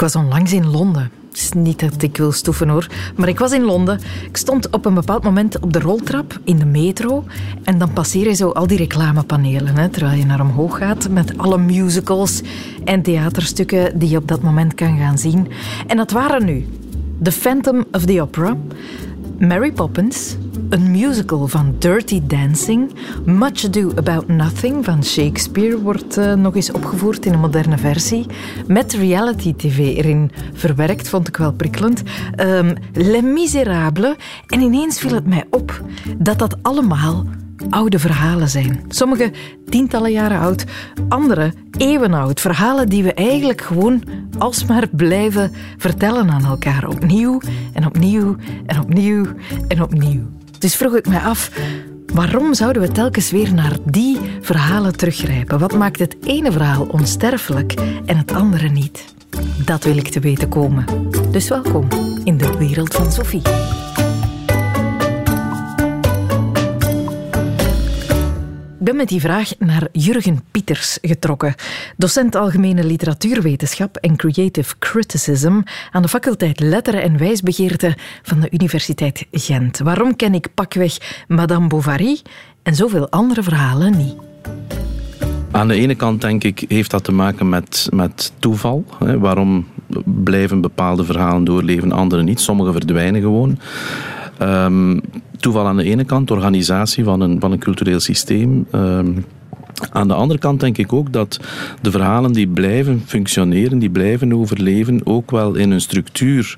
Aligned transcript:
Ik 0.00 0.06
was 0.12 0.22
onlangs 0.22 0.52
in 0.52 0.70
Londen. 0.70 1.10
Het 1.28 1.38
is 1.38 1.52
niet 1.52 1.80
dat 1.80 2.02
ik 2.02 2.16
wil 2.16 2.32
stoeven 2.32 2.68
hoor, 2.68 2.86
maar 3.16 3.28
ik 3.28 3.38
was 3.38 3.52
in 3.52 3.62
Londen. 3.62 4.00
Ik 4.28 4.36
stond 4.36 4.70
op 4.70 4.84
een 4.84 4.94
bepaald 4.94 5.22
moment 5.22 5.60
op 5.60 5.72
de 5.72 5.78
roltrap 5.78 6.40
in 6.44 6.58
de 6.58 6.64
metro 6.64 7.24
en 7.64 7.78
dan 7.78 7.92
passeer 7.92 8.26
je 8.26 8.34
zo 8.34 8.50
al 8.50 8.66
die 8.66 8.78
reclamepanelen, 8.78 9.76
hè, 9.76 9.88
terwijl 9.88 10.18
je 10.18 10.26
naar 10.26 10.40
omhoog 10.40 10.78
gaat 10.78 11.08
met 11.08 11.38
alle 11.38 11.58
musicals 11.58 12.40
en 12.84 13.02
theaterstukken 13.02 13.98
die 13.98 14.08
je 14.08 14.16
op 14.16 14.28
dat 14.28 14.42
moment 14.42 14.74
kan 14.74 14.98
gaan 14.98 15.18
zien. 15.18 15.48
En 15.86 15.96
dat 15.96 16.10
waren 16.10 16.44
nu 16.44 16.66
The 17.22 17.32
Phantom 17.32 17.84
of 17.92 18.04
the 18.04 18.22
Opera, 18.22 18.56
Mary 19.40 19.72
Poppins, 19.72 20.36
een 20.68 20.90
musical 20.90 21.46
van 21.46 21.74
Dirty 21.78 22.20
Dancing, 22.26 22.90
Much 23.24 23.64
Ado 23.64 23.92
About 23.94 24.28
Nothing 24.28 24.84
van 24.84 25.04
Shakespeare 25.04 25.80
wordt 25.80 26.18
uh, 26.18 26.34
nog 26.34 26.54
eens 26.54 26.72
opgevoerd 26.72 27.26
in 27.26 27.32
een 27.32 27.40
moderne 27.40 27.78
versie, 27.78 28.26
met 28.66 28.92
reality-tv 28.92 29.78
erin 29.78 30.30
verwerkt, 30.52 31.08
vond 31.08 31.28
ik 31.28 31.36
wel 31.36 31.52
prikkelend. 31.52 32.02
Um, 32.40 32.74
Les 32.92 33.22
Miserables. 33.22 34.16
En 34.46 34.60
ineens 34.60 34.98
viel 34.98 35.14
het 35.14 35.26
mij 35.26 35.44
op 35.50 35.82
dat 36.18 36.38
dat 36.38 36.56
allemaal 36.62 37.24
oude 37.70 37.98
verhalen 37.98 38.48
zijn. 38.48 38.80
Sommige 38.88 39.32
tientallen 39.68 40.12
jaren 40.12 40.38
oud, 40.38 40.64
andere 41.08 41.52
eeuwen 41.76 42.14
oud. 42.14 42.40
Verhalen 42.40 42.88
die 42.88 43.02
we 43.02 43.14
eigenlijk 43.14 43.60
gewoon 43.60 44.02
alsmaar 44.38 44.88
blijven 44.88 45.52
vertellen 45.76 46.30
aan 46.30 46.44
elkaar. 46.44 46.88
Opnieuw 46.88 47.40
en 47.72 47.86
opnieuw 47.86 48.36
en 48.66 48.80
opnieuw 48.80 49.26
en 49.68 49.82
opnieuw. 49.82 50.22
Dus 50.58 50.76
vroeg 50.76 50.96
ik 50.96 51.08
mij 51.08 51.20
af, 51.20 51.50
waarom 52.14 52.54
zouden 52.54 52.82
we 52.82 52.88
telkens 52.88 53.30
weer 53.30 53.54
naar 53.54 53.76
die 53.84 54.18
verhalen 54.40 54.96
teruggrijpen? 54.96 55.58
Wat 55.58 55.74
maakt 55.74 55.98
het 55.98 56.16
ene 56.24 56.52
verhaal 56.52 56.86
onsterfelijk 56.90 57.74
en 58.06 58.16
het 58.16 58.32
andere 58.32 58.68
niet? 58.68 59.14
Dat 59.64 59.84
wil 59.84 59.96
ik 59.96 60.08
te 60.08 60.20
weten 60.20 60.48
komen. 60.48 60.84
Dus 61.30 61.48
welkom 61.48 61.88
in 62.24 62.36
de 62.36 62.56
wereld 62.58 62.94
van 62.94 63.12
Sophie. 63.12 63.42
Ik 68.80 68.86
ben 68.86 68.96
met 68.96 69.08
die 69.08 69.20
vraag 69.20 69.52
naar 69.58 69.88
Jurgen 69.92 70.40
Pieters 70.50 70.98
getrokken, 71.02 71.54
docent 71.96 72.34
Algemene 72.34 72.84
Literatuurwetenschap 72.84 73.96
en 73.96 74.16
Creative 74.16 74.74
Criticism 74.78 75.60
aan 75.90 76.02
de 76.02 76.08
faculteit 76.08 76.60
Letteren 76.60 77.02
en 77.02 77.18
Wijsbegeerte 77.18 77.96
van 78.22 78.40
de 78.40 78.48
Universiteit 78.50 79.26
Gent. 79.32 79.78
Waarom 79.78 80.16
ken 80.16 80.34
ik 80.34 80.48
pakweg 80.54 81.24
Madame 81.28 81.66
Bovary 81.66 82.20
en 82.62 82.74
zoveel 82.74 83.10
andere 83.10 83.42
verhalen 83.42 83.96
niet? 83.96 84.14
Aan 85.50 85.68
de 85.68 85.74
ene 85.74 85.94
kant 85.94 86.20
denk 86.20 86.44
ik 86.44 86.64
heeft 86.68 86.90
dat 86.90 87.04
te 87.04 87.12
maken 87.12 87.48
met, 87.48 87.88
met 87.90 88.32
toeval. 88.38 88.84
Hè. 88.98 89.18
Waarom 89.18 89.66
blijven 90.04 90.60
bepaalde 90.60 91.04
verhalen 91.04 91.44
doorleven, 91.44 91.92
andere 91.92 92.22
niet? 92.22 92.40
Sommige 92.40 92.72
verdwijnen 92.72 93.20
gewoon. 93.20 93.58
Um, 94.42 95.00
toeval 95.38 95.66
aan 95.66 95.76
de 95.76 95.84
ene 95.84 96.04
kant, 96.04 96.30
organisatie 96.30 97.04
van 97.04 97.20
een, 97.20 97.40
van 97.40 97.52
een 97.52 97.58
cultureel 97.58 98.00
systeem. 98.00 98.66
Um, 98.74 99.24
aan 99.90 100.08
de 100.08 100.14
andere 100.14 100.38
kant 100.38 100.60
denk 100.60 100.78
ik 100.78 100.92
ook 100.92 101.12
dat 101.12 101.40
de 101.80 101.90
verhalen 101.90 102.32
die 102.32 102.46
blijven 102.46 103.02
functioneren, 103.06 103.78
die 103.78 103.90
blijven 103.90 104.34
overleven, 104.34 105.00
ook 105.04 105.30
wel 105.30 105.54
in 105.54 105.70
hun 105.70 105.80
structuur 105.80 106.54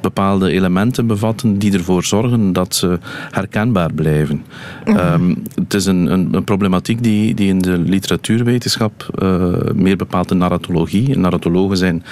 bepaalde 0.00 0.50
elementen 0.50 1.06
bevatten 1.06 1.58
die 1.58 1.72
ervoor 1.72 2.04
zorgen 2.04 2.52
dat 2.52 2.74
ze 2.74 2.98
herkenbaar 3.30 3.92
blijven. 3.92 4.44
Mm 4.84 4.96
-hmm. 4.96 5.36
het 5.54 5.74
is 5.74 5.86
een, 5.86 6.12
een, 6.12 6.28
een, 6.32 6.44
problematiek 6.44 7.02
die, 7.02 7.34
die 7.34 7.48
in 7.48 7.58
de 7.58 7.78
literatuurwetenschap, 7.78 9.08
uh, 9.22 9.54
meer 9.74 9.96
bepaald 9.96 10.28
de 10.28 10.34
narratologie. 10.34 11.18
narratologen 11.18 11.76
zijn 11.76 12.04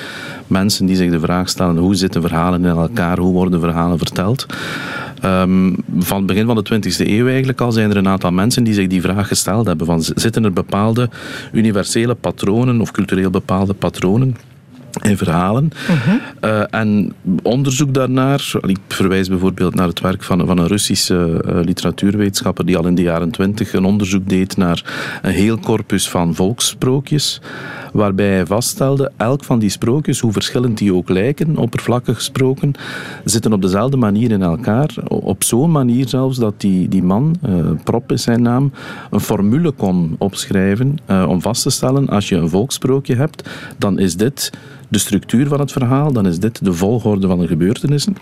mensen 0.47 0.87
die 0.87 0.97
zich 0.97 1.11
de 1.11 1.21
vraag 1.21 1.49
stellen 1.49 1.77
hoe 1.77 1.95
zitten 1.95 2.23
verhalen 2.23 2.65
in 2.65 2.71
elkaar, 2.71 3.19
hoe 3.19 3.33
worden 3.33 3.61
verhalen 3.61 3.99
verteld. 3.99 4.47
Um, 5.25 5.77
van 5.99 6.17
het 6.17 6.27
begin 6.27 6.47
van 6.47 6.57
de 6.57 6.75
20e 6.75 7.07
eeuw 7.09 7.29
eigenlijk 7.29 7.61
al 7.61 7.73
zijn 7.73 7.91
er 7.91 7.97
een 7.97 8.09
aantal 8.09 8.31
mensen 8.31 8.65
die 8.65 8.75
zich 8.75 8.87
die 8.87 9.01
vraag 9.01 9.29
gesteld 9.29 9.67
hebben. 9.67 9.87
Van, 9.87 10.03
zitten 10.03 10.45
er 10.45 10.53
bepaalde 10.53 11.09
universele 11.53 12.15
patronen 12.15 12.81
of 12.81 12.91
cultureel 12.91 13.31
bepaalde 13.31 13.75
patronen 13.75 14.37
in 15.01 15.17
verhalen. 15.17 15.71
Uh, 16.45 16.63
en 16.71 17.13
onderzoek 17.43 17.95
daarnaar, 17.95 18.53
ik 18.61 18.79
verwijs 18.89 19.29
bijvoorbeeld 19.29 19.75
naar 19.75 19.87
het 19.87 20.01
werk 20.01 20.23
van, 20.23 20.47
van 20.47 20.59
een 20.59 20.67
Russische 20.67 21.45
uh, 21.47 21.65
literatuurwetenschapper 21.65 22.67
die 22.67 22.77
al 22.77 22.87
in 22.87 22.95
de 22.95 23.03
jaren 23.03 23.31
twintig 23.31 23.73
een 23.73 23.85
onderzoek 23.85 24.29
deed 24.29 24.57
naar 24.57 24.85
een 25.23 25.33
heel 25.33 25.59
corpus 25.59 26.09
van 26.09 26.35
volkssprookjes, 26.35 27.41
waarbij 27.93 28.29
hij 28.29 28.47
vaststelde, 28.47 29.13
elk 29.17 29.45
van 29.45 29.59
die 29.59 29.71
sprookjes, 29.71 30.21
hoe 30.21 30.33
verschillend 30.33 30.79
die 30.79 30.95
ook 30.95 31.09
lijken, 31.09 31.57
oppervlakkig 31.57 32.17
gesproken, 32.17 32.73
zitten 33.25 33.53
op 33.53 33.63
dezelfde 33.63 33.97
manier 33.97 34.31
in 34.31 34.43
elkaar, 34.43 34.91
op 35.09 35.45
zo'n 35.45 35.71
manier 35.71 36.09
zelfs 36.09 36.39
dat 36.39 36.61
die, 36.61 36.89
die 36.89 37.03
man, 37.03 37.37
uh, 37.47 37.71
Prop 37.85 38.13
is 38.13 38.23
zijn 38.23 38.43
naam, 38.43 38.73
een 39.11 39.21
formule 39.21 39.71
kon 39.71 40.15
opschrijven 40.19 40.97
om 41.29 41.43
vast 41.43 41.63
te 41.63 41.71
stellen, 41.71 42.09
als 42.09 42.29
je 42.29 42.37
een 42.37 42.49
volkssprookje 42.49 43.17
hebt, 43.17 43.51
dan 43.79 43.99
is 43.99 44.17
dit 44.17 44.51
de 44.93 44.99
structuur 44.99 45.49
van 45.49 45.61
het 45.61 45.73
verhaal, 45.73 46.13
dan 46.13 46.27
is 46.27 46.39
dit 46.39 46.65
de 46.65 46.73
volgorde 46.73 47.27
van 47.27 47.39
de 47.39 47.47
gebeurtenissen. 47.47 48.17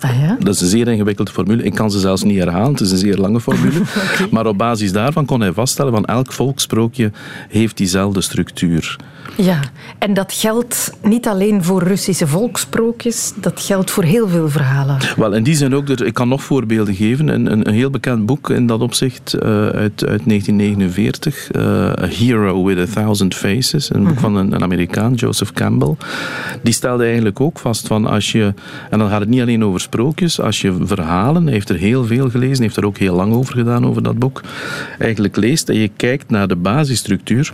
Ah, 0.00 0.20
ja? 0.20 0.36
Dat 0.40 0.54
is 0.54 0.60
een 0.60 0.68
zeer 0.68 0.88
ingewikkelde 0.88 1.30
formule. 1.30 1.62
Ik 1.62 1.74
kan 1.74 1.90
ze 1.90 1.98
zelfs 1.98 2.22
niet 2.22 2.38
herhalen, 2.38 2.70
het 2.70 2.80
is 2.80 2.90
een 2.90 2.98
zeer 2.98 3.16
lange 3.16 3.40
formule. 3.40 3.80
okay. 4.12 4.28
Maar 4.30 4.46
op 4.46 4.58
basis 4.58 4.92
daarvan 4.92 5.24
kon 5.24 5.40
hij 5.40 5.52
vaststellen 5.52 5.92
van 5.92 6.04
elk 6.04 6.32
volksprookje 6.32 7.12
heeft 7.48 7.76
diezelfde 7.76 8.20
structuur. 8.20 8.96
Ja, 9.36 9.60
en 9.98 10.14
dat 10.14 10.32
geldt 10.32 10.92
niet 11.02 11.28
alleen 11.28 11.64
voor 11.64 11.82
Russische 11.82 12.26
volksprookjes, 12.26 13.32
dat 13.36 13.60
geldt 13.60 13.90
voor 13.90 14.04
heel 14.04 14.28
veel 14.28 14.48
verhalen. 14.48 14.98
Wel, 15.16 15.32
in 15.32 15.42
die 15.42 15.54
zin 15.54 15.74
ook, 15.74 15.88
ik 15.88 16.14
kan 16.14 16.28
nog 16.28 16.42
voorbeelden 16.42 16.94
geven. 16.94 17.28
Een, 17.28 17.52
een, 17.52 17.68
een 17.68 17.74
heel 17.74 17.90
bekend 17.90 18.26
boek 18.26 18.50
in 18.50 18.66
dat 18.66 18.80
opzicht 18.80 19.34
uh, 19.34 19.42
uit, 19.68 20.06
uit 20.06 20.22
1949, 20.26 21.48
uh, 21.56 21.62
A 22.02 22.06
Hero 22.06 22.64
with 22.64 22.78
a 22.78 22.92
Thousand 22.92 23.34
Faces, 23.34 23.94
een 23.94 24.04
boek 24.04 24.12
-hmm. 24.12 24.20
van 24.20 24.36
een, 24.36 24.52
een, 24.52 24.62
Amerikaan, 24.62 25.14
Joseph 25.14 25.52
Campbell. 25.52 25.96
Die 26.62 26.72
stelde 26.72 27.04
eigenlijk 27.04 27.40
ook 27.40 27.58
vast 27.58 27.86
van 27.86 28.06
als 28.06 28.32
je, 28.32 28.54
en 28.90 28.98
dan 28.98 29.08
gaat 29.08 29.20
het 29.20 29.28
niet 29.28 29.40
alleen 29.40 29.64
over 29.64 29.80
sprookjes, 29.80 30.40
als 30.40 30.60
je 30.60 30.76
verhalen, 30.80 31.42
hij 31.42 31.52
heeft 31.52 31.68
er 31.68 31.76
heel 31.76 32.04
veel 32.04 32.30
gelezen, 32.30 32.62
heeft 32.62 32.76
er 32.76 32.86
ook 32.86 32.98
heel 32.98 33.14
lang 33.14 33.34
over 33.34 33.54
gedaan 33.54 33.86
over 33.86 34.02
dat 34.02 34.18
boek, 34.18 34.40
eigenlijk 34.98 35.36
leest 35.36 35.68
en 35.68 35.76
je 35.76 35.90
kijkt 35.96 36.30
naar 36.30 36.48
de 36.48 36.56
basisstructuur, 36.56 37.52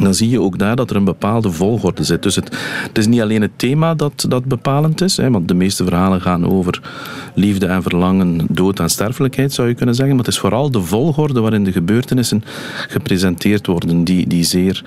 dan 0.00 0.14
zie 0.14 0.28
je 0.28 0.40
ook 0.40 0.58
daar 0.58 0.76
dat 0.76 0.90
er 0.90 0.96
een 0.96 1.04
bepaalde 1.04 1.50
volgorde 1.50 2.04
zit. 2.04 2.22
Dus 2.22 2.36
het, 2.36 2.56
het 2.82 2.98
is 2.98 3.06
niet 3.06 3.20
alleen 3.20 3.42
het 3.42 3.58
thema 3.58 3.94
dat, 3.94 4.24
dat 4.28 4.44
bepalend 4.44 5.00
is, 5.00 5.16
hè, 5.16 5.30
want 5.30 5.48
de 5.48 5.54
meeste 5.54 5.84
verhalen 5.84 6.20
gaan 6.20 6.46
over 6.46 6.82
liefde 7.34 7.66
en 7.66 7.82
verlangen, 7.82 8.46
dood 8.48 8.80
en 8.80 8.90
sterfelijkheid, 8.90 9.52
zou 9.52 9.68
je 9.68 9.74
kunnen 9.74 9.94
zeggen. 9.94 10.16
Maar 10.16 10.24
het 10.24 10.34
is 10.34 10.40
vooral 10.40 10.70
de 10.70 10.80
volgorde 10.80 11.40
waarin 11.40 11.64
de 11.64 11.72
gebeurtenissen 11.72 12.44
gepresenteerd 12.88 13.66
worden, 13.66 14.04
die, 14.04 14.26
die 14.26 14.44
zeer 14.44 14.84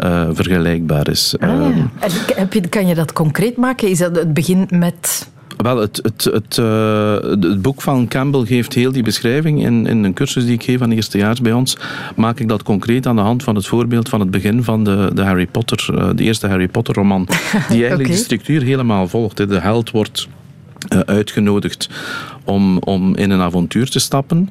uh, 0.00 0.28
vergelijkbaar 0.32 1.08
is. 1.08 1.34
Ah, 1.38 1.48
ja. 1.48 1.90
heb 2.34 2.52
je, 2.52 2.68
kan 2.68 2.86
je 2.86 2.94
dat 2.94 3.12
concreet 3.12 3.56
maken? 3.56 3.88
Is 3.88 3.98
dat 3.98 4.16
het 4.16 4.34
begin 4.34 4.66
met 4.70 5.28
wel, 5.58 5.76
het, 5.76 6.00
het, 6.02 6.24
het, 6.24 6.56
uh, 6.56 7.20
het, 7.20 7.62
boek 7.62 7.82
van 7.82 8.08
Campbell 8.08 8.44
geeft 8.44 8.74
heel 8.74 8.92
die 8.92 9.02
beschrijving. 9.02 9.64
In, 9.64 9.86
in 9.86 10.04
een 10.04 10.14
cursus 10.14 10.44
die 10.44 10.54
ik 10.54 10.62
geef 10.62 10.82
aan 10.82 10.90
eerstejaars 10.90 11.40
bij 11.40 11.52
ons, 11.52 11.76
maak 12.16 12.40
ik 12.40 12.48
dat 12.48 12.62
concreet 12.62 13.06
aan 13.06 13.16
de 13.16 13.22
hand 13.22 13.42
van 13.42 13.54
het 13.54 13.66
voorbeeld 13.66 14.08
van 14.08 14.20
het 14.20 14.30
begin 14.30 14.64
van 14.64 14.84
de, 14.84 15.10
de 15.14 15.22
Harry 15.22 15.46
Potter, 15.46 15.88
uh, 15.92 16.08
de 16.14 16.22
eerste 16.22 16.46
Harry 16.46 16.68
Potter 16.68 16.94
roman. 16.94 17.26
Die 17.52 17.58
eigenlijk 17.68 18.00
okay. 18.00 18.12
de 18.12 18.22
structuur 18.22 18.62
helemaal 18.62 19.08
volgt. 19.08 19.36
De 19.36 19.60
held 19.60 19.90
wordt 19.90 20.28
uh, 20.94 21.00
uitgenodigd 21.00 21.88
om, 22.48 22.78
om 22.78 23.16
in 23.16 23.30
een 23.30 23.40
avontuur 23.40 23.90
te 23.90 23.98
stappen. 23.98 24.50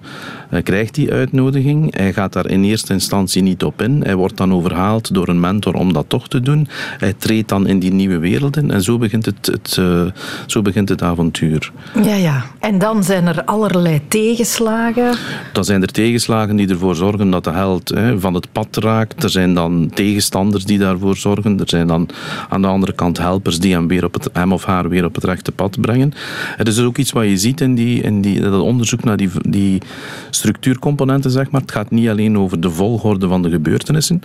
Hij 0.50 0.62
krijgt 0.62 0.96
die 0.96 1.12
uitnodiging. 1.12 1.96
Hij 1.96 2.13
gaat 2.13 2.34
daar 2.34 2.50
in 2.50 2.63
eerste 2.63 2.94
instantie 2.94 3.41
niet 3.41 3.63
op 3.63 3.81
in. 3.81 4.02
Hij 4.03 4.16
wordt 4.16 4.38
dan 4.38 4.53
overhaald 4.53 5.13
door 5.13 5.28
een 5.28 5.40
mentor 5.40 5.74
om 5.74 5.94
dat 5.94 6.06
toch 6.08 6.28
te 6.28 6.40
doen. 6.40 6.68
Hij 6.97 7.13
treedt 7.13 7.50
dan 7.50 7.68
in 7.68 7.80
die 7.80 7.94
nieuwe 7.94 8.18
wereld 8.18 8.58
in 8.58 8.72
en 8.72 8.81
zo 8.81 8.97
begint 8.97 9.25
het, 9.25 9.46
het, 9.46 9.78
uh, 9.80 10.02
zo 10.46 10.61
begint 10.61 10.90
het 10.90 11.02
avontuur. 11.02 11.72
Ja, 12.03 12.16
ja. 12.16 12.46
En 12.59 12.78
dan 12.78 13.03
zijn 13.03 13.28
er 13.28 13.44
allerlei 13.44 14.02
tegenslagen. 14.08 15.16
Dan 15.53 15.66
zijn 15.66 15.82
er 15.82 15.91
tegenslagen 15.91 16.55
die 16.55 16.70
ervoor 16.70 16.96
zorgen 16.96 17.29
dat 17.29 17.44
de 17.44 17.52
held 17.52 17.90
hè, 17.90 18.20
van 18.20 18.34
het 18.34 18.52
pad 18.52 18.78
raakt. 18.78 19.23
Er 19.23 19.29
zijn 19.29 19.53
dan 19.53 19.90
tegenstanders 19.94 20.66
die 20.66 20.78
daarvoor 20.78 21.16
zorgen. 21.16 21.59
Er 21.59 21.70
zijn 21.70 21.88
dan 21.88 22.09
aan 22.49 22.61
de 22.61 22.67
andere 22.67 22.94
kant 22.94 23.17
helpers 23.17 23.59
die 23.59 23.73
hem, 23.73 23.88
weer 23.88 24.03
op 24.03 24.14
het, 24.14 24.29
hem 24.34 24.53
of 24.53 24.66
haar 24.66 24.90
weer 24.90 25.05
op 25.05 25.16
het 25.16 25.23
rechte 25.23 25.52
pad 25.52 25.82
brengen. 25.82 26.14
Het 26.55 26.67
is 26.67 26.76
dus 26.76 26.85
ook 26.85 26.97
iets 26.97 27.11
wat 27.11 27.26
je 27.26 27.38
ziet 27.38 27.61
in 27.61 27.76
die 27.76 27.86
die, 27.87 28.01
in 28.01 28.22
die, 28.22 28.39
dat 28.41 28.61
onderzoek 28.61 29.03
naar 29.03 29.17
die, 29.17 29.29
die 29.49 29.81
structuurcomponenten, 30.29 31.31
zeg 31.31 31.51
maar. 31.51 31.61
Het 31.61 31.72
gaat 31.72 31.91
niet 31.91 32.09
alleen 32.09 32.37
over 32.37 32.59
de 32.59 32.69
volgorde 32.69 33.28
van 33.28 33.41
de 33.41 33.49
gebeurtenissen, 33.49 34.22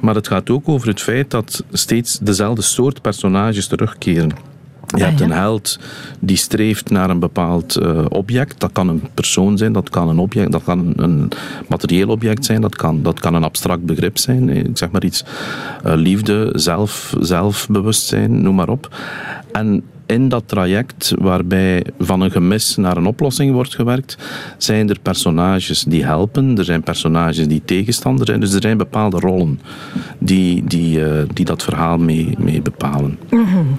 maar 0.00 0.14
het 0.14 0.28
gaat 0.28 0.50
ook 0.50 0.68
over 0.68 0.88
het 0.88 1.00
feit 1.00 1.30
dat 1.30 1.64
steeds 1.72 2.18
dezelfde 2.18 2.62
soort 2.62 3.02
personages 3.02 3.66
terugkeren. 3.66 4.32
Je 4.96 4.96
Ah, 4.96 5.08
hebt 5.08 5.20
een 5.20 5.30
held 5.30 5.78
die 6.20 6.36
streeft 6.36 6.90
naar 6.90 7.10
een 7.10 7.18
bepaald 7.18 7.76
eh, 7.76 8.04
object. 8.08 8.60
Dat 8.60 8.72
kan 8.72 8.88
een 8.88 9.02
persoon 9.14 9.58
zijn, 9.58 9.72
dat 9.72 9.90
kan 9.90 10.08
een 10.08 10.18
object, 10.18 10.52
dat 10.52 10.64
kan 10.64 10.92
een 10.96 11.28
materieel 11.68 12.08
object 12.08 12.44
zijn, 12.44 12.60
dat 12.60 12.76
kan, 12.76 13.02
dat 13.02 13.20
kan 13.20 13.34
een 13.34 13.44
abstract 13.44 13.84
begrip 13.84 14.18
zijn. 14.18 14.48
Ik 14.48 14.78
zeg 14.78 14.90
maar 14.90 15.04
iets, 15.04 15.24
eh, 15.84 15.92
liefde, 15.94 16.52
zelf, 16.54 17.14
zelfbewustzijn, 17.20 18.42
noem 18.42 18.54
maar 18.54 18.68
op. 18.68 18.96
En 19.52 19.82
in 20.08 20.28
dat 20.28 20.42
traject 20.46 21.12
waarbij 21.18 21.84
van 21.98 22.20
een 22.20 22.30
gemis 22.30 22.76
naar 22.76 22.96
een 22.96 23.06
oplossing 23.06 23.52
wordt 23.52 23.74
gewerkt, 23.74 24.16
zijn 24.56 24.88
er 24.88 24.98
personages 25.02 25.82
die 25.82 26.04
helpen, 26.04 26.58
er 26.58 26.64
zijn 26.64 26.82
personages 26.82 27.48
die 27.48 27.62
tegenstander 27.64 28.26
zijn. 28.26 28.40
Dus 28.40 28.52
er 28.52 28.60
zijn 28.60 28.76
bepaalde 28.76 29.18
rollen 29.18 29.60
die, 30.18 30.64
die, 30.64 31.04
eh, 31.04 31.22
die 31.32 31.44
dat 31.44 31.62
verhaal 31.62 31.98
mee, 31.98 32.34
mee 32.38 32.62
bepalen. 32.62 33.18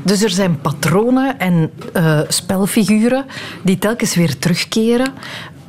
Dus 0.03 0.23
er 0.23 0.29
zijn 0.29 0.61
patronen 0.61 1.39
en 1.39 1.71
eh, 1.93 2.19
spelfiguren 2.27 3.25
die 3.63 3.77
telkens 3.77 4.15
weer 4.15 4.37
terugkeren, 4.37 5.11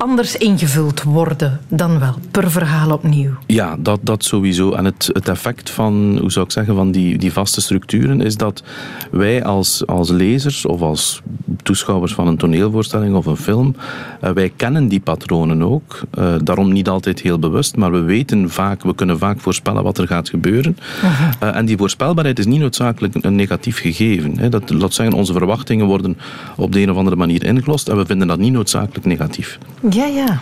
anders 0.01 0.37
ingevuld 0.37 1.03
worden 1.03 1.61
dan 1.69 1.99
wel, 1.99 2.15
per 2.31 2.51
verhaal 2.51 2.93
opnieuw. 2.93 3.31
Ja, 3.47 3.77
dat, 3.79 4.01
dat 4.03 4.25
sowieso. 4.25 4.73
En 4.73 4.85
het, 4.85 5.11
het 5.13 5.29
effect 5.29 5.71
van, 5.71 6.19
hoe 6.21 6.33
zou 6.33 6.45
ik 6.45 6.53
zeggen, 6.53 6.75
van 6.75 6.91
die, 6.91 7.19
die 7.19 7.33
vaste 7.33 7.61
structuren 7.61 8.21
is 8.21 8.37
dat 8.37 8.63
wij 9.11 9.45
als, 9.45 9.87
als 9.87 10.11
lezers 10.11 10.67
of 10.67 10.81
als 10.81 11.23
toeschouwers 11.63 12.15
van 12.15 12.27
een 12.27 12.37
toneelvoorstelling 12.37 13.15
of 13.15 13.27
een 13.27 13.37
film, 13.37 13.77
eh, 14.21 14.31
wij 14.31 14.53
kennen 14.57 14.89
die 14.89 15.01
patronen 15.01 15.63
ook. 15.63 16.01
Eh, 16.11 16.35
daarom 16.43 16.73
niet 16.73 16.89
altijd 16.89 17.21
heel 17.21 17.39
bewust, 17.39 17.77
maar 17.77 17.93
we 17.93 18.01
weten 18.01 18.51
vaak, 18.51 18.83
we 18.83 18.95
kunnen 18.95 19.19
vaak 19.19 19.41
voorspellen 19.41 19.83
wat 19.83 19.99
er 19.99 20.07
gaat 20.07 20.29
gebeuren. 20.29 20.77
Eh, 21.41 21.57
en 21.57 21.65
die 21.65 21.77
voorspelbaarheid 21.77 22.39
is 22.39 22.47
niet 22.47 22.61
noodzakelijk 22.61 23.15
een 23.21 23.35
negatief 23.35 23.79
gegeven. 23.81 24.39
Hè. 24.39 24.49
Dat, 24.49 24.71
laat 24.71 24.95
zeggen, 24.95 25.17
onze 25.17 25.33
verwachtingen 25.33 25.87
worden 25.87 26.19
op 26.57 26.73
de 26.73 26.81
een 26.81 26.91
of 26.91 26.97
andere 26.97 27.17
manier 27.17 27.45
ingelost 27.45 27.89
en 27.89 27.97
we 27.97 28.07
vinden 28.07 28.29
dat 28.29 28.39
niet 28.39 28.53
noodzakelijk 28.53 29.05
negatief. 29.05 29.59
Ja, 29.91 30.07
ja. 30.07 30.41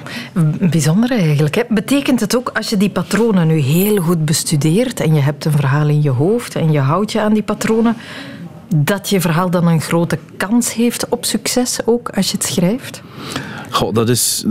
Bijzonder 0.61 1.11
eigenlijk. 1.11 1.65
Betekent 1.69 2.21
het 2.21 2.37
ook, 2.37 2.51
als 2.55 2.69
je 2.69 2.77
die 2.77 2.91
patronen 2.91 3.47
nu 3.47 3.59
heel 3.59 3.97
goed 3.97 4.25
bestudeert 4.25 5.01
en 5.01 5.15
je 5.15 5.21
hebt 5.21 5.45
een 5.45 5.53
verhaal 5.53 5.89
in 5.89 6.03
je 6.03 6.11
hoofd 6.11 6.55
en 6.55 6.73
je 6.73 6.79
houdt 6.79 7.13
je 7.13 7.21
aan 7.21 7.33
die 7.33 7.43
patronen, 7.43 7.97
dat 8.75 9.09
je 9.09 9.21
verhaal 9.21 9.51
dan 9.51 9.67
een 9.67 9.81
grote 9.81 10.19
kans 10.37 10.75
heeft 10.75 11.09
op 11.09 11.25
succes 11.25 11.79
ook 11.85 12.09
als 12.09 12.31
je 12.31 12.37
het 12.37 12.47
schrijft? 12.47 13.03
Goh, 13.71 13.95
dat 13.95 14.09
is, 14.09 14.45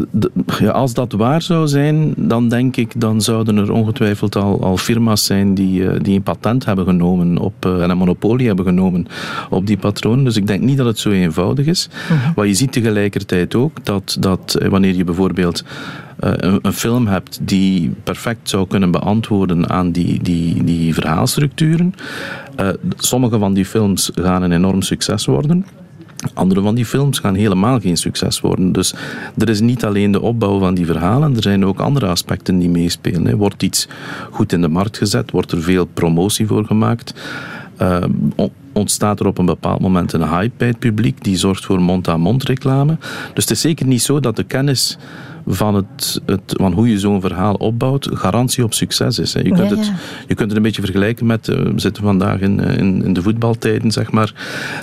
ja, 0.60 0.72
als 0.72 0.94
dat 0.94 1.12
waar 1.12 1.42
zou 1.42 1.68
zijn, 1.68 2.14
dan 2.18 2.50
denk 2.50 2.76
ik, 2.76 3.02
dan 3.02 3.22
zouden 3.22 3.58
er 3.58 3.72
ongetwijfeld 3.72 4.36
al, 4.36 4.64
al 4.64 4.78
firma's 4.78 5.26
zijn 5.26 5.54
die, 5.54 5.90
eh, 5.90 6.00
die 6.02 6.16
een 6.16 6.24
patent 6.24 6.66
hebben 6.66 6.86
genomen 6.86 7.38
op, 7.38 7.66
eh, 7.66 7.82
en 7.82 7.90
een 7.90 7.98
monopolie 7.98 8.48
hebben 8.48 8.66
genomen 8.66 9.08
op 9.50 9.68
die 9.68 9.78
patronen. 9.78 10.24
Dus 10.24 10.36
ik 10.36 10.48
denk 10.48 10.62
niet 10.62 10.78
dat 10.78 10.86
het 10.86 11.00
zo 11.00 11.10
eenvoudig 11.10 11.66
is. 11.66 11.90
Maar 12.36 12.48
je 12.48 12.54
ziet 12.54 12.72
tegelijkertijd 12.72 13.56
ook 13.56 13.86
dat, 13.86 14.18
dat 14.20 14.56
eh, 14.56 14.70
wanneer 14.70 14.96
je 14.96 15.04
bijvoorbeeld 15.04 15.64
een, 16.18 16.74
film 16.74 17.08
hebt 17.08 17.40
die 17.42 17.94
perfect 18.04 18.50
zou 18.50 18.68
kunnen 18.68 18.92
beantwoorden 18.92 19.70
aan 19.70 19.92
die, 19.92 20.24
die, 20.24 20.64
die 20.64 20.94
verhaalstructuren. 20.94 21.94
sommige 22.98 23.40
van 23.40 23.54
die 23.54 23.66
films 23.66 24.12
gaan 24.14 24.44
een 24.44 24.52
enorm 24.52 24.82
succes 24.82 25.26
worden. 25.26 25.66
Andere 26.34 26.62
van 26.62 26.76
die 26.76 26.86
films 26.86 27.20
gaan 27.20 27.36
helemaal 27.36 27.80
geen 27.80 27.98
succes 27.98 28.42
worden. 28.42 28.72
Dus 28.72 28.94
er 29.38 29.50
is 29.50 29.60
niet 29.60 29.86
alleen 29.86 30.12
de 30.12 30.22
opbouw 30.22 30.60
van 30.60 30.74
die 30.74 30.86
verhalen, 30.86 31.36
er 31.36 31.42
zijn 31.42 31.66
ook 31.66 31.80
andere 31.80 32.08
aspecten 32.08 32.60
die 32.60 32.70
meespelen. 32.70 33.38
Wordt 33.38 33.64
iets 33.64 33.88
goed 34.32 34.54
in 34.54 34.62
de 34.62 34.68
markt 34.68 34.98
gezet? 34.98 35.32
Wordt 35.32 35.52
er 35.52 35.62
veel 35.62 35.86
promotie 35.86 36.48
voor 36.48 36.66
gemaakt? 36.66 37.14
Eh, 37.78 38.04
on- 38.36 38.52
ontstaat 38.74 39.20
er 39.20 39.26
op 39.28 39.38
een 39.38 39.46
bepaald 39.46 39.80
moment 39.80 40.14
een 40.14 40.30
hype 40.30 40.52
bij 40.58 40.68
het 40.68 40.80
publiek 40.80 41.24
die 41.24 41.38
zorgt 41.38 41.66
voor 41.66 41.82
mond-aan-mond 41.82 42.44
reclame. 42.44 42.98
Dus 43.34 43.44
het 43.44 43.50
is 43.52 43.62
zeker 43.62 43.86
niet 43.86 44.02
zo 44.02 44.20
dat 44.20 44.36
de 44.36 44.44
kennis 44.44 44.98
van, 45.48 45.76
het, 45.76 46.22
het, 46.26 46.42
van 46.46 46.74
hoe 46.74 46.90
je 46.90 47.00
zo'n 47.00 47.22
verhaal 47.22 47.54
opbouwt 47.54 48.10
garantie 48.14 48.64
op 48.64 48.74
succes 48.74 49.20
is. 49.20 49.34
hè. 49.34 49.40
Je 49.40 49.52
kunt, 49.52 49.70
Ja, 49.70 49.76
het, 49.76 49.92
je 50.28 50.36
kunt 50.36 50.48
het 50.50 50.58
een 50.58 50.64
beetje 50.64 50.82
vergelijken 50.82 51.26
met, 51.26 51.48
eh, 51.48 51.56
we 51.56 51.72
zitten 51.76 52.04
vandaag 52.04 52.40
in, 52.40 52.60
eh, 52.60 52.78
in, 52.78 53.04
in 53.04 53.14
de 53.14 53.22
voetbaltijden, 53.22 53.92
zeg 53.92 54.12
maar. 54.12 54.34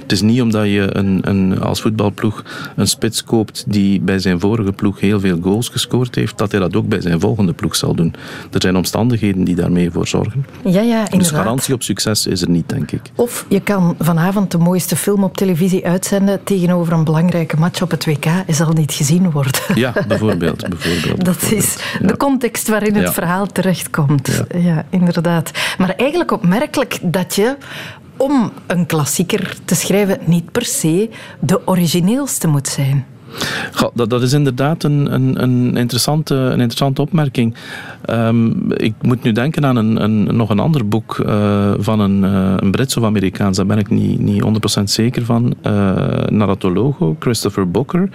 Het 0.02 0.12
is 0.12 0.22
niet 0.22 0.43
omdat 0.43 0.64
je 0.64 0.96
een, 0.96 1.19
een, 1.22 1.61
als 1.61 1.81
voetbalploeg 1.81 2.44
een 2.76 2.88
spits 2.88 3.25
koopt 3.25 3.64
die 3.66 4.00
bij 4.00 4.19
zijn 4.19 4.40
vorige 4.40 4.72
ploeg 4.72 5.00
heel 5.00 5.20
veel 5.20 5.38
goals 5.43 5.69
gescoord 5.69 6.14
heeft, 6.14 6.38
dat 6.38 6.50
hij 6.50 6.61
dat 6.61 6.76
ook 6.76 6.88
bij 6.88 7.00
zijn 7.00 7.20
volgende 7.20 7.52
ploeg 7.52 7.76
zal 7.76 7.94
doen. 7.94 8.14
Er 8.52 8.60
zijn 8.62 8.76
omstandigheden 8.76 9.44
die 9.44 9.55
daarmee 9.55 9.90
voor 9.90 10.06
zorgen. 10.06 10.46
Ja, 10.64 10.81
ja, 10.81 11.00
Dus 11.02 11.10
inderdaad. 11.12 11.40
garantie 11.40 11.75
op 11.75 11.82
succes 11.82 12.26
is 12.26 12.43
er 12.43 12.50
niet, 12.50 12.69
denk 12.69 12.90
ik. 12.90 13.00
Of 13.14 13.46
je 13.49 13.60
kan 13.60 13.94
vanavond 13.99 14.50
de 14.50 14.58
mooiste 14.58 14.96
film 14.96 15.25
op 15.25 15.37
televisie 15.37 15.87
uitzenden 15.87 16.44
tegenover 16.44 16.93
een 16.93 17.05
belangrijke 17.05 17.56
match 17.56 17.82
op 17.82 17.90
het 17.90 18.05
WK 18.06 18.25
en 18.46 18.55
zal 18.55 18.72
niet 18.72 18.93
gezien 18.93 19.31
worden. 19.31 19.52
Ja, 19.75 19.93
bijvoorbeeld. 20.08 20.54
Bijvoorbeeld 20.56 21.25
Dat 21.25 21.53
is 21.53 21.77
de 22.01 22.17
context 22.17 22.69
waarin 22.69 22.95
het 22.95 23.12
verhaal 23.12 23.47
terechtkomt. 23.47 24.43
Ja. 24.59 24.85
inderdaad. 24.91 25.51
Maar 25.79 25.91
eigenlijk 25.97 26.31
opmerkelijk 26.31 26.99
dat 27.03 27.35
je, 27.35 27.56
om 28.17 28.53
een 28.67 28.87
klassieker 28.87 29.56
te 29.65 29.75
schrijven, 29.75 30.19
niet 30.25 30.53
per 30.53 30.65
se 30.65 31.11
de 31.41 31.67
origineelste 31.67 32.47
moet 32.47 32.69
zijn. 32.69 33.06
Dat, 33.94 34.10
dat 34.10 34.22
is 34.22 34.32
inderdaad 34.32 34.82
een, 34.82 35.14
een, 35.14 35.42
een, 35.42 35.76
interessante, 35.76 36.34
een 36.34 36.60
interessante 36.60 37.02
opmerking. 37.02 37.54
Ehm, 38.04 38.70
ik 38.70 38.94
moet 39.02 39.22
nu 39.22 39.32
denken 39.32 39.66
aan 39.66 39.76
een, 39.76 40.02
een, 40.02 40.36
nog 40.36 40.50
een 40.50 40.58
ander 40.58 40.88
boek 40.88 41.19
eh, 41.19 41.72
van 41.78 42.00
een, 42.00 42.25
eh, 42.25 42.54
een 42.56 42.70
Brits 42.70 42.96
of 42.96 43.04
Amerikaans, 43.04 43.56
daar 43.56 43.66
ben 43.66 43.78
ik 43.78 43.90
niet, 43.90 44.20
niet 44.20 44.42
100% 44.81 44.82
zeker 44.84 45.25
van. 45.25 45.54
eh 45.62 45.92
narratologo, 46.28 47.16
Christopher 47.19 47.70
Booker, 47.70 48.08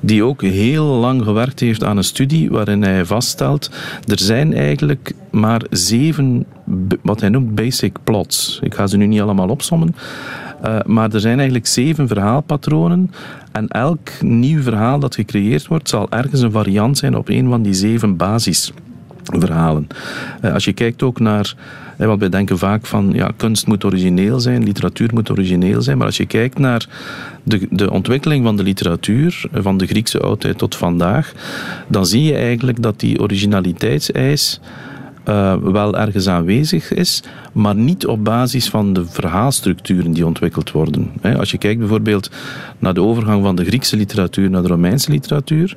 die 0.00 0.24
ook 0.24 0.42
heel 0.42 0.84
lang 0.84 1.22
gewerkt 1.22 1.60
heeft 1.60 1.84
aan 1.84 1.96
een 1.96 2.04
studie 2.04 2.50
waarin 2.50 2.82
hij 2.82 3.04
vaststelt 3.04 3.70
er 4.06 4.18
zijn 4.18 4.54
eigenlijk 4.54 5.14
maar 5.30 5.62
zeven, 5.70 6.46
wat 7.02 7.20
hij 7.20 7.28
noemt 7.28 7.54
basic 7.54 7.96
plots. 8.04 8.58
Ik 8.62 8.74
ga 8.74 8.86
ze 8.86 8.96
nu 8.96 9.06
niet 9.06 9.20
allemaal 9.20 9.48
opsommen. 9.48 9.94
Uh, 10.64 10.78
maar 10.86 11.12
er 11.12 11.20
zijn 11.20 11.36
eigenlijk 11.36 11.66
zeven 11.66 12.08
verhaalpatronen. 12.08 13.10
En 13.56 13.68
elk 13.68 14.08
nieuw 14.20 14.62
verhaal 14.62 14.98
dat 14.98 15.14
gecreëerd 15.14 15.66
wordt, 15.66 15.88
zal 15.88 16.10
ergens 16.10 16.40
een 16.40 16.50
variant 16.50 16.98
zijn 16.98 17.16
op 17.16 17.28
een 17.28 17.48
van 17.48 17.62
die 17.62 17.74
zeven 17.74 18.16
basisverhalen. 18.16 19.86
Uh, 20.42 20.52
als 20.52 20.64
je 20.64 20.72
kijkt 20.72 21.02
ook 21.02 21.20
naar. 21.20 21.54
Want 21.96 22.20
wij 22.20 22.28
denken 22.28 22.58
vaak 22.58 22.86
van 22.86 23.10
ja, 23.12 23.30
kunst 23.36 23.66
moet 23.66 23.84
origineel 23.84 24.40
zijn, 24.40 24.64
literatuur 24.64 25.10
moet 25.14 25.30
origineel 25.30 25.82
zijn. 25.82 25.96
Maar 25.96 26.06
als 26.06 26.16
je 26.16 26.26
kijkt 26.26 26.58
naar 26.58 26.86
de, 27.42 27.66
de 27.70 27.90
ontwikkeling 27.90 28.44
van 28.44 28.56
de 28.56 28.62
literatuur, 28.62 29.44
van 29.52 29.76
de 29.76 29.86
Griekse 29.86 30.20
oudheid 30.20 30.58
tot 30.58 30.76
vandaag, 30.76 31.32
dan 31.88 32.06
zie 32.06 32.22
je 32.22 32.34
eigenlijk 32.34 32.82
dat 32.82 33.00
die 33.00 33.20
originaliteitseis. 33.20 34.60
Uh, 35.28 35.54
wel 35.56 35.96
ergens 35.96 36.28
aanwezig 36.28 36.92
is, 36.92 37.22
maar 37.52 37.74
niet 37.74 38.06
op 38.06 38.24
basis 38.24 38.68
van 38.68 38.92
de 38.92 39.06
verhaalstructuren 39.06 40.12
die 40.12 40.26
ontwikkeld 40.26 40.70
worden. 40.70 41.10
He, 41.20 41.38
als 41.38 41.50
je 41.50 41.58
kijkt 41.58 41.78
bijvoorbeeld 41.78 42.30
naar 42.78 42.94
de 42.94 43.02
overgang 43.02 43.42
van 43.42 43.56
de 43.56 43.64
Griekse 43.64 43.96
literatuur 43.96 44.50
naar 44.50 44.62
de 44.62 44.68
Romeinse 44.68 45.10
literatuur, 45.10 45.76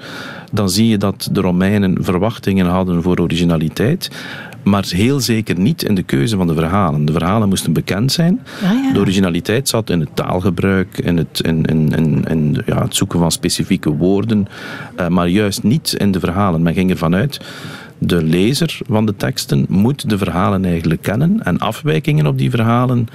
dan 0.51 0.69
zie 0.69 0.87
je 0.87 0.97
dat 0.97 1.29
de 1.31 1.41
Romeinen 1.41 1.97
verwachtingen 2.03 2.65
hadden 2.65 3.01
voor 3.01 3.19
originaliteit, 3.19 4.09
maar 4.63 4.85
heel 4.89 5.19
zeker 5.19 5.59
niet 5.59 5.83
in 5.83 5.95
de 5.95 6.03
keuze 6.03 6.37
van 6.37 6.47
de 6.47 6.53
verhalen. 6.53 7.05
De 7.05 7.11
verhalen 7.11 7.49
moesten 7.49 7.73
bekend 7.73 8.11
zijn. 8.11 8.39
Ah, 8.63 8.71
ja. 8.83 8.93
De 8.93 8.99
originaliteit 8.99 9.69
zat 9.69 9.89
in 9.89 9.99
het 9.99 10.15
taalgebruik, 10.15 10.97
in 10.97 11.17
het, 11.17 11.39
in, 11.41 11.65
in, 11.65 11.91
in, 11.95 12.23
in 12.23 12.61
ja, 12.65 12.81
het 12.81 12.95
zoeken 12.95 13.19
van 13.19 13.31
specifieke 13.31 13.89
woorden, 13.89 14.47
uh, 14.99 15.07
maar 15.07 15.27
juist 15.27 15.63
niet 15.63 15.93
in 15.97 16.11
de 16.11 16.19
verhalen. 16.19 16.61
Men 16.61 16.73
ging 16.73 16.89
ervan 16.89 17.15
uit 17.15 17.39
de 17.99 18.23
lezer 18.23 18.77
van 18.87 19.05
de 19.05 19.15
teksten 19.15 19.65
moet 19.69 20.09
de 20.09 20.17
verhalen 20.17 20.65
eigenlijk 20.65 21.01
kennen. 21.01 21.43
En 21.43 21.59
afwijkingen 21.59 22.27
op 22.27 22.37
die 22.37 22.49
verhalen 22.49 23.07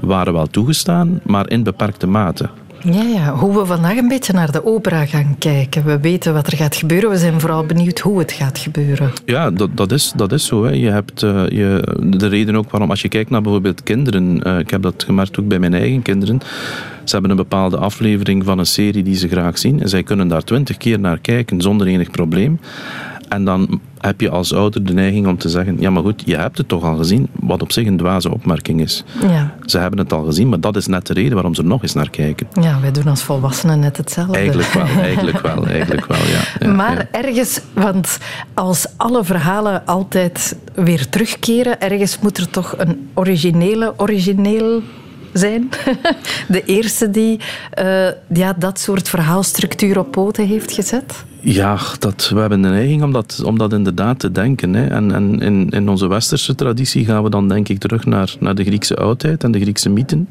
waren 0.00 0.32
wel 0.32 0.46
toegestaan, 0.46 1.20
maar 1.24 1.50
in 1.50 1.62
beperkte 1.62 2.06
mate. 2.06 2.48
Ja, 2.82 3.02
ja, 3.02 3.34
hoe 3.34 3.58
we 3.58 3.66
vandaag 3.66 3.96
een 3.96 4.08
beetje 4.08 4.32
naar 4.32 4.52
de 4.52 4.64
opera 4.64 5.06
gaan 5.06 5.36
kijken. 5.38 5.84
We 5.84 6.00
weten 6.00 6.34
wat 6.34 6.46
er 6.46 6.56
gaat 6.56 6.76
gebeuren, 6.76 7.10
we 7.10 7.16
zijn 7.16 7.40
vooral 7.40 7.66
benieuwd 7.66 7.98
hoe 7.98 8.18
het 8.18 8.32
gaat 8.32 8.58
gebeuren. 8.58 9.12
Ja, 9.24 9.50
dat, 9.50 9.70
dat, 9.74 9.92
is, 9.92 10.12
dat 10.16 10.32
is 10.32 10.46
zo. 10.46 10.64
Hè. 10.64 10.70
Je 10.70 10.90
hebt 10.90 11.22
uh, 11.22 11.48
je, 11.48 11.96
de 12.18 12.26
reden 12.26 12.56
ook 12.56 12.70
waarom, 12.70 12.90
als 12.90 13.02
je 13.02 13.08
kijkt 13.08 13.30
naar 13.30 13.42
bijvoorbeeld 13.42 13.82
kinderen, 13.82 14.48
uh, 14.48 14.58
ik 14.58 14.70
heb 14.70 14.82
dat 14.82 15.04
gemerkt 15.04 15.40
ook 15.40 15.48
bij 15.48 15.58
mijn 15.58 15.74
eigen 15.74 16.02
kinderen, 16.02 16.40
ze 17.04 17.12
hebben 17.12 17.30
een 17.30 17.36
bepaalde 17.36 17.76
aflevering 17.76 18.44
van 18.44 18.58
een 18.58 18.66
serie 18.66 19.02
die 19.02 19.16
ze 19.16 19.28
graag 19.28 19.58
zien 19.58 19.80
en 19.80 19.88
zij 19.88 20.02
kunnen 20.02 20.28
daar 20.28 20.44
twintig 20.44 20.76
keer 20.76 21.00
naar 21.00 21.18
kijken 21.18 21.60
zonder 21.60 21.86
enig 21.86 22.10
probleem. 22.10 22.60
En 23.28 23.44
dan 23.44 23.80
heb 23.98 24.20
je 24.20 24.30
als 24.30 24.54
ouder 24.54 24.84
de 24.84 24.92
neiging 24.92 25.26
om 25.26 25.38
te 25.38 25.48
zeggen: 25.48 25.80
Ja, 25.80 25.90
maar 25.90 26.02
goed, 26.02 26.22
je 26.24 26.36
hebt 26.36 26.58
het 26.58 26.68
toch 26.68 26.84
al 26.84 26.96
gezien, 26.96 27.28
wat 27.40 27.62
op 27.62 27.72
zich 27.72 27.86
een 27.86 27.96
dwaze 27.96 28.32
opmerking 28.32 28.80
is. 28.80 29.04
Ja. 29.20 29.54
Ze 29.64 29.78
hebben 29.78 29.98
het 29.98 30.12
al 30.12 30.24
gezien, 30.24 30.48
maar 30.48 30.60
dat 30.60 30.76
is 30.76 30.86
net 30.86 31.06
de 31.06 31.12
reden 31.12 31.34
waarom 31.34 31.54
ze 31.54 31.62
er 31.62 31.68
nog 31.68 31.82
eens 31.82 31.94
naar 31.94 32.10
kijken. 32.10 32.46
Ja, 32.60 32.80
wij 32.80 32.92
doen 32.92 33.06
als 33.06 33.22
volwassenen 33.22 33.80
net 33.80 33.96
hetzelfde. 33.96 34.36
Eigenlijk 34.36 34.72
wel, 34.72 34.86
eigenlijk 34.86 35.40
wel, 35.40 35.66
eigenlijk 35.78 36.06
wel, 36.06 36.18
ja. 36.18 36.66
ja 36.66 36.72
maar 36.74 36.96
ja. 36.96 37.20
ergens, 37.20 37.60
want 37.72 38.18
als 38.54 38.86
alle 38.96 39.24
verhalen 39.24 39.86
altijd 39.86 40.56
weer 40.74 41.08
terugkeren, 41.08 41.80
ergens 41.80 42.18
moet 42.18 42.38
er 42.38 42.50
toch 42.50 42.74
een 42.78 43.10
originele, 43.14 43.94
origineel 43.96 44.82
zijn. 45.32 45.68
De 46.48 46.64
eerste 46.64 47.10
die 47.10 47.40
uh, 47.82 48.08
ja, 48.32 48.52
dat 48.58 48.80
soort 48.80 49.08
verhaalstructuur 49.08 49.98
op 49.98 50.10
poten 50.10 50.46
heeft 50.46 50.72
gezet. 50.72 51.24
Ja, 51.40 51.78
dat, 51.98 52.30
we 52.34 52.40
hebben 52.40 52.62
de 52.62 52.68
neiging 52.68 53.02
om 53.02 53.12
dat, 53.12 53.42
om 53.44 53.58
dat 53.58 53.72
inderdaad 53.72 54.18
te 54.18 54.32
denken. 54.32 54.74
Hè. 54.74 54.86
En, 54.86 55.14
en 55.14 55.40
in, 55.40 55.68
in 55.70 55.88
onze 55.88 56.08
westerse 56.08 56.54
traditie 56.54 57.04
gaan 57.04 57.22
we 57.22 57.30
dan 57.30 57.48
denk 57.48 57.68
ik 57.68 57.78
terug 57.78 58.04
naar, 58.04 58.34
naar 58.40 58.54
de 58.54 58.64
Griekse 58.64 58.96
oudheid 58.96 59.44
en 59.44 59.50
de 59.50 59.60
Griekse 59.60 59.90
mythen. 59.90 60.28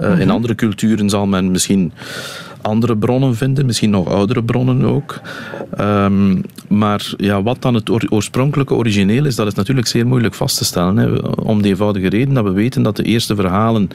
Uh, 0.00 0.10
In 0.10 0.16
mhm. 0.16 0.30
andere 0.30 0.54
culturen 0.54 1.10
zal 1.10 1.26
men 1.26 1.50
misschien 1.50 1.92
andere 2.62 2.96
bronnen 2.96 3.36
vinden, 3.36 3.66
misschien 3.66 3.90
nog 3.90 4.08
oudere 4.08 4.42
bronnen 4.42 4.84
ook. 4.84 5.20
Um, 5.80 6.42
maar 6.68 7.12
ja, 7.16 7.42
wat 7.42 7.62
dan 7.62 7.74
het 7.74 8.12
oorspronkelijke 8.12 8.74
origineel 8.74 9.24
is, 9.24 9.36
dat 9.36 9.46
is 9.46 9.54
natuurlijk 9.54 9.86
zeer 9.86 10.06
moeilijk 10.06 10.34
vast 10.34 10.56
te 10.56 10.64
stellen. 10.64 10.96
Hè. 10.96 11.16
Om 11.42 11.62
de 11.62 11.68
eenvoudige 11.68 12.08
reden 12.08 12.34
dat 12.34 12.44
we 12.44 12.50
weten 12.50 12.82
dat 12.82 12.96
de 12.96 13.02
eerste 13.02 13.34
verhalen 13.34 13.88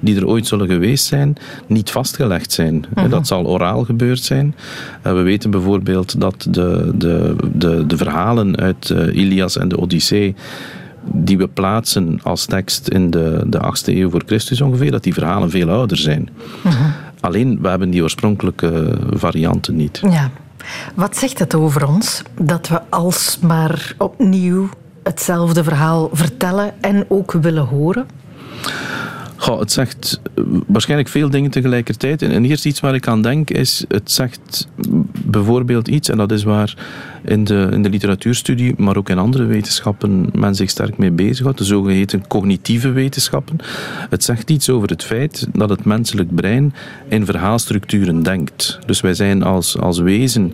die 0.00 0.16
er 0.16 0.26
ooit 0.26 0.46
zullen 0.46 0.66
geweest 0.66 1.04
zijn, 1.04 1.36
niet 1.66 1.90
vastgelegd 1.90 2.52
zijn. 2.52 2.84
Mhm. 2.94 3.08
Dat 3.08 3.26
zal 3.26 3.46
oraal 3.46 3.84
gebeurd 3.84 4.22
zijn. 4.22 4.54
Uh, 5.06 5.12
we 5.12 5.22
weten 5.22 5.50
bijvoorbeeld 5.50 6.20
dat 6.20 6.46
de, 6.50 6.92
de, 6.94 7.36
de, 7.52 7.86
de 7.86 7.96
verhalen 7.96 8.56
uit 8.56 8.88
uh, 8.90 9.16
Ilias 9.16 9.56
en 9.56 9.68
de 9.68 9.78
Odyssee 9.78 10.34
die 11.12 11.38
we 11.38 11.48
plaatsen 11.48 12.20
als 12.22 12.44
tekst 12.44 12.88
in 12.88 13.10
de, 13.10 13.42
de 13.46 13.58
8e 13.58 13.84
eeuw 13.84 14.10
voor 14.10 14.22
Christus 14.26 14.60
ongeveer, 14.60 14.90
dat 14.90 15.02
die 15.02 15.14
verhalen 15.14 15.50
veel 15.50 15.70
ouder 15.70 15.96
zijn. 15.96 16.28
Mhm. 16.62 16.74
Alleen, 17.20 17.58
we 17.62 17.68
hebben 17.68 17.90
die 17.90 18.02
oorspronkelijke 18.02 18.98
varianten 19.10 19.76
niet. 19.76 20.00
Ja. 20.10 20.30
Wat 20.94 21.16
zegt 21.16 21.38
het 21.38 21.54
over 21.54 21.86
ons 21.88 22.22
dat 22.40 22.68
we 22.68 22.80
alsmaar 22.88 23.94
opnieuw 23.98 24.68
hetzelfde 25.02 25.64
verhaal 25.64 26.08
vertellen 26.12 26.82
en 26.82 27.04
ook 27.08 27.32
willen 27.32 27.64
horen? 27.64 28.06
Goh, 29.36 29.58
het 29.58 29.72
zegt 29.72 30.20
eh, 30.34 30.44
waarschijnlijk 30.66 31.08
veel 31.08 31.30
dingen 31.30 31.50
tegelijkertijd. 31.50 32.22
En 32.22 32.44
eerst 32.44 32.66
iets 32.66 32.80
waar 32.80 32.94
ik 32.94 33.08
aan 33.08 33.22
denk 33.22 33.50
is, 33.50 33.84
het 33.88 34.10
zegt 34.10 34.68
bijvoorbeeld 35.30 35.88
iets, 35.88 36.08
en 36.08 36.16
dat 36.16 36.32
is 36.32 36.42
waar 36.42 36.76
in 37.24 37.44
de, 37.44 37.68
in 37.72 37.82
de 37.82 37.90
literatuurstudie, 37.90 38.74
maar 38.76 38.96
ook 38.96 39.08
in 39.08 39.18
andere 39.18 39.44
wetenschappen 39.44 40.30
men 40.34 40.54
zich 40.54 40.70
sterk 40.70 40.98
mee 40.98 41.10
bezighoudt, 41.10 41.58
de 41.58 41.64
zogeheten 41.64 42.26
cognitieve 42.26 42.90
wetenschappen. 42.90 43.56
Het 44.10 44.24
zegt 44.24 44.50
iets 44.50 44.70
over 44.70 44.88
het 44.88 45.04
feit 45.04 45.48
dat 45.52 45.68
het 45.68 45.84
menselijk 45.84 46.34
brein 46.34 46.74
in 47.08 47.24
verhaalstructuren 47.24 48.22
denkt. 48.22 48.78
Dus 48.86 49.00
wij 49.00 49.14
zijn 49.14 49.42
als, 49.42 49.78
als 49.78 49.98
wezen 49.98 50.52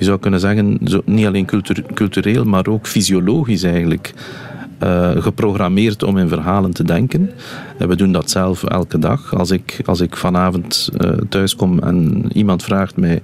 je 0.00 0.06
zou 0.06 0.18
kunnen 0.18 0.40
zeggen, 0.40 0.78
niet 1.04 1.26
alleen 1.26 1.48
cultureel, 1.94 2.44
maar 2.44 2.66
ook 2.66 2.86
fysiologisch 2.86 3.62
eigenlijk 3.62 4.14
uh, 4.82 5.10
geprogrammeerd 5.16 6.02
om 6.02 6.18
in 6.18 6.28
verhalen 6.28 6.72
te 6.72 6.84
denken. 6.84 7.30
En 7.80 7.88
we 7.88 7.96
doen 7.96 8.12
dat 8.12 8.30
zelf 8.30 8.64
elke 8.64 8.98
dag. 8.98 9.34
Als 9.34 9.50
ik, 9.50 9.80
als 9.84 10.00
ik 10.00 10.16
vanavond 10.16 10.90
uh, 10.98 11.10
thuis 11.28 11.56
kom 11.56 11.78
en 11.78 12.26
iemand 12.32 12.62
vraagt 12.62 12.96
mij 12.96 13.22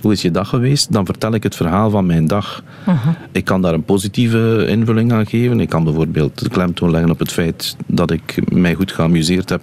hoe 0.00 0.12
is 0.12 0.22
je 0.22 0.30
dag 0.30 0.48
geweest, 0.48 0.92
dan 0.92 1.06
vertel 1.06 1.34
ik 1.34 1.42
het 1.42 1.56
verhaal 1.56 1.90
van 1.90 2.06
mijn 2.06 2.26
dag. 2.26 2.62
Uh-huh. 2.80 3.14
Ik 3.32 3.44
kan 3.44 3.62
daar 3.62 3.74
een 3.74 3.84
positieve 3.84 4.66
invulling 4.68 5.12
aan 5.12 5.26
geven. 5.26 5.60
Ik 5.60 5.68
kan 5.68 5.84
bijvoorbeeld 5.84 6.38
de 6.38 6.48
klemtoon 6.48 6.90
leggen 6.90 7.10
op 7.10 7.18
het 7.18 7.32
feit 7.32 7.76
dat 7.86 8.10
ik 8.10 8.52
mij 8.52 8.74
goed 8.74 8.92
geamuseerd 8.92 9.48
heb 9.48 9.60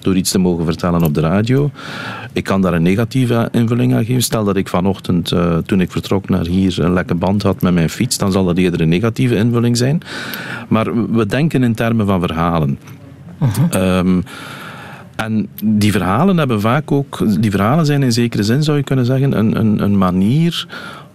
door 0.00 0.16
iets 0.16 0.30
te 0.30 0.38
mogen 0.38 0.64
vertellen 0.64 1.02
op 1.02 1.14
de 1.14 1.20
radio. 1.20 1.70
Ik 2.32 2.44
kan 2.44 2.60
daar 2.60 2.74
een 2.74 2.82
negatieve 2.82 3.48
invulling 3.52 3.94
aan 3.94 4.04
geven. 4.04 4.22
Stel 4.22 4.44
dat 4.44 4.56
ik 4.56 4.68
vanochtend, 4.68 5.32
uh, 5.32 5.56
toen 5.56 5.80
ik 5.80 5.90
vertrok 5.90 6.28
naar 6.28 6.46
hier, 6.46 6.84
een 6.84 6.92
lekke 6.92 7.14
band 7.14 7.42
had 7.42 7.62
met 7.62 7.74
mijn 7.74 7.90
fiets, 7.90 8.18
dan 8.18 8.32
zal 8.32 8.44
dat 8.44 8.56
eerder 8.56 8.80
een 8.80 8.88
negatieve 8.88 9.36
invulling 9.36 9.76
zijn. 9.76 10.02
Maar 10.68 11.10
we 11.12 11.26
denken 11.26 11.62
in 11.62 11.74
termen 11.74 12.06
van 12.06 12.20
verhalen. 12.20 12.78
Uh 13.76 14.18
en 15.18 15.48
die 15.64 15.92
verhalen 15.92 16.38
hebben 16.38 16.60
vaak 16.60 16.92
ook, 16.92 17.40
die 17.40 17.50
verhalen 17.50 17.86
zijn 17.86 18.02
in 18.02 18.12
zekere 18.12 18.42
zin, 18.42 18.62
zou 18.62 18.76
je 18.76 18.82
kunnen 18.82 19.04
zeggen, 19.04 19.38
een, 19.38 19.58
een, 19.58 19.82
een 19.82 19.98
manier 19.98 20.66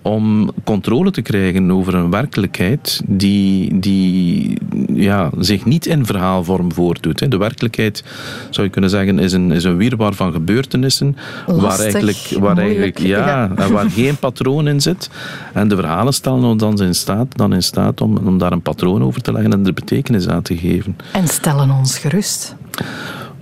om 0.03 0.51
controle 0.63 1.11
te 1.11 1.21
krijgen 1.21 1.71
over 1.71 1.95
een 1.95 2.09
werkelijkheid 2.09 3.01
die, 3.07 3.79
die 3.79 4.57
ja, 4.93 5.29
zich 5.39 5.65
niet 5.65 5.85
in 5.85 6.05
verhaalvorm 6.05 6.73
voordoet. 6.73 7.31
De 7.31 7.37
werkelijkheid, 7.37 8.03
zou 8.49 8.65
je 8.65 8.71
kunnen 8.71 8.89
zeggen, 8.89 9.19
is 9.19 9.33
een, 9.33 9.51
is 9.51 9.63
een 9.63 9.93
van 9.97 10.31
gebeurtenissen 10.31 11.17
waar 11.45 11.79
eigenlijk, 11.79 12.35
waar, 12.39 12.57
eigenlijk 12.57 12.99
ja, 12.99 13.51
ja. 13.57 13.69
waar 13.69 13.89
geen 13.99 14.17
patroon 14.17 14.67
in 14.67 14.81
zit. 14.81 15.09
En 15.53 15.67
de 15.67 15.75
verhalen 15.75 16.13
stellen 16.13 16.43
ons 16.43 16.59
dan 16.59 16.81
in 16.81 16.95
staat, 16.95 17.37
dan 17.37 17.53
in 17.53 17.63
staat 17.63 18.01
om, 18.01 18.17
om 18.17 18.37
daar 18.37 18.51
een 18.51 18.61
patroon 18.61 19.03
over 19.03 19.21
te 19.21 19.31
leggen 19.31 19.51
en 19.53 19.65
er 19.65 19.73
betekenis 19.73 20.27
aan 20.27 20.41
te 20.41 20.57
geven. 20.57 20.97
En 21.11 21.27
stellen 21.27 21.71
ons 21.71 21.97
gerust. 21.97 22.55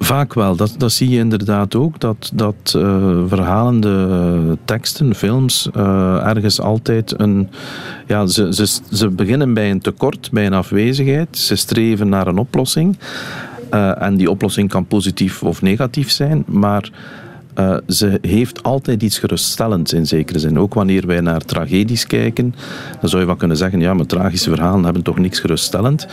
Vaak 0.04 0.34
wel. 0.34 0.56
Dat, 0.56 0.76
dat 0.78 0.92
zie 0.92 1.10
je 1.10 1.18
inderdaad 1.18 1.76
ook. 1.76 2.00
Dat, 2.00 2.32
dat 2.34 2.74
uh, 2.78 3.24
verhalende 3.28 4.58
teksten, 4.66 5.16
films, 5.16 5.70
uh, 5.78 6.28
ergens 6.28 6.62
altijd 6.62 7.20
een. 7.20 7.50
Ja, 8.08 8.26
ze, 8.26 8.54
ze, 8.54 8.80
ze 8.92 9.10
beginnen 9.10 9.54
bij 9.54 9.72
een 9.72 9.82
tekort, 9.82 10.30
bij 10.32 10.46
een 10.46 10.54
afwezigheid. 10.54 11.38
Ze 11.38 11.56
streven 11.56 12.10
naar 12.10 12.28
een 12.28 12.38
oplossing. 12.38 12.98
Uh, 13.74 14.02
en 14.02 14.16
die 14.16 14.30
oplossing 14.30 14.70
kan 14.70 14.86
positief 14.86 15.44
of 15.44 15.62
negatief 15.62 16.12
zijn. 16.12 16.44
Maar. 16.48 16.92
Ze 17.88 18.18
heeft 18.22 18.64
altijd 18.64 19.04
iets 19.04 19.20
geruststellends 19.20 19.94
in 19.94 20.08
zekere 20.08 20.40
zin. 20.40 20.60
Ook 20.60 20.74
wanneer 20.74 21.08
wij 21.08 21.22
naar 21.22 21.42
tragedies 21.42 22.08
kijken, 22.08 22.56
dan 23.00 23.10
zou 23.10 23.22
je 23.22 23.28
wel 23.28 23.36
kunnen 23.36 23.58
zeggen: 23.58 23.80
ja, 23.80 23.94
maar 23.94 24.06
tragische 24.06 24.50
verhalen 24.50 24.84
hebben 24.84 25.04
toch 25.04 25.18
niks 25.18 25.40
geruststellend 25.40 26.08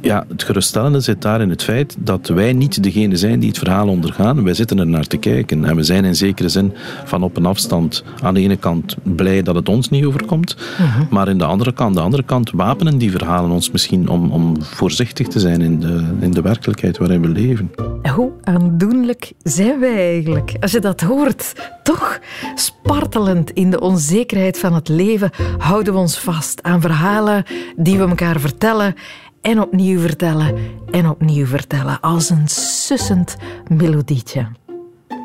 ja, 0.00 0.24
het 0.28 0.42
geruststellende 0.42 1.00
zit 1.00 1.22
daar 1.22 1.40
in 1.40 1.50
het 1.50 1.62
feit 1.62 1.96
dat 1.98 2.28
wij 2.28 2.52
niet 2.52 2.82
degene 2.82 3.16
zijn 3.16 3.38
die 3.40 3.48
het 3.48 3.58
verhaal 3.58 3.88
ondergaan. 3.88 4.44
Wij 4.44 4.54
zitten 4.54 4.78
er 4.78 4.86
naar 4.86 5.06
te 5.06 5.16
kijken. 5.16 5.64
En 5.64 5.76
we 5.76 5.82
zijn 5.82 6.04
in 6.04 6.16
zekere 6.16 6.48
zin 6.48 6.72
van 7.04 7.22
op 7.22 7.36
een 7.36 7.46
afstand 7.46 8.04
aan 8.22 8.34
de 8.34 8.40
ene 8.40 8.56
kant 8.56 8.96
blij 9.02 9.42
dat 9.42 9.54
het 9.54 9.68
ons 9.68 9.88
niet 9.88 10.04
overkomt. 10.04 10.56
Mhm. 10.56 11.14
Maar 11.14 11.28
in 11.28 11.38
de 11.38 11.44
andere 11.44 11.72
kant, 11.72 11.94
de 11.94 12.00
andere 12.00 12.22
kant 12.22 12.50
wapenen 12.50 12.98
die 12.98 13.10
verhalen 13.10 13.50
ons 13.50 13.70
misschien 13.70 14.08
om, 14.08 14.30
om 14.30 14.62
voorzichtig 14.62 15.26
te 15.26 15.40
zijn 15.40 15.60
in 15.60 15.80
de, 15.80 16.04
in 16.20 16.30
de 16.30 16.42
werkelijkheid 16.42 16.98
waarin 16.98 17.20
we 17.20 17.28
leven. 17.28 17.70
Hoe 18.14 18.30
aandoenlijk 18.42 19.32
zijn 19.42 19.80
wij 19.80 19.96
eigenlijk? 20.12 20.56
Als 20.60 20.72
je 20.72 20.80
dat 20.80 21.00
hoort, 21.00 21.54
toch 21.82 22.18
spartelend 22.54 23.50
in 23.50 23.70
de 23.70 23.80
onzekerheid 23.80 24.58
van 24.58 24.74
het 24.74 24.88
leven 24.88 25.30
houden 25.58 25.92
we 25.92 25.98
ons 25.98 26.18
vast 26.18 26.62
aan 26.62 26.80
verhalen 26.80 27.44
die 27.76 27.98
we 27.98 28.08
elkaar 28.08 28.40
vertellen 28.40 28.94
en 29.40 29.60
opnieuw 29.60 30.00
vertellen 30.00 30.54
en 30.90 31.08
opnieuw 31.08 31.46
vertellen 31.46 32.00
als 32.00 32.30
een 32.30 32.48
sussend 32.48 33.36
melodietje. 33.68 34.46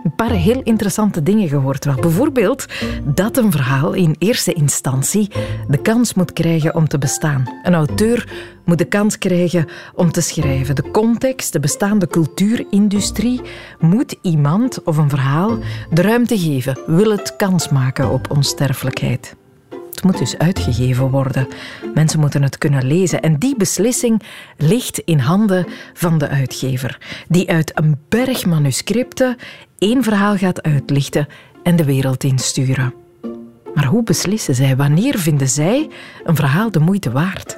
Een 0.03 0.15
paar 0.15 0.31
heel 0.31 0.61
interessante 0.63 1.23
dingen 1.23 1.47
gehoord 1.47 1.85
wel. 1.85 1.95
Bijvoorbeeld 1.95 2.65
dat 3.03 3.37
een 3.37 3.51
verhaal 3.51 3.93
in 3.93 4.15
eerste 4.19 4.53
instantie 4.53 5.31
de 5.67 5.77
kans 5.77 6.13
moet 6.13 6.33
krijgen 6.33 6.75
om 6.75 6.87
te 6.87 6.97
bestaan. 6.97 7.43
Een 7.63 7.73
auteur 7.73 8.33
moet 8.65 8.77
de 8.77 8.85
kans 8.85 9.17
krijgen 9.17 9.67
om 9.93 10.11
te 10.11 10.21
schrijven. 10.21 10.75
De 10.75 10.91
context, 10.91 11.53
de 11.53 11.59
bestaande 11.59 12.07
cultuurindustrie 12.07 13.41
moet 13.79 14.15
iemand 14.21 14.83
of 14.83 14.97
een 14.97 15.09
verhaal 15.09 15.57
de 15.89 16.01
ruimte 16.01 16.37
geven, 16.39 16.79
wil 16.85 17.11
het 17.11 17.35
kans 17.35 17.69
maken 17.69 18.09
op 18.09 18.31
onsterfelijkheid. 18.31 19.35
Het 19.95 20.03
moet 20.03 20.17
dus 20.17 20.37
uitgegeven 20.37 21.09
worden. 21.09 21.47
Mensen 21.93 22.19
moeten 22.19 22.43
het 22.43 22.57
kunnen 22.57 22.85
lezen. 22.85 23.21
En 23.21 23.37
die 23.37 23.55
beslissing 23.57 24.21
ligt 24.57 24.97
in 24.97 25.19
handen 25.19 25.65
van 25.93 26.17
de 26.17 26.27
uitgever, 26.27 26.99
die 27.27 27.49
uit 27.49 27.71
een 27.73 27.99
berg 28.09 28.45
manuscripten 28.45 29.35
één 29.77 30.03
verhaal 30.03 30.37
gaat 30.37 30.61
uitlichten 30.61 31.27
en 31.63 31.75
de 31.75 31.83
wereld 31.83 32.23
insturen. 32.23 32.93
Maar 33.73 33.85
hoe 33.85 34.03
beslissen 34.03 34.55
zij? 34.55 34.75
Wanneer 34.75 35.17
vinden 35.17 35.49
zij 35.49 35.89
een 36.23 36.35
verhaal 36.35 36.71
de 36.71 36.79
moeite 36.79 37.11
waard? 37.11 37.57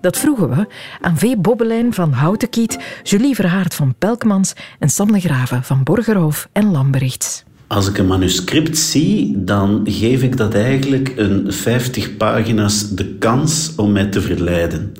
Dat 0.00 0.18
vroegen 0.18 0.50
we 0.50 0.66
aan 1.00 1.18
V. 1.18 1.36
Bobbelijn 1.36 1.94
van 1.94 2.12
Houtenkiet, 2.12 2.78
Julie 3.02 3.34
Verhaard 3.34 3.74
van 3.74 3.94
Pelkmans 3.98 4.52
en 4.78 4.88
Sam 4.88 5.20
Graven 5.20 5.64
van 5.64 5.82
Borgerhof 5.82 6.48
en 6.52 6.70
Lamberichts. 6.70 7.44
Als 7.70 7.88
ik 7.88 7.98
een 7.98 8.06
manuscript 8.06 8.78
zie, 8.78 9.44
dan 9.44 9.80
geef 9.84 10.22
ik 10.22 10.36
dat 10.36 10.54
eigenlijk 10.54 11.12
een 11.16 11.52
50 11.52 12.16
pagina's 12.16 12.88
de 12.88 13.14
kans 13.14 13.72
om 13.76 13.92
mij 13.92 14.06
te 14.06 14.20
verleiden. 14.20 14.92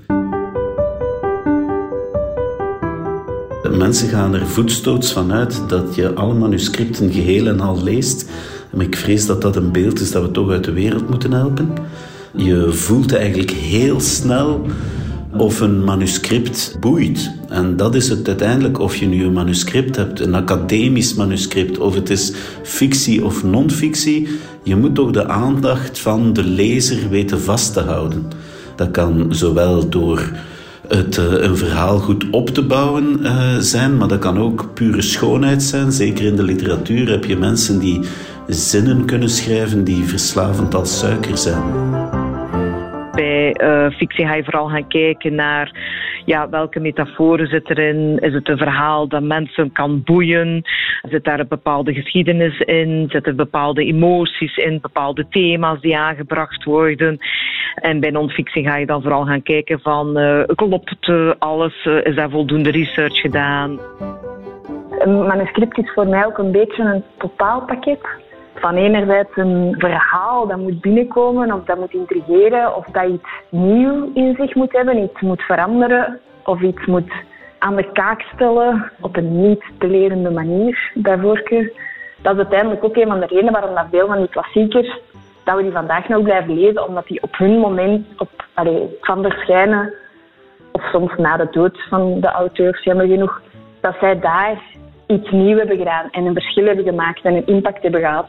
Mensen 3.71 4.09
gaan 4.09 4.35
er 4.35 4.47
voetstoots 4.47 5.13
van 5.13 5.33
uit 5.33 5.63
dat 5.69 5.95
je 5.95 6.15
alle 6.15 6.35
manuscripten 6.35 7.13
geheel 7.13 7.47
en 7.47 7.61
al 7.61 7.83
leest. 7.83 8.31
Maar 8.73 8.85
ik 8.85 8.97
vrees 8.97 9.27
dat 9.27 9.43
dat 9.43 9.57
een 9.57 9.73
beeld 9.73 10.01
is 10.01 10.11
dat 10.11 10.23
we 10.23 10.31
toch 10.31 10.51
uit 10.51 10.65
de 10.65 10.73
wereld 10.73 11.11
moeten 11.11 11.33
helpen. 11.33 11.73
Je 12.37 12.73
voelt 12.73 13.15
eigenlijk 13.15 13.51
heel 13.51 14.01
snel 14.01 14.67
of 15.37 15.61
een 15.61 15.85
manuscript 15.85 16.77
boeit. 16.81 17.31
En 17.49 17.77
dat 17.77 17.95
is 17.95 18.09
het 18.09 18.29
uiteindelijk, 18.29 18.79
of 18.79 18.97
je 18.97 19.07
nu 19.07 19.25
een 19.25 19.33
manuscript 19.33 19.97
hebt, 19.97 20.21
een 20.21 20.35
academisch 20.35 21.15
manuscript, 21.15 21.79
of 21.79 21.95
het 21.95 22.11
is 22.11 22.33
fictie 22.63 23.25
of 23.25 23.45
non-fictie, 23.45 24.29
je 24.63 24.77
moet 24.77 24.95
toch 24.95 25.11
de 25.11 25.27
aandacht 25.27 25.99
van 25.99 26.33
de 26.33 26.45
lezer 26.45 27.09
weten 27.09 27.41
vast 27.41 27.73
te 27.73 27.81
houden. 27.81 28.29
Dat 28.77 28.91
kan 28.91 29.27
zowel 29.29 29.89
door 29.89 30.31
het 30.89 31.17
uh, 31.17 31.25
een 31.43 31.57
verhaal 31.57 31.99
goed 31.99 32.31
op 32.31 32.49
te 32.49 32.63
bouwen 32.63 33.19
uh, 33.23 33.57
zijn, 33.59 33.97
maar 33.97 34.09
dat 34.09 34.19
kan 34.19 34.39
ook 34.39 34.75
pure 34.75 35.03
schoonheid 35.03 35.63
zijn. 35.63 35.93
Zeker 35.93 36.25
in 36.25 36.37
de 36.37 36.43
literatuur 36.43 37.11
heb 37.11 37.25
je 37.25 37.37
mensen 37.37 37.79
die 37.79 38.01
zinnen 38.49 39.05
kunnen 39.05 39.31
schrijven 39.31 39.85
die 39.85 40.05
verslavend 40.05 40.75
als 40.75 40.99
suiker 40.99 41.39
zijn. 41.39 41.63
Bij 43.13 43.57
uh, 43.63 43.91
fictie 43.91 44.27
ga 44.27 44.35
je 44.35 44.45
vooral 44.45 44.69
gaan 44.69 44.89
kijken 44.89 45.35
naar 45.35 45.73
ja, 46.25 46.49
welke 46.49 46.81
metaforen 46.81 47.47
zit 47.47 47.71
erin? 47.71 48.19
Is 48.19 48.33
het 48.33 48.49
een 48.49 48.57
verhaal 48.57 49.09
dat 49.09 49.23
mensen 49.23 49.73
kan 49.73 50.03
boeien? 50.03 50.63
Zit 51.03 51.25
daar 51.25 51.41
een 51.41 51.49
bepaalde 51.49 51.95
geschiedenis 51.95 52.59
in? 52.59 53.07
Zitten 53.09 53.37
bepaalde 53.37 53.85
emoties 53.85 54.57
in? 54.57 54.79
Bepaalde 54.81 55.27
thema's 55.29 55.81
die 55.81 55.99
aangebracht 55.99 56.65
worden? 56.65 57.19
En 57.75 58.01
bij 58.01 58.11
non-fictie 58.11 58.65
ga 58.65 58.77
je 58.77 58.87
dan 58.87 59.03
vooral 59.03 59.25
gaan 59.25 59.43
kijken 59.43 59.81
van 59.81 60.19
uh, 60.19 60.43
klopt 60.55 61.09
uh, 61.09 61.33
alles? 61.39 61.85
Is 62.03 62.15
daar 62.15 62.31
voldoende 62.31 62.71
research 62.71 63.21
gedaan? 63.21 63.79
Een 64.99 65.27
manuscript 65.27 65.79
is 65.79 65.93
voor 65.95 66.07
mij 66.07 66.27
ook 66.27 66.39
een 66.39 66.53
beetje 66.53 66.83
een 66.83 67.05
totaalpakket. 67.19 68.01
Van 68.61 68.77
enerzijds 68.77 69.31
een 69.35 69.75
verhaal 69.79 70.47
dat 70.47 70.59
moet 70.59 70.81
binnenkomen 70.81 71.53
of 71.53 71.65
dat 71.65 71.79
moet 71.79 71.93
intrigeren 71.93 72.77
of 72.77 72.87
dat 72.87 73.09
iets 73.09 73.29
nieuw 73.49 74.11
in 74.15 74.35
zich 74.39 74.55
moet 74.55 74.73
hebben, 74.73 75.03
iets 75.03 75.21
moet 75.21 75.43
veranderen 75.43 76.21
of 76.45 76.61
iets 76.61 76.87
moet 76.87 77.13
aan 77.59 77.77
de 77.77 77.93
kaak 77.93 78.21
stellen 78.21 78.93
op 79.01 79.17
een 79.17 79.49
niet 79.49 79.63
te 79.79 79.87
lerende 79.87 80.31
manier, 80.31 80.93
bij 80.95 81.19
voorkeur. 81.19 81.73
Dat 82.23 82.33
is 82.33 82.39
uiteindelijk 82.39 82.85
ook 82.85 82.97
een 82.97 83.07
van 83.07 83.21
de 83.21 83.27
redenen 83.27 83.53
waarom 83.53 83.75
dat 83.75 83.87
veel 83.91 84.07
van 84.07 84.19
die 84.19 84.29
klassiekers, 84.29 84.99
dat 85.45 85.57
we 85.57 85.63
die 85.63 85.73
vandaag 85.73 86.09
nog 86.09 86.23
blijven 86.23 86.55
lezen, 86.55 86.87
omdat 86.89 87.07
die 87.07 87.23
op 87.23 87.37
hun 87.37 87.59
moment 87.59 88.07
op, 88.19 88.31
van 89.01 89.23
verschijnen, 89.23 89.95
of 90.73 90.83
soms 90.83 91.13
na 91.17 91.37
de 91.37 91.49
dood 91.51 91.83
van 91.89 92.21
de 92.21 92.29
auteurs, 92.29 92.85
jammer 92.85 93.07
genoeg, 93.07 93.43
dat 93.81 93.95
zij 94.01 94.21
daar 94.21 94.63
iets 95.07 95.31
nieuws 95.31 95.59
hebben 95.59 95.77
gedaan 95.77 96.11
en 96.11 96.27
een 96.27 96.35
verschil 96.35 96.67
hebben 96.67 96.85
gemaakt 96.85 97.23
en 97.23 97.35
een 97.35 97.47
impact 97.47 97.83
hebben 97.83 98.01
gehad. 98.01 98.29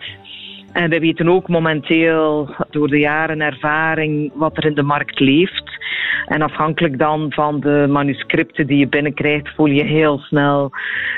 En 0.73 0.89
we 0.89 0.99
weten 0.99 1.29
ook 1.29 1.47
momenteel 1.47 2.49
door 2.69 2.87
de 2.87 2.99
jaren 2.99 3.41
ervaring 3.41 4.31
wat 4.35 4.57
er 4.57 4.65
in 4.65 4.75
de 4.75 4.83
markt 4.83 5.19
leeft. 5.19 5.79
En 6.25 6.41
afhankelijk 6.41 6.97
dan 6.97 7.31
van 7.31 7.59
de 7.59 7.85
manuscripten 7.89 8.67
die 8.67 8.77
je 8.77 8.87
binnenkrijgt, 8.87 9.55
voel 9.55 9.65
je 9.65 9.83
heel 9.83 10.19
snel, 10.19 10.71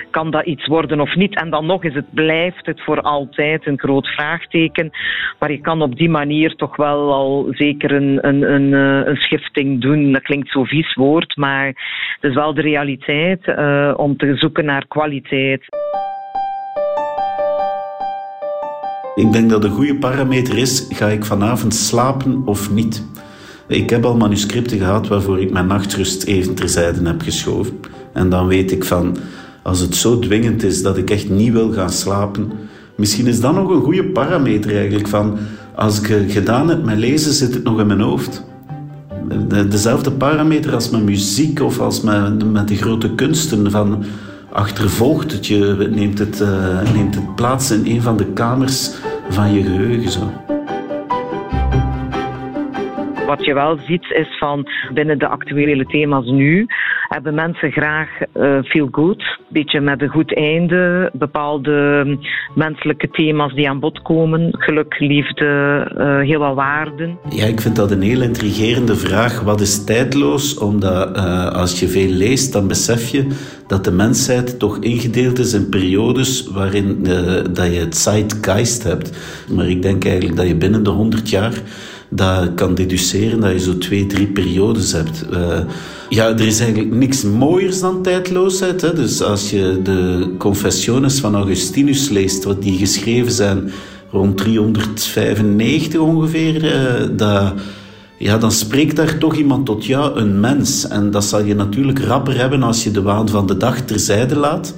kan 0.09 0.31
dat 0.31 0.45
iets 0.45 0.67
worden 0.67 0.99
of 0.99 1.15
niet? 1.15 1.35
En 1.35 1.49
dan 1.49 1.65
nog 1.65 1.83
is 1.83 1.93
het, 1.93 2.13
blijft 2.13 2.65
het 2.65 2.81
voor 2.81 3.01
altijd 3.01 3.67
een 3.67 3.79
groot 3.79 4.07
vraagteken. 4.07 4.91
Maar 5.39 5.51
je 5.51 5.61
kan 5.61 5.81
op 5.81 5.95
die 5.95 6.09
manier 6.09 6.55
toch 6.55 6.75
wel 6.75 7.13
al 7.13 7.47
zeker 7.49 7.91
een, 7.91 8.27
een, 8.27 8.53
een, 8.53 8.73
eh, 8.73 9.07
een 9.07 9.15
schifting 9.15 9.81
doen. 9.81 10.11
Dat 10.11 10.21
klinkt 10.21 10.49
zo 10.51 10.63
vies 10.63 10.93
woord, 10.93 11.35
maar 11.37 11.65
het 11.65 12.31
is 12.31 12.33
wel 12.33 12.53
de 12.53 12.61
realiteit 12.61 13.47
uh, 13.47 13.93
om 13.95 14.17
te 14.17 14.35
zoeken 14.35 14.65
naar 14.65 14.87
kwaliteit. 14.87 15.65
Ik 19.15 19.31
denk 19.31 19.49
dat 19.49 19.63
een 19.63 19.71
goede 19.71 19.95
parameter 19.95 20.57
is, 20.57 20.85
ga 20.89 21.07
ik 21.07 21.25
vanavond 21.25 21.75
slapen 21.75 22.41
of 22.45 22.71
niet? 22.71 23.03
Ik 23.67 23.89
heb 23.89 24.05
al 24.05 24.17
manuscripten 24.17 24.77
gehad 24.77 25.07
waarvoor 25.07 25.41
ik 25.41 25.51
mijn 25.51 25.67
nachtrust 25.67 26.23
even 26.23 26.53
terzijde 26.53 27.07
heb 27.07 27.21
geschoven. 27.21 27.79
En 28.13 28.29
dan 28.29 28.47
weet 28.47 28.71
ik 28.71 28.83
van, 28.83 29.17
als 29.61 29.79
het 29.79 29.95
zo 29.95 30.19
dwingend 30.19 30.63
is 30.63 30.81
dat 30.81 30.97
ik 30.97 31.09
echt 31.09 31.29
niet 31.29 31.51
wil 31.51 31.71
gaan 31.71 31.89
slapen, 31.89 32.51
misschien 32.95 33.27
is 33.27 33.39
dat 33.39 33.53
nog 33.53 33.69
een 33.69 33.81
goede 33.81 34.05
parameter 34.05 34.75
eigenlijk 34.75 35.07
van, 35.07 35.37
als 35.75 36.01
ik 36.01 36.31
gedaan 36.31 36.69
heb 36.69 36.83
met 36.83 36.97
lezen, 36.97 37.33
zit 37.33 37.53
het 37.53 37.63
nog 37.63 37.79
in 37.79 37.87
mijn 37.87 38.01
hoofd. 38.01 38.43
Dezelfde 39.69 40.11
parameter 40.11 40.73
als 40.73 40.89
met 40.89 41.03
muziek 41.03 41.61
of 41.61 41.79
als 41.79 42.01
met, 42.01 42.51
met 42.51 42.67
de 42.67 42.75
grote 42.75 43.15
kunsten 43.15 43.71
van 43.71 44.03
achtervolgt 44.53 45.31
het 45.31 45.47
je, 45.47 45.87
neemt 45.91 46.19
het, 46.19 46.41
uh, 46.41 46.93
neemt 46.93 47.15
het 47.15 47.35
plaats 47.35 47.71
in 47.71 47.95
een 47.95 48.01
van 48.01 48.17
de 48.17 48.33
kamers 48.33 48.95
van 49.29 49.53
je 49.53 49.63
geheugen. 49.63 50.11
Zo. 50.11 50.31
Wat 53.25 53.45
je 53.45 53.53
wel 53.53 53.77
ziet 53.77 54.05
is 54.09 54.37
van 54.37 54.67
binnen 54.93 55.19
de 55.19 55.27
actuele 55.27 55.85
thema's 55.85 56.25
nu 56.25 56.67
hebben 57.13 57.33
mensen 57.33 57.71
graag 57.71 58.09
uh, 58.33 58.63
feel 58.63 58.87
good, 58.91 59.19
een 59.19 59.45
beetje 59.49 59.81
met 59.81 60.01
een 60.01 60.09
goed 60.09 60.35
einde, 60.35 61.09
bepaalde 61.13 62.17
menselijke 62.55 63.09
thema's 63.09 63.53
die 63.53 63.69
aan 63.69 63.79
bod 63.79 64.01
komen, 64.01 64.49
geluk, 64.51 64.99
liefde, 64.99 65.45
uh, 65.97 66.19
heel 66.19 66.39
wat 66.39 66.55
waarden. 66.55 67.17
Ja, 67.29 67.45
ik 67.45 67.61
vind 67.61 67.75
dat 67.75 67.91
een 67.91 68.01
heel 68.01 68.21
intrigerende 68.21 68.95
vraag. 68.95 69.41
Wat 69.41 69.61
is 69.61 69.83
tijdloos? 69.83 70.57
Omdat 70.57 71.17
uh, 71.17 71.47
als 71.47 71.79
je 71.79 71.87
veel 71.87 72.09
leest, 72.09 72.53
dan 72.53 72.67
besef 72.67 73.09
je 73.09 73.27
dat 73.67 73.83
de 73.83 73.91
mensheid 73.91 74.59
toch 74.59 74.77
ingedeeld 74.77 75.39
is 75.39 75.53
in 75.53 75.69
periodes 75.69 76.47
waarin 76.47 77.03
dat 77.53 77.73
je 77.73 77.79
het 77.79 77.97
zeitgeist 77.97 78.83
hebt. 78.83 79.17
Maar 79.55 79.69
ik 79.69 79.81
denk 79.81 80.05
eigenlijk 80.05 80.35
dat 80.35 80.47
je 80.47 80.55
binnen 80.55 80.83
de 80.83 80.89
100 80.89 81.29
jaar 81.29 81.53
dat 82.15 82.53
kan 82.55 82.75
deduceren 82.75 83.39
dat 83.39 83.51
je 83.51 83.59
zo 83.59 83.77
twee, 83.77 84.05
drie 84.05 84.27
periodes 84.27 84.91
hebt. 84.91 85.25
Uh, 85.33 85.59
ja, 86.09 86.27
er 86.27 86.47
is 86.47 86.59
eigenlijk 86.59 86.95
niks 86.95 87.23
mooiers 87.23 87.79
dan 87.79 88.01
tijdloosheid. 88.01 88.81
Hè? 88.81 88.93
Dus 88.93 89.21
als 89.21 89.49
je 89.49 89.79
de 89.83 90.29
Confessiones 90.37 91.19
van 91.19 91.35
Augustinus 91.35 92.09
leest, 92.09 92.43
wat 92.43 92.61
die 92.61 92.77
geschreven 92.77 93.31
zijn 93.31 93.71
rond 94.11 94.37
395 94.37 95.99
ongeveer, 95.99 96.63
uh, 96.63 97.17
dat, 97.17 97.53
ja, 98.17 98.37
dan 98.37 98.51
spreekt 98.51 98.95
daar 98.95 99.17
toch 99.17 99.35
iemand 99.35 99.65
tot 99.65 99.85
jou, 99.85 100.19
een 100.19 100.39
mens. 100.39 100.87
En 100.87 101.11
dat 101.11 101.23
zal 101.23 101.43
je 101.43 101.55
natuurlijk 101.55 101.99
rapper 101.99 102.37
hebben 102.37 102.63
als 102.63 102.83
je 102.83 102.91
de 102.91 103.01
waan 103.01 103.29
van 103.29 103.47
de 103.47 103.57
dag 103.57 103.81
terzijde 103.81 104.35
laat 104.35 104.73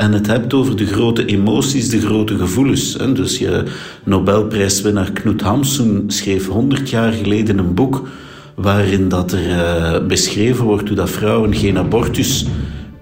en 0.00 0.12
het 0.12 0.26
hebt 0.26 0.54
over 0.54 0.76
de 0.76 0.86
grote 0.86 1.24
emoties, 1.24 1.88
de 1.88 2.00
grote 2.00 2.36
gevoelens. 2.38 2.96
Dus 3.14 3.38
je 3.38 3.64
Nobelprijswinnaar 4.04 5.12
Knut 5.12 5.40
Hamsun 5.40 6.04
schreef 6.06 6.46
100 6.48 6.90
jaar 6.90 7.12
geleden 7.12 7.58
een 7.58 7.74
boek 7.74 8.08
waarin 8.54 9.08
dat 9.08 9.32
er 9.32 9.46
uh, 9.46 10.06
beschreven 10.06 10.64
wordt 10.64 10.88
hoe 10.88 10.96
dat 10.96 11.10
vrouwen 11.10 11.54
geen 11.54 11.78
abortus 11.78 12.46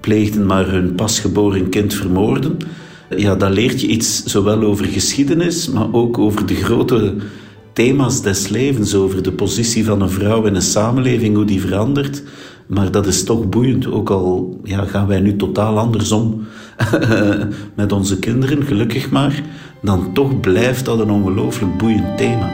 pleegden, 0.01 0.47
maar 0.47 0.71
hun 0.71 0.95
pasgeboren 0.95 1.69
kind 1.69 1.95
vermoorden. 1.95 2.57
Ja, 3.17 3.35
dan 3.35 3.53
leert 3.53 3.81
je 3.81 3.87
iets 3.87 4.25
zowel 4.25 4.63
over 4.63 4.85
geschiedenis, 4.85 5.69
maar 5.69 5.93
ook 5.93 6.19
over 6.19 6.47
de 6.47 6.55
grote 6.55 7.15
thema's 7.73 8.23
des 8.23 8.49
levens, 8.49 8.95
over 8.95 9.23
de 9.23 9.33
positie 9.33 9.85
van 9.85 10.01
een 10.01 10.11
vrouw 10.11 10.45
in 10.45 10.55
een 10.55 10.63
samenleving, 10.63 11.37
hoe 11.37 11.45
die 11.45 11.61
verandert. 11.61 12.23
Maar 12.67 12.91
dat 12.91 13.07
is 13.07 13.25
toch 13.25 13.49
boeiend, 13.49 13.93
ook 13.93 14.11
al 14.11 14.61
ja, 14.65 14.85
gaan 14.85 15.07
wij 15.07 15.21
nu 15.21 15.37
totaal 15.37 15.79
andersom 15.79 16.47
met 17.81 17.93
onze 17.93 18.19
kinderen, 18.19 18.63
gelukkig 18.63 19.11
maar, 19.11 19.41
dan 19.83 20.13
toch 20.13 20.41
blijft 20.41 20.85
dat 20.85 21.01
een 21.01 21.11
ongelooflijk 21.11 21.77
boeiend 21.77 22.17
thema. 22.19 22.51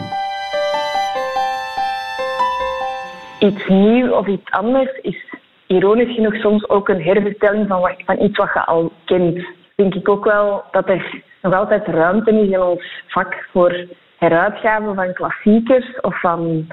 Iets 3.38 3.68
nieuw 3.68 4.10
of 4.10 4.26
iets 4.26 4.50
anders 4.50 4.98
is 5.02 5.24
ironisch 5.66 6.14
genoeg 6.14 6.34
soms 6.34 6.68
ook 6.68 6.88
een 6.88 7.02
hervertelling 7.02 7.68
van, 7.68 7.94
van 8.04 8.22
iets 8.22 8.38
wat 8.38 8.50
je 8.54 8.64
al 8.64 8.92
kent. 9.04 9.46
Denk 9.74 9.94
ik 9.94 10.08
ook 10.08 10.24
wel 10.24 10.64
dat 10.70 10.88
er 10.88 11.22
nog 11.42 11.54
altijd 11.54 11.86
ruimte 11.86 12.30
is 12.30 12.48
in 12.48 12.60
ons 12.60 13.02
vak 13.06 13.48
voor 13.52 13.86
heruitgaven 14.18 14.94
van 14.94 15.12
klassiekers 15.12 16.00
of 16.00 16.20
van, 16.20 16.66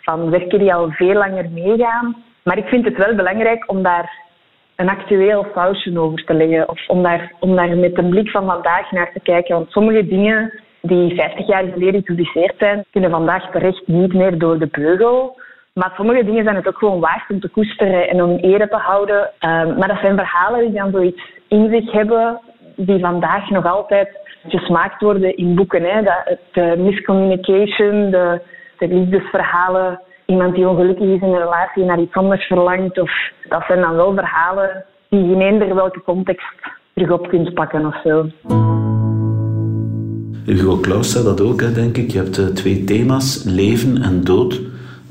van 0.00 0.30
werken 0.30 0.58
die 0.58 0.74
al 0.74 0.90
veel 0.90 1.14
langer 1.14 1.50
meegaan. 1.50 2.16
Maar 2.42 2.58
ik 2.58 2.66
vind 2.66 2.84
het 2.84 2.96
wel 2.96 3.14
belangrijk 3.14 3.64
om 3.66 3.82
daar 3.82 4.26
een 4.78 4.88
actueel 4.88 5.46
sausje 5.54 5.98
over 6.00 6.24
te 6.24 6.34
leggen. 6.34 6.68
Of 6.68 6.88
om 6.88 7.02
daar, 7.02 7.32
om 7.40 7.56
daar 7.56 7.76
met 7.76 7.98
een 7.98 8.08
blik 8.08 8.30
van 8.30 8.46
vandaag 8.46 8.90
naar 8.90 9.12
te 9.12 9.20
kijken. 9.20 9.54
Want 9.54 9.70
sommige 9.70 10.06
dingen 10.06 10.52
die 10.80 11.14
50 11.14 11.46
jaar 11.46 11.64
geleden 11.64 12.00
gepubliceerd 12.04 12.54
zijn, 12.58 12.84
kunnen 12.90 13.10
vandaag 13.10 13.50
terecht 13.50 13.86
niet 13.86 14.12
meer 14.12 14.38
door 14.38 14.58
de 14.58 14.68
beugel. 14.70 15.40
Maar 15.72 15.92
sommige 15.96 16.24
dingen 16.24 16.44
zijn 16.44 16.56
het 16.56 16.68
ook 16.68 16.78
gewoon 16.78 17.00
waard 17.00 17.30
om 17.30 17.40
te 17.40 17.48
koesteren 17.48 18.08
en 18.08 18.22
om 18.22 18.36
ere 18.36 18.68
te 18.68 18.76
houden. 18.76 19.30
Ehm, 19.38 19.78
maar 19.78 19.88
dat 19.88 20.00
zijn 20.00 20.16
verhalen 20.16 20.60
die 20.60 20.80
dan 20.80 20.90
zoiets 20.90 21.22
in 21.48 21.68
zich 21.70 21.92
hebben, 21.92 22.40
die 22.76 23.00
vandaag 23.00 23.50
nog 23.50 23.66
altijd 23.66 24.08
gesmaakt 24.48 25.02
worden 25.02 25.36
in 25.36 25.54
boeken. 25.54 25.82
Hè. 25.82 26.02
De 26.52 26.74
miscommunication, 26.78 28.10
de, 28.10 28.40
de 28.78 28.88
liefdesverhalen 28.88 30.00
iemand 30.32 30.54
die 30.54 30.68
ongelukkig 30.68 31.06
is 31.06 31.20
in 31.20 31.28
een 31.28 31.38
relatie 31.38 31.84
naar 31.84 32.00
iets 32.00 32.14
anders 32.14 32.46
verlangt. 32.46 33.00
Of, 33.00 33.10
dat 33.48 33.64
zijn 33.66 33.80
dan 33.80 33.94
wel 33.94 34.14
verhalen 34.14 34.84
die 35.08 35.24
je 35.24 35.34
in 35.34 35.40
eender 35.40 35.74
welke 35.74 36.02
context 36.02 36.46
terug 36.94 37.10
op 37.10 37.28
kunt 37.28 37.54
pakken 37.54 37.86
of 37.86 38.00
zo. 38.04 38.26
Hugo 40.44 40.78
Claus 40.80 41.10
zei 41.10 41.24
dat 41.24 41.40
ook, 41.40 41.74
denk 41.74 41.96
ik. 41.96 42.10
Je 42.10 42.18
hebt 42.18 42.38
uh, 42.38 42.46
twee 42.46 42.84
thema's, 42.84 43.44
leven 43.44 44.02
en 44.02 44.24
dood. 44.24 44.60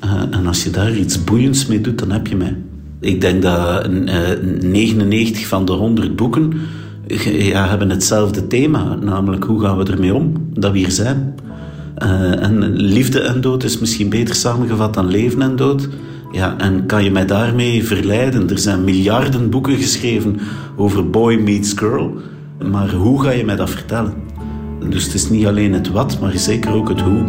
Uh, 0.03 0.37
en 0.37 0.47
als 0.47 0.63
je 0.63 0.69
daar 0.69 0.91
iets 0.91 1.23
boeiends 1.23 1.67
mee 1.67 1.81
doet, 1.81 1.99
dan 1.99 2.11
heb 2.11 2.27
je 2.27 2.35
mij. 2.35 2.55
Ik 2.99 3.21
denk 3.21 3.41
dat 3.41 3.87
uh, 3.87 4.31
eh, 4.31 4.39
99 4.61 5.47
van 5.47 5.65
de 5.65 5.71
100 5.71 6.15
boeken 6.15 6.53
ja, 7.25 7.67
hebben 7.67 7.89
hetzelfde 7.89 8.47
thema. 8.47 8.95
Namelijk, 8.95 9.43
hoe 9.43 9.61
gaan 9.61 9.77
we 9.77 9.91
ermee 9.91 10.13
om 10.13 10.33
dat 10.53 10.71
we 10.71 10.77
hier 10.77 10.91
zijn? 10.91 11.35
Uh, 12.03 12.43
en 12.43 12.75
liefde 12.75 13.21
en 13.21 13.41
dood 13.41 13.63
is 13.63 13.79
misschien 13.79 14.09
beter 14.09 14.35
samengevat 14.35 14.93
dan 14.93 15.07
leven 15.07 15.41
en 15.41 15.55
dood. 15.55 15.89
Ja, 16.31 16.55
en 16.57 16.85
kan 16.85 17.03
je 17.03 17.11
mij 17.11 17.25
daarmee 17.25 17.83
verleiden? 17.83 18.49
Er 18.49 18.57
zijn 18.57 18.83
miljarden 18.83 19.49
boeken 19.49 19.75
geschreven 19.75 20.39
over 20.75 21.09
boy 21.09 21.35
meets 21.35 21.73
girl. 21.73 22.11
Maar 22.71 22.89
hoe 22.89 23.23
ga 23.23 23.31
je 23.31 23.45
mij 23.45 23.55
dat 23.55 23.69
vertellen? 23.69 24.13
Dus 24.89 25.03
het 25.03 25.13
is 25.13 25.29
niet 25.29 25.45
alleen 25.45 25.73
het 25.73 25.91
wat, 25.91 26.19
maar 26.21 26.31
zeker 26.31 26.73
ook 26.73 26.89
het 26.89 27.01
hoe. 27.01 27.23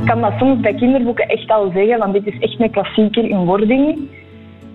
Ik 0.00 0.08
kan 0.08 0.20
dat 0.20 0.32
soms 0.38 0.60
bij 0.60 0.74
kinderboeken 0.74 1.28
echt 1.28 1.50
al 1.50 1.70
zeggen, 1.74 1.98
want 1.98 2.12
dit 2.12 2.26
is 2.26 2.38
echt 2.38 2.60
een 2.60 2.70
klassieker 2.70 3.24
in 3.24 3.44
wording. 3.44 3.98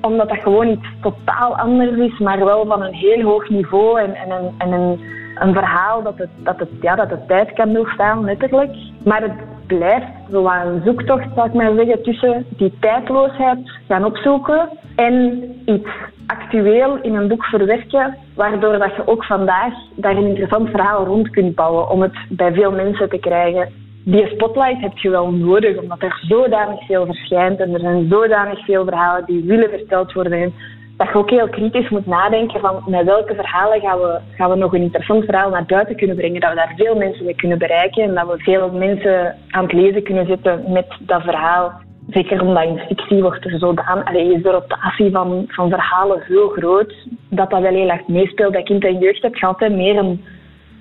Omdat 0.02 0.30
dat 0.30 0.38
gewoon 0.38 0.68
iets 0.68 0.88
totaal 1.02 1.58
anders 1.58 1.98
is, 1.98 2.20
maar 2.20 2.46
wel 2.46 2.66
van 2.66 2.82
een 2.82 2.94
heel 2.94 3.22
hoog 3.22 3.50
niveau 3.50 4.00
en, 4.00 4.16
en, 4.16 4.54
en 4.58 4.72
een, 4.72 5.00
een 5.40 5.54
verhaal 5.54 6.04
dat 6.04 6.18
het, 6.18 6.30
dat, 6.38 6.60
het, 6.60 6.70
ja, 6.82 6.96
dat 6.96 7.10
de 7.10 7.26
tijd 7.28 7.54
kan 7.54 7.74
doorstaan, 7.74 8.26
letterlijk. 8.26 8.76
Maar 9.04 9.22
het 9.22 9.68
blijft 9.68 10.12
zo 10.32 10.48
een 10.48 10.82
zoektocht, 10.86 11.28
zou 11.36 11.48
ik 11.48 11.54
maar 11.54 11.74
zeggen, 11.76 12.04
tussen 12.04 12.46
die 12.58 12.74
tijdloosheid 12.80 13.60
gaan 13.88 14.06
opzoeken 14.06 14.70
en 14.96 15.44
iets 15.66 15.90
actueel 16.28 16.98
in 17.02 17.16
een 17.16 17.28
boek 17.28 17.46
verwerken, 17.46 18.18
waardoor 18.36 18.78
dat 18.78 18.96
je 18.96 19.08
ook 19.08 19.26
vandaag 19.26 19.74
daar 19.96 20.16
een 20.18 20.28
interessant 20.28 20.70
verhaal 20.70 21.06
rond 21.06 21.30
kunt 21.30 21.56
bouwen 21.56 21.90
om 21.90 22.02
het 22.02 22.16
bij 22.30 22.54
veel 22.54 22.72
mensen 22.72 23.10
te 23.10 23.18
krijgen. 23.18 23.70
Die 24.04 24.28
spotlight 24.28 24.82
heb 24.82 24.98
je 24.98 25.10
wel 25.10 25.32
nodig, 25.32 25.78
omdat 25.78 26.02
er 26.02 26.20
zodanig 26.28 26.86
veel 26.86 27.06
verschijnt 27.06 27.60
en 27.60 27.74
er 27.74 27.80
zijn 27.80 28.08
zodanig 28.10 28.66
veel 28.66 28.84
verhalen 28.86 29.26
die 29.26 29.44
willen 29.44 29.70
verteld 29.70 30.14
worden. 30.14 30.54
Dat 30.98 31.08
je 31.08 31.14
ook 31.14 31.30
heel 31.30 31.50
kritisch 31.50 31.90
moet 31.90 32.06
nadenken 32.06 32.60
van 32.60 32.84
met 32.86 33.06
welke 33.06 33.36
verhalen 33.36 33.80
gaan 33.80 34.00
we, 34.00 34.20
gaan 34.36 34.50
we 34.50 34.56
nog 34.56 34.74
een 34.74 34.82
interessant 34.82 35.26
verhaal 35.26 35.50
naar 35.50 35.66
buiten 35.66 35.96
kunnen 35.96 36.16
brengen, 36.16 36.42
dat 36.42 36.50
we 36.50 36.56
daar 36.56 36.74
veel 36.76 36.96
mensen 36.96 37.26
mee 37.26 37.36
kunnen 37.36 37.58
bereiken 37.58 38.04
en 38.04 38.16
dat 38.16 38.28
we 38.28 38.38
veel 38.38 38.72
mensen 38.72 39.36
aan 39.50 39.64
het 39.64 39.74
lezen 39.74 40.04
kunnen 40.04 40.26
zetten 40.26 40.64
met 40.68 40.86
dat 41.00 41.22
verhaal. 41.22 41.72
Zeker 42.10 42.42
omdat 42.42 42.64
in 42.64 42.80
fictie 42.88 43.22
wordt 43.22 43.46
er 43.46 43.60
zodanig, 43.60 44.06
allee, 44.06 44.34
is 44.34 44.44
de 44.44 44.50
rotatie 44.50 45.12
van, 45.12 45.46
van 45.48 45.70
verhalen 45.70 46.24
zo 46.30 46.50
groot 46.50 46.94
dat 47.30 47.50
dat 47.50 47.62
wel 47.62 47.74
heel 47.74 47.90
erg 47.90 48.08
meespeelt. 48.08 48.54
Dat 48.54 48.64
kind 48.64 48.86
en 48.86 49.00
jeugd 49.00 49.22
hebt 49.22 49.44
altijd 49.44 49.72
meer 49.72 49.98
een, 49.98 50.26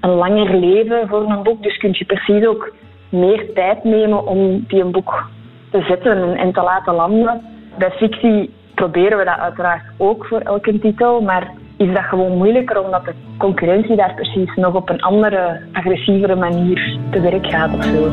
een 0.00 0.10
langer 0.10 0.54
leven 0.56 1.08
voor 1.08 1.22
een 1.22 1.42
boek. 1.42 1.62
Dus 1.62 1.76
kun 1.76 1.94
je 1.98 2.04
precies 2.04 2.46
ook 2.46 2.72
meer 3.08 3.52
tijd 3.54 3.84
nemen 3.84 4.26
om 4.26 4.64
die 4.68 4.82
een 4.82 4.92
boek 4.92 5.28
te 5.70 5.82
zetten 5.82 6.12
en, 6.12 6.36
en 6.36 6.52
te 6.52 6.62
laten 6.62 6.94
landen. 6.94 7.40
Bij 7.78 7.90
fictie 7.90 8.50
proberen 8.76 9.18
we 9.18 9.24
dat 9.24 9.38
uiteraard 9.38 9.82
ook 9.96 10.26
voor 10.26 10.40
elke 10.40 10.78
titel, 10.78 11.20
maar 11.20 11.50
is 11.76 11.94
dat 11.94 12.04
gewoon 12.04 12.36
moeilijker 12.36 12.84
omdat 12.84 13.04
de 13.04 13.14
concurrentie 13.38 13.96
daar 13.96 14.14
precies 14.14 14.54
nog 14.54 14.74
op 14.74 14.88
een 14.88 15.00
andere, 15.00 15.60
agressievere 15.72 16.34
manier 16.34 16.98
te 17.10 17.20
werk 17.20 17.46
gaat 17.46 17.74
of 17.74 17.84
zo. 17.84 18.10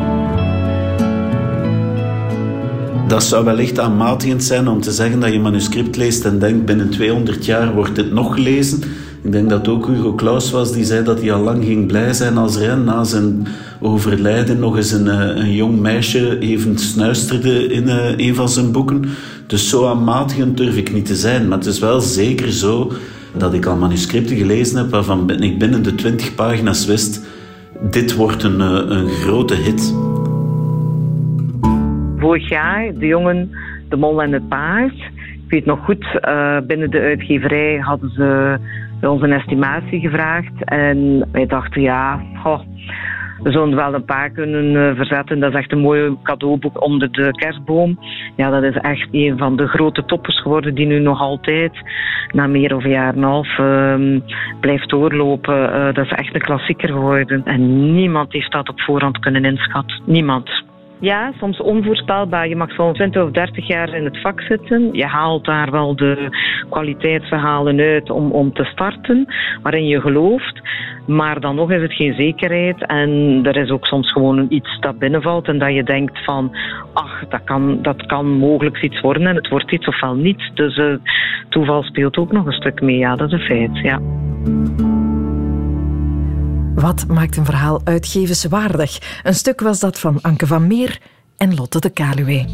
Dat 3.08 3.24
zou 3.24 3.46
wellicht 3.46 3.80
aanmatigend 3.80 4.44
zijn 4.44 4.68
om 4.68 4.82
te 4.82 4.92
zeggen 4.92 5.20
dat 5.20 5.34
je 5.34 5.40
manuscript 5.40 5.96
leest 5.96 6.26
en 6.26 6.40
denkt 6.40 6.66
binnen 6.66 6.90
200 6.90 7.46
jaar 7.46 7.74
wordt 7.74 7.96
dit 7.96 8.12
nog 8.12 8.34
gelezen. 8.34 8.82
Ik 9.24 9.32
denk 9.32 9.50
dat 9.50 9.68
ook 9.68 9.88
Hugo 9.88 10.14
Claus 10.14 10.52
was 10.52 10.74
die 10.74 10.84
zei 10.84 11.04
dat 11.04 11.22
hij 11.22 11.34
al 11.34 11.42
lang 11.42 11.64
ging 11.64 11.88
blij 11.88 12.14
zijn 12.14 12.38
als 12.38 12.56
er 12.56 12.78
na 12.78 13.04
zijn 13.04 13.48
overlijden 13.82 14.60
nog 14.60 14.76
eens 14.76 14.92
een, 14.92 15.08
eh, 15.08 15.36
een 15.36 15.54
jong 15.54 15.80
meisje 15.80 16.40
even 16.40 16.78
snuisterde 16.78 17.68
in 17.68 17.84
uh, 17.84 18.18
een 18.18 18.36
van 18.36 18.50
zijn 18.50 18.72
boeken. 18.72 19.06
Dus 19.48 19.70
zo 19.70 19.88
aanmatigend 19.88 20.58
durf 20.58 20.78
ik 20.78 20.94
niet 20.94 21.06
te 21.06 21.16
zijn. 21.16 21.48
Maar 21.48 21.58
het 21.58 21.68
is 21.68 21.80
wel 21.80 22.00
zeker 22.00 22.52
zo 22.52 22.92
dat 23.38 23.54
ik 23.54 23.66
al 23.66 23.76
manuscripten 23.76 24.36
gelezen 24.36 24.78
heb 24.78 24.90
waarvan 24.90 25.30
ik 25.30 25.60
binnen 25.60 25.84
de 25.84 25.96
20 25.96 26.36
pagina's 26.36 26.86
wist: 26.86 27.26
dit 27.92 28.16
wordt 28.16 28.44
een, 28.44 28.60
uh, 28.60 28.98
een 28.98 29.10
grote 29.10 29.56
hit 29.56 29.94
vorig 32.18 32.50
jaar, 32.50 32.94
de 32.94 33.06
jongen, 33.06 33.52
de 33.90 33.96
mol 33.96 34.22
en 34.22 34.32
het 34.32 34.48
paard. 34.48 34.96
Ik 35.46 35.50
weet 35.50 35.66
nog 35.66 35.80
goed, 35.86 36.20
binnen 36.68 36.92
de 36.92 37.00
uitgeverij 37.00 37.78
hadden 37.78 38.10
ze 38.10 38.58
ons 39.10 39.22
een 39.22 39.34
estimatie 39.34 40.00
gevraagd. 40.00 40.64
En 40.64 41.28
wij 41.32 41.46
dachten, 41.46 41.82
ja, 41.82 42.22
goh, 42.36 42.60
we 43.44 43.52
zullen 43.52 43.76
wel 43.76 43.94
een 43.94 44.06
paar 44.06 44.30
kunnen 44.30 44.66
uh, 44.66 44.96
verzetten. 44.96 45.40
Dat 45.40 45.52
is 45.52 45.58
echt 45.58 45.72
een 45.72 45.80
mooi 45.80 46.16
cadeauboek 46.24 46.82
onder 46.82 47.12
de 47.12 47.32
kerstboom. 47.32 48.00
Ja, 48.36 48.50
dat 48.50 48.64
is 48.64 48.76
echt 48.76 49.08
een 49.12 49.38
van 49.38 49.56
de 49.56 49.68
grote 49.68 50.06
toppers 50.06 50.42
geworden 50.42 50.76
die 50.76 50.86
nu 50.86 51.00
nog 51.00 51.20
altijd, 51.20 51.72
na 52.32 52.48
meer 52.48 52.76
of 52.76 52.84
een 52.84 52.90
jaar 52.90 53.16
en 53.16 53.24
half, 53.24 53.58
uh, 53.58 54.20
blijft 54.60 54.90
doorlopen. 54.90 55.70
Uh, 55.70 55.94
dat 55.94 56.06
is 56.06 56.12
echt 56.12 56.36
een 56.36 56.42
klassieker 56.42 56.90
geworden. 56.90 57.42
En 57.46 57.94
niemand 57.94 58.34
heeft 58.34 58.52
dat 58.52 58.70
op 58.70 58.82
voorhand 58.82 59.20
kunnen 59.20 59.46
inschatten. 59.46 60.02
Niemand. 60.06 60.63
Ja, 61.04 61.32
soms 61.40 61.62
onvoorspelbaar. 61.62 62.48
Je 62.48 62.56
mag 62.56 62.74
zo'n 62.74 62.94
20 62.94 63.24
of 63.24 63.32
30 63.32 63.68
jaar 63.68 63.96
in 63.96 64.04
het 64.04 64.22
vak 64.22 64.42
zitten. 64.42 64.94
Je 64.94 65.06
haalt 65.06 65.46
daar 65.46 65.72
wel 65.72 65.96
de 65.96 66.28
kwaliteitsverhalen 66.70 67.80
uit 67.80 68.10
om, 68.10 68.32
om 68.32 68.54
te 68.54 68.64
starten, 68.64 69.26
waarin 69.62 69.88
je 69.88 70.02
gelooft. 70.02 70.62
Maar 71.08 71.40
dan 71.40 71.56
nog 71.56 71.72
is 71.72 71.82
het 71.82 71.94
geen 71.94 72.14
zekerheid. 72.14 72.86
En 72.86 73.40
er 73.44 73.56
is 73.56 73.70
ook 73.70 73.86
soms 73.86 74.12
gewoon 74.12 74.46
iets 74.50 74.80
dat 74.80 75.00
binnenvalt 75.00 75.48
en 75.48 75.60
dat 75.60 75.74
je 75.74 75.84
denkt 75.84 76.24
van, 76.24 76.56
ach, 76.94 77.28
dat 77.30 77.44
kan, 77.44 77.82
dat 77.82 78.06
kan 78.06 78.26
mogelijk 78.26 78.82
iets 78.82 79.02
worden 79.02 79.28
en 79.28 79.36
het 79.36 79.50
wordt 79.50 79.72
iets 79.72 79.88
ofwel 79.88 80.16
niet. 80.16 80.52
Dus 80.54 80.82
toeval 81.50 81.84
speelt 81.84 82.18
ook 82.18 82.32
nog 82.32 82.46
een 82.46 82.52
stuk 82.52 82.82
mee. 82.82 82.98
Ja, 82.98 83.16
dat 83.16 83.32
is 83.32 83.34
een 83.34 83.46
feit, 83.46 83.78
ja. 83.78 84.00
Wat 86.76 87.08
maakt 87.08 87.38
een 87.38 87.46
verhaal 87.46 87.82
uitgevenswaardig? 87.84 89.20
Een 89.24 89.36
stuk 89.36 89.60
was 89.60 89.80
dat 89.80 90.00
van 90.00 90.22
Anke 90.22 90.48
van 90.48 90.68
Meer 90.68 91.02
en 91.38 91.56
Lotte 91.56 91.80
de 91.80 91.90
Kaluwe. 91.90 92.46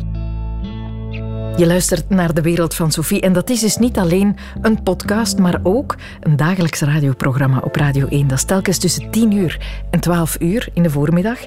Je 1.57 1.67
luistert 1.67 2.09
naar 2.09 2.33
de 2.33 2.41
wereld 2.41 2.75
van 2.75 2.91
Sophie 2.91 3.21
en 3.21 3.33
dat 3.33 3.49
is 3.49 3.59
dus 3.59 3.77
niet 3.77 3.97
alleen 3.97 4.35
een 4.61 4.83
podcast, 4.83 5.37
maar 5.37 5.59
ook 5.63 5.95
een 6.19 6.35
dagelijks 6.35 6.81
radioprogramma 6.81 7.59
op 7.59 7.75
Radio 7.75 8.07
1. 8.07 8.27
Dat 8.27 8.37
is 8.37 8.43
telkens 8.43 8.77
tussen 8.77 9.11
10 9.11 9.31
uur 9.31 9.61
en 9.91 9.99
12 9.99 10.37
uur 10.39 10.69
in 10.73 10.83
de 10.83 10.89
voormiddag. 10.89 11.39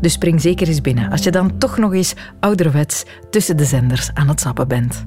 Dus 0.00 0.12
spring 0.12 0.40
zeker 0.40 0.68
eens 0.68 0.80
binnen 0.80 1.10
als 1.10 1.22
je 1.22 1.30
dan 1.30 1.58
toch 1.58 1.78
nog 1.78 1.94
eens 1.94 2.14
ouderwets 2.40 3.04
tussen 3.30 3.56
de 3.56 3.64
zenders 3.64 4.10
aan 4.14 4.28
het 4.28 4.40
sappen 4.40 4.68
bent. 4.68 5.04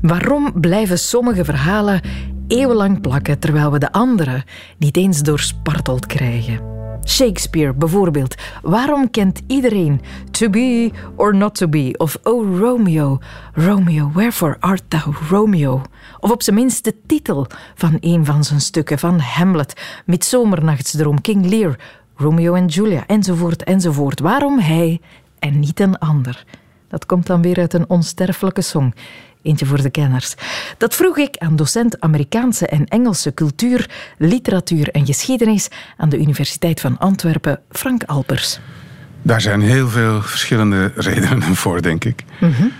Waarom 0.00 0.60
blijven 0.60 0.98
sommige 0.98 1.44
verhalen 1.44 2.00
eeuwenlang 2.48 3.00
plakken 3.00 3.38
terwijl 3.38 3.72
we 3.72 3.78
de 3.78 3.92
andere 3.92 4.44
niet 4.78 4.96
eens 4.96 5.22
doorsparteld 5.22 6.06
krijgen. 6.06 6.72
Shakespeare 7.04 7.74
bijvoorbeeld. 7.74 8.34
Waarom 8.62 9.10
kent 9.10 9.42
iedereen 9.46 10.00
To 10.30 10.50
Be 10.50 10.90
or 11.16 11.34
Not 11.36 11.54
To 11.54 11.68
Be? 11.68 11.94
Of 11.96 12.18
Oh 12.22 12.58
Romeo, 12.58 13.18
Romeo, 13.52 14.10
wherefore 14.12 14.56
art 14.60 14.82
thou 14.88 15.14
Romeo? 15.28 15.82
Of 16.20 16.30
op 16.30 16.42
zijn 16.42 16.56
minst 16.56 16.84
de 16.84 16.94
titel 17.06 17.46
van 17.74 17.96
een 18.00 18.24
van 18.24 18.44
zijn 18.44 18.60
stukken, 18.60 18.98
van 18.98 19.18
Hamlet, 19.18 20.00
Midsomernachtsdroom, 20.06 21.20
King 21.20 21.46
Lear, 21.46 21.76
Romeo 22.16 22.54
en 22.54 22.66
Julia, 22.66 23.06
enzovoort, 23.06 23.62
enzovoort. 23.64 24.20
Waarom 24.20 24.58
hij 24.58 25.00
en 25.38 25.58
niet 25.58 25.80
een 25.80 25.98
ander? 25.98 26.44
Dat 26.88 27.06
komt 27.06 27.26
dan 27.26 27.42
weer 27.42 27.58
uit 27.58 27.74
een 27.74 27.88
onsterfelijke 27.88 28.62
song. 28.62 28.94
Eentje 29.44 29.66
voor 29.66 29.82
de 29.82 29.90
kenners. 29.90 30.34
Dat 30.78 30.94
vroeg 30.94 31.18
ik 31.18 31.36
aan 31.36 31.56
docent 31.56 32.00
Amerikaanse 32.00 32.66
en 32.66 32.84
Engelse 32.86 33.34
cultuur, 33.34 33.90
literatuur 34.18 34.88
en 34.88 35.06
geschiedenis 35.06 35.68
aan 35.96 36.08
de 36.08 36.18
Universiteit 36.18 36.80
van 36.80 36.98
Antwerpen, 36.98 37.60
Frank 37.70 38.02
Alpers. 38.04 38.58
Daar 39.22 39.40
zijn 39.40 39.60
heel 39.60 39.88
veel 39.88 40.22
verschillende 40.22 40.92
redenen 41.10 41.42
voor, 41.42 41.82
denk 41.82 42.04
ik. 42.04 42.24
Mm 42.40 42.72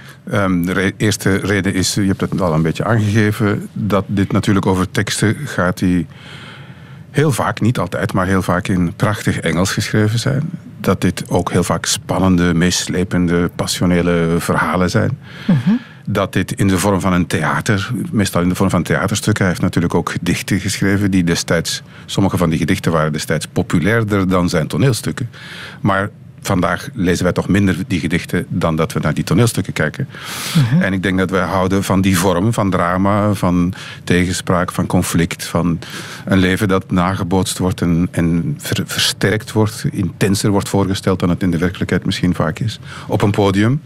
de 0.63 0.95
eerste 0.97 1.37
reden 1.37 1.75
is, 1.75 1.95
je 1.95 2.07
hebt 2.07 2.21
het 2.21 2.41
al 2.41 2.55
een 2.55 2.63
beetje 2.63 2.85
aangegeven, 2.85 3.69
dat 3.73 4.05
dit 4.07 4.33
natuurlijk 4.33 4.67
over 4.67 4.91
teksten 4.91 5.37
gaat 5.45 5.79
die 5.79 6.07
heel 7.11 7.33
vaak, 7.33 7.61
niet 7.61 7.79
altijd, 7.79 8.13
maar 8.13 8.27
heel 8.27 8.43
vaak 8.43 8.69
in 8.69 8.95
prachtig 8.97 9.41
Engels 9.41 9.73
geschreven 9.73 10.19
zijn. 10.19 10.51
Dat 10.81 11.01
dit 11.01 11.29
ook 11.29 11.53
heel 11.53 11.63
vaak 11.65 11.87
spannende, 11.87 12.55
meeslepende, 12.55 13.51
passionele 13.57 14.37
verhalen 14.39 14.91
zijn. 14.91 15.19
Mm 15.47 15.81
dat 16.05 16.33
dit 16.33 16.53
in 16.53 16.69
de 16.69 16.79
vorm 16.79 17.01
van 17.01 17.13
een 17.13 17.27
theater, 17.27 17.91
meestal 18.11 18.43
in 18.43 18.49
de 18.49 18.55
vorm 18.55 18.71
van 18.71 18.83
theaterstukken, 18.83 19.43
hij 19.43 19.53
heeft 19.53 19.65
natuurlijk 19.65 19.95
ook 19.95 20.11
gedichten 20.11 20.61
geschreven 20.61 21.11
die 21.11 21.25
destijds, 21.25 21.83
sommige 22.07 22.37
van 22.37 22.51
die 22.51 22.59
gedichten 22.59 22.93
waren 22.93 23.13
destijds 23.13 23.47
populairder 23.47 24.29
dan 24.29 24.49
zijn 24.49 24.67
toneelstukken. 24.67 25.31
Maar 25.81 26.11
vandaag 26.47 26.89
lezen 26.93 27.25
wij 27.25 27.33
toch 27.33 27.49
minder 27.49 27.77
die 27.87 28.01
gedichten 28.01 28.47
dan 28.49 28.77
dat 28.77 28.93
we 28.93 29.01
naar 29.01 29.15
die 29.15 29.25
toneelstukken 29.25 29.73
kijken. 29.73 30.09
Mhm. 30.55 30.83
En 30.83 30.93
ik 30.93 31.03
denk 31.03 31.19
dat 31.19 31.31
wij 31.31 31.45
houden 31.45 31.85
van 31.85 32.01
die 32.01 32.19
vorm 32.19 32.53
van 32.53 32.71
drama, 32.71 33.33
van 33.33 33.75
tegenspraak, 34.05 34.73
van 34.73 34.87
conflict, 34.87 35.45
van 35.45 35.79
een 36.25 36.39
leven 36.39 36.69
dat 36.69 36.91
nagebootst 36.91 37.59
wordt 37.59 37.81
en, 37.81 38.09
en 38.11 38.59
versterkt 38.85 39.53
wordt, 39.53 39.85
intenser 39.91 40.51
wordt 40.51 40.69
voorgesteld 40.69 41.21
dan 41.21 41.29
het 41.29 41.43
in 41.43 41.51
de 41.51 41.59
werkelijkheid 41.59 42.05
misschien 42.05 42.35
vaak 42.35 42.59
is. 42.59 42.79
Op 43.07 43.23
een 43.23 43.31
podium 43.31 43.81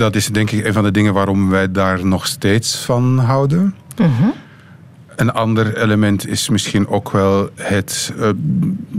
dat 0.00 0.16
is 0.16 0.26
denk 0.26 0.50
ik 0.50 0.64
een 0.64 0.72
van 0.72 0.82
de 0.82 0.90
dingen 0.90 1.14
waarom 1.14 1.50
wij 1.50 1.70
daar 1.70 2.06
nog 2.06 2.26
steeds 2.26 2.76
van 2.76 3.18
houden. 3.18 3.74
Mhm. 3.96 4.28
Een 5.16 5.32
ander 5.32 5.76
element 5.76 6.28
is 6.28 6.48
misschien 6.48 6.88
ook 6.88 7.10
wel 7.10 7.50
het, 7.54 8.12
uh, 8.18 8.28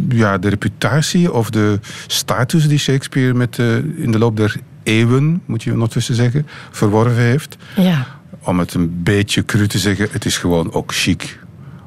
ja, 0.10 0.38
de 0.38 0.50
reputatie 0.50 1.34
of 1.34 1.50
de 1.50 1.80
status 2.08 2.68
die 2.68 2.78
Shakespeare 2.78 3.34
met 3.34 3.56
de, 3.56 3.94
in 3.98 4.12
de 4.12 4.18
loop 4.18 4.38
der 4.38 4.56
eeuwen, 4.84 5.42
moet 5.46 5.64
je 5.64 5.72
ondertussen 5.72 6.16
zeggen, 6.16 6.48
verworven 6.72 7.24
heeft. 7.24 7.58
Ja. 7.76 8.08
Om 8.44 8.60
het 8.60 8.74
een 8.74 9.04
beetje 9.04 9.46
cru 9.46 9.68
te 9.68 9.78
zeggen, 9.78 10.08
het 10.12 10.26
is 10.26 10.38
gewoon 10.38 10.74
ook 10.74 10.94
chic 10.94 11.40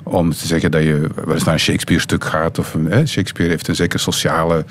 om 0.04 0.30
te 0.30 0.46
zeggen 0.46 0.70
dat 0.70 0.82
je 0.82 1.08
wel 1.24 1.34
eens 1.34 1.44
naar 1.44 1.54
een 1.54 1.60
Shakespeare-stuk 1.60 2.24
gaat. 2.24 2.58
Of, 2.58 2.76
hè, 2.88 3.06
Shakespeare 3.06 3.50
heeft 3.50 3.68
een 3.68 3.74
zekere 3.74 4.02
sociale 4.02 4.64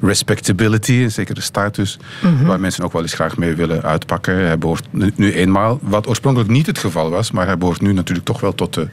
respectability, 0.00 0.92
een 0.92 1.10
zekere 1.10 1.40
status, 1.40 1.98
mhm. 2.22 2.44
waar 2.44 2.60
mensen 2.60 2.84
ook 2.84 2.92
wel 2.92 3.02
eens 3.02 3.14
graag 3.14 3.36
mee 3.36 3.54
willen 3.54 3.82
uitpakken. 3.82 4.34
Hij 4.34 4.58
behoort 4.58 4.86
nu 5.14 5.32
eenmaal, 5.32 5.78
wat 5.82 6.06
oorspronkelijk 6.06 6.50
niet 6.50 6.66
het 6.66 6.78
geval 6.78 7.10
was, 7.10 7.30
maar 7.30 7.46
hij 7.46 7.58
behoort 7.58 7.80
nu 7.80 7.92
natuurlijk 7.92 8.26
toch 8.26 8.40
wel 8.40 8.54
tot 8.54 8.74
de 8.74 8.88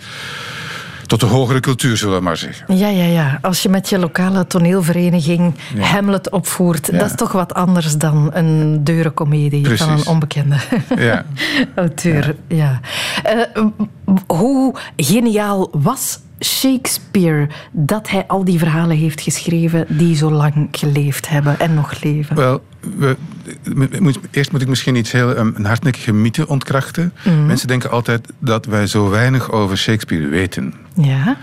tot 1.07 1.19
de 1.19 1.25
hogere 1.25 1.59
cultuur, 1.59 1.97
zullen 1.97 2.17
we 2.17 2.23
maar 2.23 2.37
zeggen. 2.37 2.77
Ja, 2.77 2.87
ja, 2.87 3.03
ja. 3.03 3.39
Als 3.41 3.61
je 3.63 3.69
met 3.69 3.89
je 3.89 3.99
lokale 3.99 4.47
toneelvereniging 4.47 5.53
Hamlet 5.79 6.29
opvoert, 6.29 6.91
dat 6.91 7.05
is 7.05 7.15
toch 7.15 7.31
wat 7.31 7.53
anders 7.53 7.97
dan 7.97 8.29
een 8.33 8.83
deurencomedie 8.83 9.77
van 9.77 9.89
een 9.89 10.07
onbekende 10.07 10.55
ja. 10.97 11.25
auteur. 11.75 12.35
Ja. 12.47 12.79
Uh, 13.55 13.65
hoe 14.27 14.75
geniaal 14.95 15.69
was 15.71 16.19
Shakespeare 16.39 17.49
dat 17.71 18.09
hij 18.09 18.27
al 18.27 18.43
die 18.43 18.59
verhalen 18.59 18.97
heeft 18.97 19.21
geschreven 19.21 19.85
die 19.89 20.15
zo 20.15 20.31
lang 20.31 20.67
geleefd 20.71 21.29
hebben 21.29 21.59
en 21.59 21.73
nog 21.73 22.03
leven? 22.03 22.35
Wel, 22.35 22.63
we, 22.97 23.15
eerst 24.31 24.51
moet 24.51 24.61
ik 24.61 24.67
misschien 24.67 24.95
iets 24.95 25.11
heel 25.11 25.37
um, 25.37 25.53
een 25.55 25.65
hardnekkige 25.65 26.13
mythe 26.13 26.47
ontkrachten. 26.47 27.13
Mhm. 27.23 27.45
Mensen 27.45 27.67
denken 27.67 27.91
altijd 27.91 28.33
dat 28.39 28.65
wij 28.65 28.87
zo 28.87 29.09
weinig 29.09 29.51
over 29.51 29.77
Shakespeare 29.77 30.27
weten. 30.27 30.73
Ja. 30.93 31.37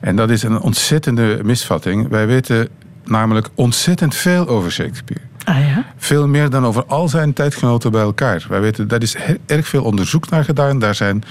En 0.00 0.16
dat 0.16 0.30
is 0.30 0.42
een 0.42 0.60
ontzettende 0.60 1.40
misvatting. 1.42 2.08
Wij 2.08 2.26
weten 2.26 2.68
namelijk 3.04 3.48
ontzettend 3.54 4.14
veel 4.14 4.48
over 4.48 4.72
Shakespeare. 4.72 5.22
Ah, 5.44 5.58
ja? 5.58 5.84
Veel 5.96 6.28
meer 6.28 6.50
dan 6.50 6.66
over 6.66 6.84
al 6.84 7.08
zijn 7.08 7.32
tijdgenoten 7.32 7.90
bij 7.90 8.02
elkaar. 8.02 8.46
Wij 8.48 8.60
weten, 8.60 8.88
daar 8.88 9.02
is 9.02 9.16
erg 9.46 9.68
veel 9.68 9.84
onderzoek 9.84 10.30
naar 10.30 10.44
gedaan. 10.44 10.78
Daar 10.78 10.94
zijn 10.94 11.22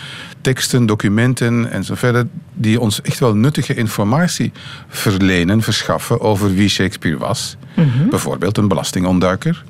teksten, 0.42 0.86
documenten 0.86 1.72
en 1.72 1.84
zo 1.84 1.96
verder... 1.96 2.28
die 2.54 2.80
ons 2.80 3.02
echt 3.02 3.20
wel 3.20 3.36
nuttige 3.36 3.74
informatie 3.74 4.52
verlenen, 4.88 5.62
verschaffen... 5.62 6.22
over 6.22 6.54
wie 6.54 6.70
Shakespeare 6.70 7.18
was. 7.18 7.58
Mhm. 7.76 8.10
Bijvoorbeeld 8.10 8.58
een 8.58 8.68
belastingontduiker 8.68 9.64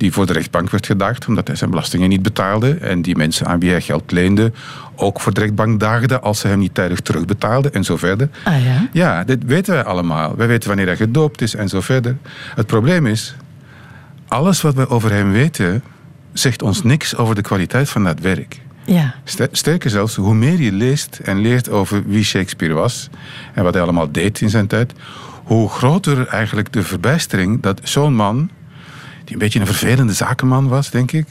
die 0.00 0.12
voor 0.12 0.26
de 0.26 0.32
rechtbank 0.32 0.70
werd 0.70 0.86
gedaagd 0.86 1.26
omdat 1.26 1.46
hij 1.46 1.56
zijn 1.56 1.70
belastingen 1.70 2.08
niet 2.08 2.22
betaalde. 2.22 2.74
En 2.74 3.02
die 3.02 3.16
mensen 3.16 3.46
aan 3.46 3.60
wie 3.60 3.70
hij 3.70 3.80
geld 3.80 4.12
leende 4.12 4.52
ook 4.96 5.20
voor 5.20 5.34
de 5.34 5.40
rechtbank 5.40 5.80
daagden 5.80 6.22
als 6.22 6.40
ze 6.40 6.48
hem 6.48 6.58
niet 6.58 6.74
tijdig 6.74 7.00
terugbetaalden 7.00 7.72
en 7.72 7.84
zo 7.84 7.96
verder. 7.96 8.28
Ah 8.44 8.64
ja? 8.64 8.88
Ja, 8.92 9.24
dit 9.24 9.44
weten 9.44 9.74
wij 9.74 9.84
allemaal. 9.84 10.36
Wij 10.36 10.46
weten 10.46 10.68
wanneer 10.68 10.86
hij 10.86 10.96
gedoopt 10.96 11.42
is 11.42 11.54
en 11.54 11.68
zo 11.68 11.80
verder. 11.80 12.16
Het 12.54 12.66
probleem 12.66 13.06
is, 13.06 13.34
alles 14.30 14.60
wat 14.60 14.74
we 14.74 14.88
over 14.88 15.12
hem 15.12 15.32
weten, 15.32 15.82
zegt 16.32 16.62
ons 16.62 16.82
niks 16.82 17.16
over 17.16 17.34
de 17.34 17.42
kwaliteit 17.42 17.88
van 17.88 18.04
dat 18.04 18.20
werk. 18.20 18.60
Ja. 18.84 19.14
Sterker 19.52 19.90
zelfs, 19.90 20.14
hoe 20.14 20.34
meer 20.34 20.60
je 20.60 20.72
leest 20.72 21.18
en 21.22 21.38
leert 21.38 21.68
over 21.68 22.02
wie 22.06 22.24
Shakespeare 22.24 22.74
was 22.74 23.08
en 23.54 23.62
wat 23.62 23.74
hij 23.74 23.82
allemaal 23.82 24.12
deed 24.12 24.40
in 24.40 24.50
zijn 24.50 24.66
tijd, 24.66 24.92
hoe 25.44 25.68
groter 25.68 26.26
eigenlijk 26.26 26.72
de 26.72 26.82
verbijstering 26.82 27.62
dat 27.62 27.80
zo'n 27.82 28.14
man, 28.14 28.50
die 29.30 29.38
een 29.38 29.44
beetje 29.44 29.60
een 29.60 29.74
vervelende 29.76 30.12
zakenman 30.12 30.68
was, 30.68 30.90
denk 30.90 31.12
ik, 31.12 31.26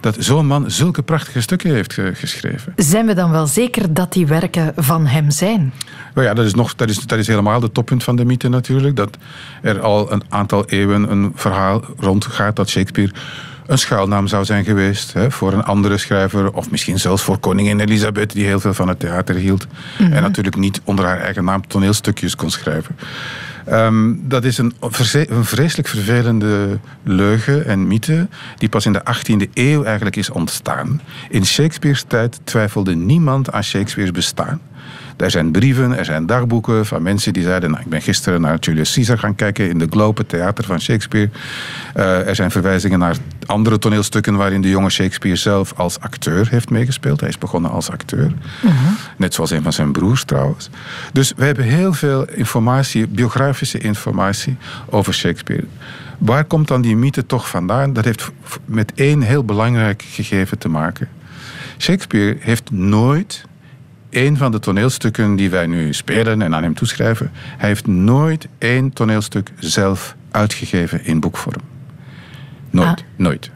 dat 0.00 0.16
zo'n 0.18 0.46
man 0.46 0.70
zulke 0.70 1.02
prachtige 1.02 1.40
stukken 1.40 1.70
heeft 1.70 1.98
geschreven. 2.12 2.72
Zijn 2.76 3.06
we 3.06 3.14
dan 3.14 3.30
wel 3.30 3.46
zeker 3.46 3.94
dat 3.94 4.12
die 4.12 4.26
werken 4.26 4.72
van 4.76 5.06
hem 5.06 5.30
zijn? 5.30 5.72
Nou 6.14 6.26
ja, 6.26 6.34
dat 6.34 6.44
is, 6.44 6.54
nog, 6.54 6.74
dat, 6.74 6.88
is, 6.88 6.98
dat 6.98 7.18
is 7.18 7.26
helemaal 7.26 7.60
de 7.60 7.72
toppunt 7.72 8.04
van 8.04 8.16
de 8.16 8.24
mythe 8.24 8.48
natuurlijk. 8.48 8.96
Dat 8.96 9.16
er 9.62 9.80
al 9.80 10.12
een 10.12 10.22
aantal 10.28 10.64
eeuwen 10.64 11.10
een 11.10 11.32
verhaal 11.34 11.84
rondgaat 11.96 12.56
dat 12.56 12.68
Shakespeare 12.68 13.12
een 13.66 13.78
schuilnaam 13.78 14.26
zou 14.26 14.44
zijn 14.44 14.64
geweest 14.64 15.12
hè, 15.12 15.30
voor 15.30 15.52
een 15.52 15.64
andere 15.64 15.98
schrijver. 15.98 16.52
Of 16.52 16.70
misschien 16.70 16.98
zelfs 16.98 17.22
voor 17.22 17.38
koningin 17.38 17.80
Elisabeth, 17.80 18.32
die 18.32 18.44
heel 18.44 18.60
veel 18.60 18.74
van 18.74 18.88
het 18.88 18.98
theater 18.98 19.34
hield. 19.34 19.66
En 19.98 20.08
mhm. 20.08 20.22
natuurlijk 20.22 20.56
niet 20.56 20.80
onder 20.84 21.04
haar 21.04 21.20
eigen 21.20 21.44
naam 21.44 21.66
toneelstukjes 21.66 22.36
kon 22.36 22.50
schrijven. 22.50 22.96
Ehm, 23.64 24.12
dat 24.20 24.44
is 24.44 24.58
een, 24.58 24.74
een, 24.80 25.44
vreselijk 25.44 25.88
vervelende 25.88 26.78
leugen 27.02 27.66
en 27.66 27.86
mythe 27.86 28.28
die 28.58 28.68
pas 28.68 28.86
in 28.86 28.92
de 28.92 29.02
18e 29.02 29.50
eeuw 29.54 29.84
eigenlijk 29.84 30.16
is 30.16 30.30
ontstaan. 30.30 31.00
In 31.28 31.46
Shakespeare's 31.46 32.04
tijd 32.06 32.40
twijfelde 32.44 32.94
niemand 32.94 33.52
aan 33.52 33.64
Shakespeare's 33.64 34.12
bestaan. 34.12 34.60
Er 35.16 35.30
zijn 35.30 35.50
brieven, 35.50 35.98
er 35.98 36.04
zijn 36.04 36.26
dagboeken 36.26 36.86
van 36.86 37.02
mensen 37.02 37.32
die 37.32 37.42
zeiden... 37.42 37.70
Nou, 37.70 37.82
ik 37.82 37.88
ben 37.88 38.02
gisteren 38.02 38.40
naar 38.40 38.58
Julius 38.58 38.94
Caesar 38.94 39.18
gaan 39.18 39.34
kijken 39.34 39.68
in 39.68 39.78
de 39.78 39.86
Globe, 39.90 40.20
het 40.20 40.28
theater 40.28 40.64
van 40.64 40.80
Shakespeare. 40.80 41.30
Uh, 41.96 42.28
er 42.28 42.34
zijn 42.34 42.50
verwijzingen 42.50 42.98
naar 42.98 43.16
andere 43.46 43.78
toneelstukken... 43.78 44.36
waarin 44.36 44.60
de 44.60 44.68
jonge 44.68 44.90
Shakespeare 44.90 45.36
zelf 45.36 45.72
als 45.76 46.00
acteur 46.00 46.48
heeft 46.50 46.70
meegespeeld. 46.70 47.20
Hij 47.20 47.28
is 47.28 47.38
begonnen 47.38 47.70
als 47.70 47.90
acteur. 47.90 48.32
Uh 48.64 48.70
Net 49.16 49.34
zoals 49.34 49.50
een 49.50 49.62
van 49.62 49.72
zijn 49.72 49.92
broers 49.92 50.24
trouwens. 50.24 50.70
Dus 51.12 51.32
we 51.36 51.44
hebben 51.44 51.64
heel 51.64 51.92
veel 51.92 52.28
informatie, 52.28 53.06
biografische 53.06 53.78
informatie 53.78 54.56
over 54.90 55.14
Shakespeare. 55.14 55.64
Waar 56.18 56.44
komt 56.44 56.68
dan 56.68 56.80
die 56.80 56.96
mythe 56.96 57.26
toch 57.26 57.48
vandaan? 57.48 57.92
Dat 57.92 58.04
heeft 58.04 58.30
met 58.64 58.92
één 58.94 59.20
heel 59.22 59.44
belangrijk 59.44 60.04
gegeven 60.06 60.58
te 60.58 60.68
maken. 60.68 61.08
Shakespeare 61.78 62.36
heeft 62.40 62.70
nooit 62.70 63.44
een 64.16 64.36
van 64.36 64.52
de 64.52 64.58
toneelstukken 64.58 65.36
die 65.36 65.50
wij 65.50 65.66
nu 65.66 65.92
spelen 65.92 66.42
en 66.42 66.54
aan 66.54 66.62
hem 66.62 66.74
toeschrijven, 66.74 67.30
hij 67.34 67.68
heeft 67.68 67.86
nooit 67.86 68.48
één 68.58 68.92
toneelstuk 68.92 69.52
zelf 69.58 70.16
uitgegeven 70.30 71.04
in 71.04 71.20
boekvorm. 71.20 71.60
Nooit, 72.70 72.88
ah. 72.88 73.04
nooit. 73.16 73.50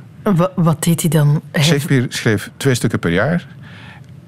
Wat 0.55 0.83
deed 0.83 1.01
hij 1.01 1.11
dan? 1.11 1.43
Shakespeare 1.61 2.07
schreef 2.09 2.51
twee 2.57 2.75
stukken 2.75 2.99
per 2.99 3.13
jaar. 3.13 3.47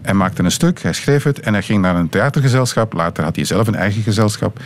Hij 0.03 0.15
maakte 0.15 0.43
een 0.43 0.51
stuk, 0.51 0.83
hij 0.83 0.93
schreef 0.93 1.23
het 1.23 1.41
en 1.41 1.53
hij 1.53 1.63
ging 1.63 1.83
naar 1.83 1.97
een 1.97 2.09
theatergezelschap. 2.09 2.93
Later 2.93 3.25
had 3.25 3.37
hij 3.37 3.45
zelf 3.45 3.67
een 3.67 3.75
eigen 3.75 4.03
gezelschap. 4.03 4.61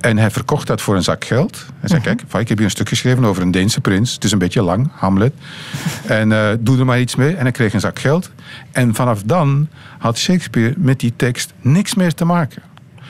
En 0.00 0.18
hij 0.18 0.30
verkocht 0.30 0.66
dat 0.66 0.80
voor 0.80 0.96
een 0.96 1.02
zak 1.02 1.24
geld. 1.24 1.66
Hij 1.78 1.88
zei, 1.88 2.00
uh 2.00 2.06
kijk, 2.06 2.20
ik 2.20 2.48
heb 2.48 2.56
hier 2.56 2.66
een 2.66 2.70
stuk 2.70 2.88
geschreven 2.88 3.24
over 3.24 3.42
een 3.42 3.50
Deense 3.50 3.80
prins. 3.80 4.14
Het 4.14 4.24
is 4.24 4.32
een 4.32 4.38
beetje 4.38 4.62
lang, 4.62 4.90
Hamlet. 4.92 5.32
en 6.06 6.30
uh, 6.30 6.48
doe 6.60 6.78
er 6.78 6.84
maar 6.84 7.00
iets 7.00 7.14
mee. 7.14 7.34
En 7.34 7.42
hij 7.42 7.52
kreeg 7.52 7.72
een 7.74 7.80
zak 7.80 7.98
geld. 7.98 8.30
En 8.72 8.94
vanaf 8.94 9.22
dan 9.22 9.68
had 9.98 10.18
Shakespeare 10.18 10.74
met 10.76 11.00
die 11.00 11.12
tekst 11.16 11.52
niks 11.60 11.94
meer 11.94 12.14
te 12.14 12.24
maken. 12.24 12.62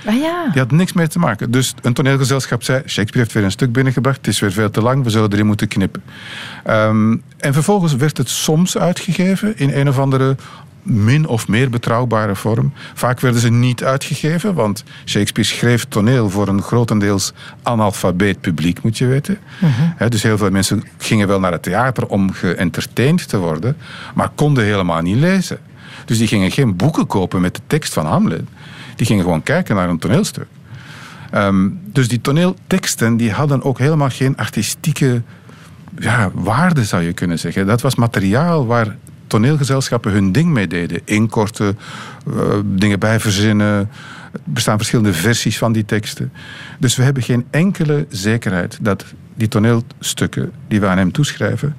Ah, 0.06 0.14
ja. 0.14 0.48
Die 0.52 0.60
had 0.60 0.70
niks 0.70 0.92
meer 0.92 1.08
te 1.08 1.18
maken. 1.18 1.50
Dus 1.50 1.74
een 1.82 1.92
toneelgezelschap 1.92 2.62
zei: 2.62 2.78
Shakespeare 2.78 3.18
heeft 3.18 3.32
weer 3.32 3.44
een 3.44 3.50
stuk 3.50 3.72
binnengebracht. 3.72 4.16
Het 4.16 4.26
is 4.26 4.40
weer 4.40 4.52
veel 4.52 4.70
te 4.70 4.82
lang. 4.82 5.04
We 5.04 5.10
zullen 5.10 5.32
erin 5.32 5.46
moeten 5.46 5.68
knippen. 5.68 6.02
Um, 6.70 7.22
en 7.38 7.52
vervolgens 7.52 7.96
werd 7.96 8.18
het 8.18 8.28
soms 8.28 8.78
uitgegeven 8.78 9.58
in 9.58 9.70
een 9.72 9.88
of 9.88 9.98
andere 9.98 10.36
min 10.84 11.26
of 11.26 11.48
meer 11.48 11.70
betrouwbare 11.70 12.36
vorm. 12.36 12.72
Vaak 12.94 13.20
werden 13.20 13.40
ze 13.40 13.50
niet 13.50 13.84
uitgegeven, 13.84 14.54
want 14.54 14.84
Shakespeare 15.04 15.48
schreef 15.48 15.84
toneel 15.84 16.30
voor 16.30 16.48
een 16.48 16.62
grotendeels 16.62 17.32
analfabeet 17.62 18.40
publiek, 18.40 18.82
moet 18.82 18.98
je 18.98 19.06
weten. 19.06 19.38
Mhm. 19.58 20.08
dus 20.08 20.22
heel 20.22 20.38
veel 20.38 20.50
mensen 20.50 20.82
gingen 20.98 21.28
wel 21.28 21.40
naar 21.40 21.52
het 21.52 21.62
theater 21.62 22.06
om 22.06 22.32
geëntertained 22.32 23.28
te 23.28 23.38
worden, 23.38 23.76
maar 24.14 24.30
konden 24.34 24.64
helemaal 24.64 25.00
niet 25.00 25.16
lezen. 25.16 25.58
Dus 26.04 26.18
die 26.18 26.26
gingen 26.26 26.50
geen 26.50 26.76
boeken 26.76 27.06
kopen 27.06 27.40
met 27.40 27.54
de 27.54 27.60
tekst 27.66 27.92
van 27.92 28.06
Hamlet. 28.06 28.42
Die 28.96 29.06
gingen 29.06 29.22
gewoon 29.22 29.42
kijken 29.42 29.74
naar 29.74 29.88
een 29.88 29.98
toneelstuk. 29.98 30.46
Ehm, 31.30 31.68
dus 31.84 32.08
die 32.08 32.20
toneelteksten 32.20 33.16
die 33.16 33.32
hadden 33.32 33.62
ook 33.62 33.78
helemaal 33.78 34.10
geen 34.10 34.36
artistieke 34.36 35.22
ja, 35.98 36.30
waarde, 36.34 36.84
zou 36.84 37.02
je 37.02 37.12
kunnen 37.12 37.38
zeggen. 37.38 37.66
Dat 37.66 37.80
was 37.80 37.94
materiaal 37.94 38.66
waar 38.66 38.96
toneelgezelschappen 39.34 40.12
hun 40.12 40.32
ding 40.32 40.52
mee 40.52 40.66
deden. 40.66 41.00
Inkorten, 41.04 41.78
uh, 42.28 42.58
dingen 42.64 42.98
bijverzinnen. 42.98 43.90
Er 44.32 44.40
bestaan 44.44 44.76
verschillende 44.76 45.12
versies 45.12 45.58
van 45.58 45.72
die 45.72 45.84
teksten. 45.84 46.32
Dus 46.78 46.96
we 46.96 47.02
hebben 47.02 47.22
geen 47.22 47.44
enkele 47.50 48.06
zekerheid 48.08 48.78
dat 48.80 49.04
die 49.34 49.48
toneelstukken 49.48 50.52
die 50.68 50.80
we 50.80 50.86
aan 50.86 50.98
hem 50.98 51.12
toeschrijven 51.12 51.76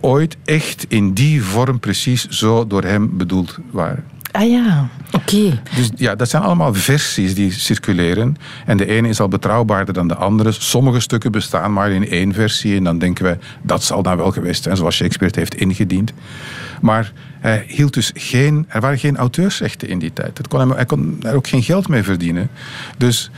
ooit 0.00 0.36
echt 0.44 0.84
in 0.88 1.12
die 1.12 1.42
vorm 1.42 1.80
precies 1.80 2.28
zo 2.28 2.66
door 2.66 2.82
hem 2.82 3.16
bedoeld 3.16 3.58
waren. 3.70 4.04
Ah 4.32 4.50
ja, 4.50 4.88
oké. 5.12 5.60
Dus 5.74 5.90
ja, 5.94 6.14
dat 6.14 6.28
zijn 6.28 6.42
allemaal 6.42 6.74
versies 6.74 7.34
die 7.34 7.52
circuleren. 7.52 8.36
En 8.66 8.76
de 8.76 8.86
ene 8.86 9.08
is 9.08 9.20
al 9.20 9.28
betrouwbaarder 9.28 9.94
dan 9.94 10.08
de 10.08 10.14
andere. 10.14 10.52
Sommige 10.52 11.00
stukken 11.00 11.32
bestaan 11.32 11.72
maar 11.72 11.90
in 11.90 12.08
één 12.08 12.32
versie. 12.32 12.76
En 12.76 12.84
dan 12.84 12.98
denken 12.98 13.24
wij, 13.24 13.38
dat 13.62 13.84
zal 13.84 14.02
dan 14.02 14.16
wel 14.16 14.30
geweest 14.30 14.62
zijn, 14.62 14.76
zoals 14.76 14.94
Shakespeare 14.94 15.26
het 15.26 15.36
heeft 15.36 15.54
ingediend. 15.54 16.12
Maar 16.80 17.12
hij 17.40 17.64
hield 17.66 17.94
dus 17.94 18.10
geen, 18.14 18.64
er 18.68 18.80
waren 18.80 18.98
geen 18.98 19.16
auteursrechten 19.16 19.88
in 19.88 19.98
die 19.98 20.12
tijd. 20.12 20.38
Het 20.38 20.48
kon 20.48 20.60
hem, 20.60 20.70
hij 20.70 20.84
kon 20.84 21.16
er 21.22 21.34
ook 21.34 21.48
geen 21.48 21.62
geld 21.62 21.88
mee 21.88 22.02
verdienen. 22.02 22.50
Dus 22.96 23.30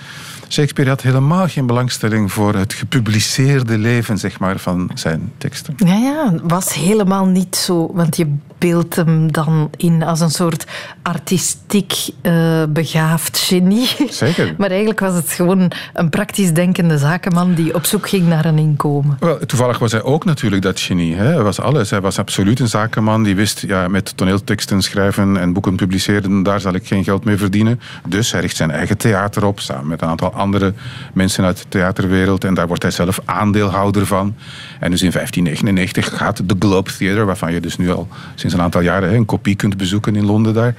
Shakespeare 0.48 0.90
had 0.90 1.02
helemaal 1.02 1.48
geen 1.48 1.66
belangstelling 1.66 2.32
voor 2.32 2.54
het 2.54 2.72
gepubliceerde 2.72 3.78
leven 3.78 4.18
zeg 4.18 4.38
maar, 4.38 4.58
van 4.58 4.90
zijn 4.94 5.32
teksten. 5.38 5.74
Ja, 5.76 5.94
ja, 5.94 6.34
was 6.42 6.74
helemaal 6.74 7.26
niet 7.26 7.56
zo. 7.56 7.90
Want 7.94 8.16
je 8.16 8.34
beeld 8.64 8.96
hem 8.96 9.32
dan 9.32 9.70
in 9.76 10.02
als 10.02 10.20
een 10.20 10.30
soort 10.30 10.66
artistiek 11.02 11.92
uh, 12.22 12.62
begaafd 12.68 13.38
genie. 13.38 13.88
Zeker. 14.10 14.54
maar 14.58 14.70
eigenlijk 14.70 15.00
was 15.00 15.14
het 15.14 15.30
gewoon 15.30 15.72
een 15.92 16.10
praktisch 16.10 16.52
denkende 16.52 16.98
zakenman 16.98 17.54
die 17.54 17.74
op 17.74 17.84
zoek 17.84 18.08
ging 18.08 18.26
naar 18.26 18.44
een 18.44 18.58
inkomen. 18.58 19.16
Wel, 19.20 19.38
toevallig 19.38 19.78
was 19.78 19.92
hij 19.92 20.02
ook 20.02 20.24
natuurlijk 20.24 20.62
dat 20.62 20.80
genie. 20.80 21.14
Hè? 21.14 21.24
Hij 21.24 21.42
was 21.42 21.60
alles. 21.60 21.90
Hij 21.90 22.00
was 22.00 22.18
absoluut 22.18 22.60
een 22.60 22.68
zakenman 22.68 23.22
die 23.22 23.34
wist 23.34 23.60
ja, 23.60 23.88
met 23.88 24.16
toneelteksten 24.16 24.82
schrijven 24.82 25.36
en 25.36 25.52
boeken 25.52 25.76
publiceren, 25.76 26.42
daar 26.42 26.60
zal 26.60 26.74
ik 26.74 26.86
geen 26.86 27.04
geld 27.04 27.24
mee 27.24 27.36
verdienen. 27.36 27.80
Dus 28.08 28.32
hij 28.32 28.40
richt 28.40 28.56
zijn 28.56 28.70
eigen 28.70 28.96
theater 28.96 29.44
op, 29.44 29.60
samen 29.60 29.86
met 29.86 30.02
een 30.02 30.08
aantal 30.08 30.32
andere 30.32 30.74
mensen 31.14 31.44
uit 31.44 31.58
de 31.58 31.68
theaterwereld. 31.68 32.44
En 32.44 32.54
daar 32.54 32.66
wordt 32.66 32.82
hij 32.82 32.92
zelf 32.92 33.20
aandeelhouder 33.24 34.06
van. 34.06 34.34
En 34.80 34.90
dus 34.90 35.02
in 35.02 35.10
1599 35.10 36.16
gaat 36.16 36.48
de 36.48 36.56
Globe 36.58 36.90
Theatre, 36.98 37.24
waarvan 37.24 37.52
je 37.52 37.60
dus 37.60 37.76
nu 37.76 37.90
al 37.90 38.08
sinds 38.34 38.54
een 38.54 38.62
aantal 38.62 38.80
jaren 38.80 39.14
een 39.14 39.24
kopie 39.24 39.56
kunt 39.56 39.76
bezoeken 39.76 40.16
in 40.16 40.24
Londen 40.24 40.54
daar. 40.54 40.74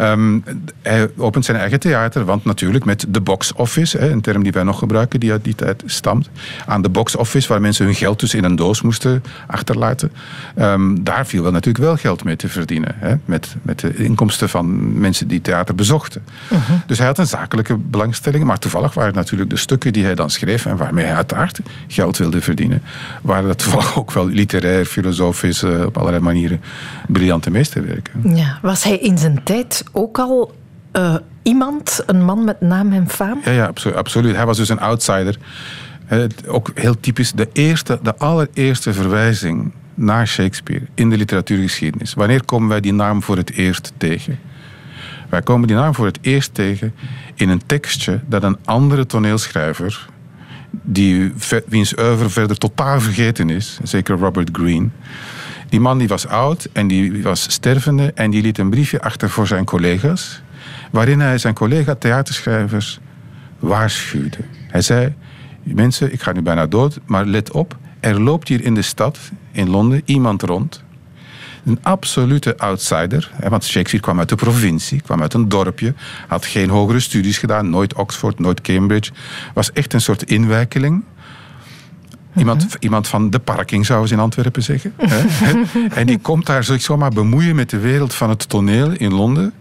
Um, 0.00 0.44
hij 0.82 1.10
opent 1.16 1.44
zijn 1.44 1.56
eigen 1.56 1.80
theater, 1.80 2.24
want 2.24 2.44
natuurlijk 2.44 2.84
met 2.84 3.06
de 3.08 3.20
box 3.20 3.52
office, 3.52 4.10
een 4.10 4.20
term 4.20 4.42
die 4.42 4.52
wij 4.52 4.62
nog 4.62 4.78
gebruiken, 4.78 5.20
die 5.20 5.30
uit 5.30 5.44
die 5.44 5.54
tijd 5.54 5.82
stamt, 5.86 6.30
aan 6.66 6.82
de 6.82 6.88
box 6.88 7.16
office, 7.16 7.48
waar 7.48 7.60
mensen 7.60 7.84
hun 7.84 7.94
geld 7.94 8.20
dus 8.20 8.34
in 8.34 8.44
een 8.44 8.56
doos 8.56 8.82
moesten 8.82 9.22
achterlaten, 9.46 10.12
um, 10.58 11.04
daar 11.04 11.26
viel 11.26 11.42
wel 11.42 11.52
natuurlijk 11.52 11.84
wel 11.84 11.96
geld 11.96 12.24
mee 12.24 12.36
te 12.36 12.48
verdienen. 12.48 12.94
Hè, 12.96 13.14
met, 13.24 13.56
met 13.62 13.78
de 13.78 13.94
inkomsten 13.94 14.48
van 14.48 14.98
mensen 15.00 15.28
die 15.28 15.40
theater 15.40 15.74
bezochten. 15.74 16.22
Uh 16.52 16.58
-huh. 16.66 16.76
Dus 16.86 16.98
hij 16.98 17.06
had 17.06 17.18
een 17.18 17.26
zakelijke 17.26 17.76
belangstelling, 17.76 18.44
maar 18.44 18.58
toevallig 18.58 18.94
waren 18.94 19.10
het 19.10 19.18
natuurlijk 19.18 19.50
de 19.50 19.56
stukken 19.56 19.92
die 19.92 20.04
hij 20.04 20.14
dan 20.14 20.30
schreef 20.30 20.66
en 20.66 20.76
waarmee 20.76 21.04
hij 21.04 21.14
uiteraard 21.14 21.60
geld 21.86 22.16
wilde 22.16 22.40
verdienen, 22.40 22.82
waren 23.22 23.46
dat 23.46 23.58
toevallig 23.58 23.98
ook 23.98 24.12
wel 24.12 24.26
literair, 24.26 24.84
filosofisch, 24.84 25.62
uh, 25.62 25.84
op 25.84 25.96
allerlei 25.96 26.22
manieren 26.22 26.60
briljante 27.06 27.50
meesterwerken. 27.50 28.36
Ja, 28.36 28.58
was 28.62 28.84
hij 28.84 28.98
in 28.98 29.18
zijn 29.18 29.40
tijd 29.42 29.84
ook 29.92 30.18
al 30.18 30.54
uh, 30.96 31.14
iemand, 31.42 32.02
een 32.06 32.24
man 32.24 32.44
met 32.44 32.60
naam 32.60 32.92
en 32.92 33.08
faam? 33.08 33.40
Ja, 33.44 33.50
ja 33.50 33.66
absolu 33.66 33.94
absoluut. 33.94 34.36
Hij 34.36 34.46
was 34.46 34.56
dus 34.56 34.68
een 34.68 34.80
outsider. 34.80 35.38
Ook 36.46 36.70
heel 36.74 37.00
typisch, 37.00 37.32
de, 37.32 37.48
eerste, 37.52 37.98
de 38.02 38.16
allereerste 38.16 38.92
verwijzing 38.92 39.72
naar 39.94 40.26
Shakespeare 40.26 40.86
in 40.94 41.10
de 41.10 41.16
literatuurgeschiedenis. 41.16 42.14
Wanneer 42.14 42.44
komen 42.44 42.68
wij 42.68 42.80
die 42.80 42.92
naam 42.92 43.22
voor 43.22 43.36
het 43.36 43.50
eerst 43.50 43.92
tegen? 43.96 44.38
Wij 45.28 45.42
komen 45.42 45.68
die 45.68 45.76
naam 45.76 45.94
voor 45.94 46.06
het 46.06 46.18
eerst 46.20 46.54
tegen 46.54 46.94
in 47.34 47.48
een 47.48 47.66
tekstje 47.66 48.20
dat 48.26 48.42
een 48.42 48.56
andere 48.64 49.06
toneelschrijver, 49.06 50.08
die, 50.70 51.32
wiens 51.68 51.98
oeuvre 51.98 52.28
verder 52.28 52.58
totaal 52.58 53.00
vergeten 53.00 53.50
is, 53.50 53.78
zeker 53.82 54.18
Robert 54.18 54.48
Greene, 54.52 54.88
die 55.68 55.80
man 55.80 55.98
die 55.98 56.08
was 56.08 56.26
oud 56.26 56.68
en 56.72 56.88
die 56.88 57.22
was 57.22 57.52
stervende 57.52 58.12
en 58.14 58.30
die 58.30 58.42
liet 58.42 58.58
een 58.58 58.70
briefje 58.70 59.00
achter 59.00 59.30
voor 59.30 59.46
zijn 59.46 59.64
collega's, 59.64 60.42
waarin 60.90 61.20
hij 61.20 61.38
zijn 61.38 61.54
collega-theaterschrijvers 61.54 62.98
waarschuwde. 63.58 64.38
Hij 64.68 64.82
zei: 64.82 65.14
Mensen, 65.62 66.12
ik 66.12 66.22
ga 66.22 66.32
nu 66.32 66.42
bijna 66.42 66.66
dood, 66.66 67.00
maar 67.06 67.26
let 67.26 67.52
op, 67.52 67.76
er 68.00 68.20
loopt 68.20 68.48
hier 68.48 68.64
in 68.64 68.74
de 68.74 68.82
stad, 68.82 69.18
in 69.52 69.70
Londen, 69.70 70.02
iemand 70.04 70.42
rond. 70.42 70.82
Een 71.64 71.78
absolute 71.82 72.58
outsider. 72.58 73.30
Want 73.48 73.64
Shakespeare 73.64 74.04
kwam 74.04 74.18
uit 74.18 74.28
de 74.28 74.34
provincie, 74.34 75.00
kwam 75.00 75.22
uit 75.22 75.34
een 75.34 75.48
dorpje, 75.48 75.94
had 76.28 76.46
geen 76.46 76.68
hogere 76.68 77.00
studies 77.00 77.38
gedaan, 77.38 77.70
nooit 77.70 77.94
Oxford, 77.94 78.38
nooit 78.38 78.60
Cambridge. 78.60 79.12
Was 79.54 79.72
echt 79.72 79.92
een 79.92 80.00
soort 80.00 80.22
inwijkeling. 80.22 81.04
Iemand, 82.38 82.76
iemand 82.78 83.08
van 83.08 83.30
de 83.30 83.38
parking, 83.38 83.86
zouden 83.86 84.08
ze 84.08 84.14
in 84.14 84.20
Antwerpen 84.20 84.62
zeggen. 84.62 84.94
en 85.94 86.06
die 86.06 86.18
komt 86.18 86.46
daar 86.46 86.64
zich 86.64 86.82
zomaar 86.82 87.10
bemoeien 87.10 87.56
met 87.56 87.70
de 87.70 87.78
wereld 87.78 88.14
van 88.14 88.28
het 88.28 88.48
toneel 88.48 88.90
in 88.90 89.14
Londen. 89.14 89.52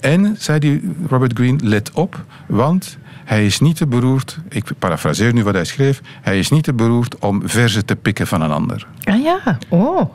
En, 0.00 0.36
zei 0.38 0.58
die 0.58 0.92
Robert 1.08 1.32
Greene, 1.32 1.58
let 1.62 1.90
op, 1.92 2.24
want 2.46 2.98
hij 3.24 3.46
is 3.46 3.60
niet 3.60 3.76
te 3.76 3.86
beroerd, 3.86 4.38
ik 4.48 4.64
parafraseer 4.78 5.32
nu 5.32 5.44
wat 5.44 5.54
hij 5.54 5.64
schreef, 5.64 6.00
hij 6.22 6.38
is 6.38 6.50
niet 6.50 6.64
te 6.64 6.72
beroerd 6.72 7.18
om 7.18 7.48
verzen 7.48 7.84
te 7.84 7.96
pikken 7.96 8.26
van 8.26 8.42
een 8.42 8.50
ander. 8.50 8.86
Ah 9.04 9.22
ja, 9.22 9.58
oh. 9.68 10.10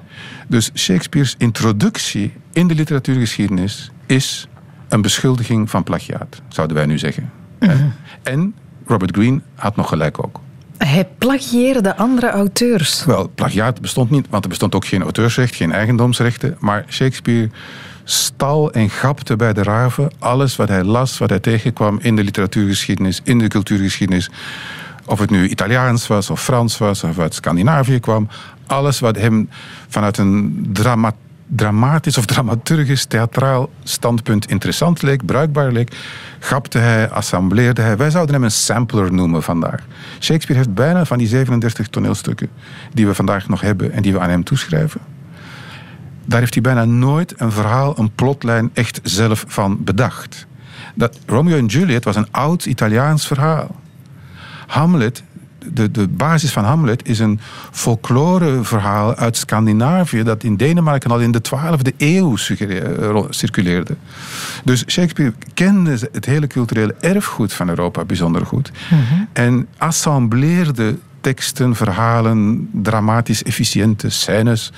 Dus 0.48 0.72
Shakespeare's 0.76 1.36
introductie 1.38 2.34
in 2.54 2.68
de 2.68 2.76
literatuurgeschiedenis 2.76 3.92
is 4.06 4.48
een 4.90 5.02
beschuldiging 5.02 5.70
van 5.70 5.84
plagiaat, 5.84 6.42
zouden 6.48 6.76
wij 6.76 6.86
nu 6.86 6.98
zeggen. 6.98 7.32
Uh-huh. 7.60 7.82
En 8.24 8.56
Robert 8.86 9.16
Greene 9.16 9.42
had 9.56 9.76
nog 9.76 9.90
gelijk 9.90 10.24
ook. 10.24 10.40
Hij 10.94 11.08
plagieerde 11.18 11.96
andere 11.96 12.30
auteurs. 12.30 13.06
Wel, 13.06 13.32
plagiaat 13.36 13.82
bestond 13.82 14.10
niet, 14.10 14.28
want 14.30 14.44
er 14.44 14.50
bestond 14.50 14.76
ook 14.76 14.86
geen 14.86 15.02
auteursrecht, 15.02 15.56
geen 15.56 15.72
eigendomsrechten. 15.72 16.56
Maar 16.60 16.86
Shakespeare 16.90 17.50
stal 18.04 18.72
en 18.72 18.90
grapte 18.90 19.36
bij 19.36 19.54
de 19.54 19.64
raven 19.64 20.12
alles 20.20 20.56
wat 20.56 20.68
hij 20.68 20.84
las, 20.84 21.18
wat 21.18 21.30
hij 21.30 21.40
tegenkwam 21.40 22.00
in 22.02 22.16
de 22.16 22.24
literatuurgeschiedenis, 22.24 23.22
in 23.24 23.40
de 23.40 23.48
cultuurgeschiedenis. 23.48 24.30
Of 25.06 25.20
het 25.20 25.30
nu 25.30 25.48
Italiaans 25.48 26.08
was 26.08 26.30
of 26.30 26.44
Frans 26.44 26.78
was 26.78 27.04
of 27.04 27.20
uit 27.20 27.34
Scandinavië 27.34 28.00
kwam. 28.00 28.28
Alles 28.68 29.00
wat 29.00 29.16
hem 29.16 29.50
vanuit 29.88 30.18
een 30.18 30.66
drama 30.74 31.14
dramatisch 31.56 32.18
of 32.18 32.26
dramaturgisch 32.26 33.06
theatraal 33.06 33.70
standpunt 33.84 34.50
interessant 34.50 35.02
leek, 35.02 35.26
bruikbaar 35.26 35.72
leek, 35.72 35.96
grapte 36.40 36.78
hij, 36.78 37.10
assembleerde 37.10 37.82
hij. 37.82 37.98
Wij 37.98 38.10
zouden 38.10 38.36
hem 38.36 38.44
een 38.44 38.52
sampler 38.52 39.14
noemen 39.14 39.44
vandaag. 39.44 39.80
Shakespeare 40.20 40.62
heeft 40.62 40.76
bijna 40.76 41.06
van 41.06 41.18
die 41.18 41.28
37 41.28 41.88
toneelstukken 41.88 42.50
die 42.94 43.08
we 43.08 43.14
vandaag 43.14 43.48
nog 43.48 43.62
hebben 43.62 43.92
en 43.92 44.02
die 44.02 44.14
we 44.14 44.20
aan 44.20 44.30
hem 44.30 44.44
toeschrijven. 44.44 45.02
Daar 46.26 46.40
heeft 46.40 46.54
hij 46.54 46.64
bijna 46.64 46.86
nooit 46.86 47.34
een 47.38 47.52
verhaal, 47.52 48.00
een 48.00 48.12
plotlijn 48.12 48.70
echt 48.74 49.00
zelf 49.04 49.46
van 49.48 49.84
bedacht. 49.84 50.48
Dat 50.96 51.20
Romeo 51.26 51.58
en 51.58 51.66
Juliet 51.66 52.04
was 52.04 52.16
een 52.16 52.32
oud 52.32 52.66
Italiaans 52.66 53.28
verhaal. 53.28 53.76
Hamlet 54.68 55.24
de, 55.74 55.92
de 55.92 56.08
basis 56.08 56.52
van 56.52 56.64
Hamlet 56.64 57.08
is 57.08 57.20
een 57.20 57.40
folkloreverhaal 57.72 59.16
uit 59.16 59.38
Scandinavië 59.38 60.24
dat 60.24 60.44
in 60.44 60.56
Denemarken 60.56 61.12
al 61.12 61.20
in 61.20 61.32
de 61.32 61.42
12e 61.50 61.96
eeuw 61.98 62.36
eh, 62.36 63.24
circuleerde. 63.30 63.96
Dus 64.64 64.84
Shakespeare 64.88 65.34
kende 65.54 65.98
het 66.12 66.26
hele 66.26 66.48
culturele 66.48 66.96
erfgoed 67.00 67.54
van 67.54 67.70
Europa 67.70 68.06
bijzonder 68.06 68.46
goed. 68.46 68.72
Mm 68.90 69.00
-hmm. 69.10 69.28
En 69.34 69.68
assembleerde 69.78 70.96
teksten, 71.22 71.76
verhalen, 71.76 72.70
dramatisch 72.72 73.44
efficiënte 73.44 74.10
scènes 74.10 74.72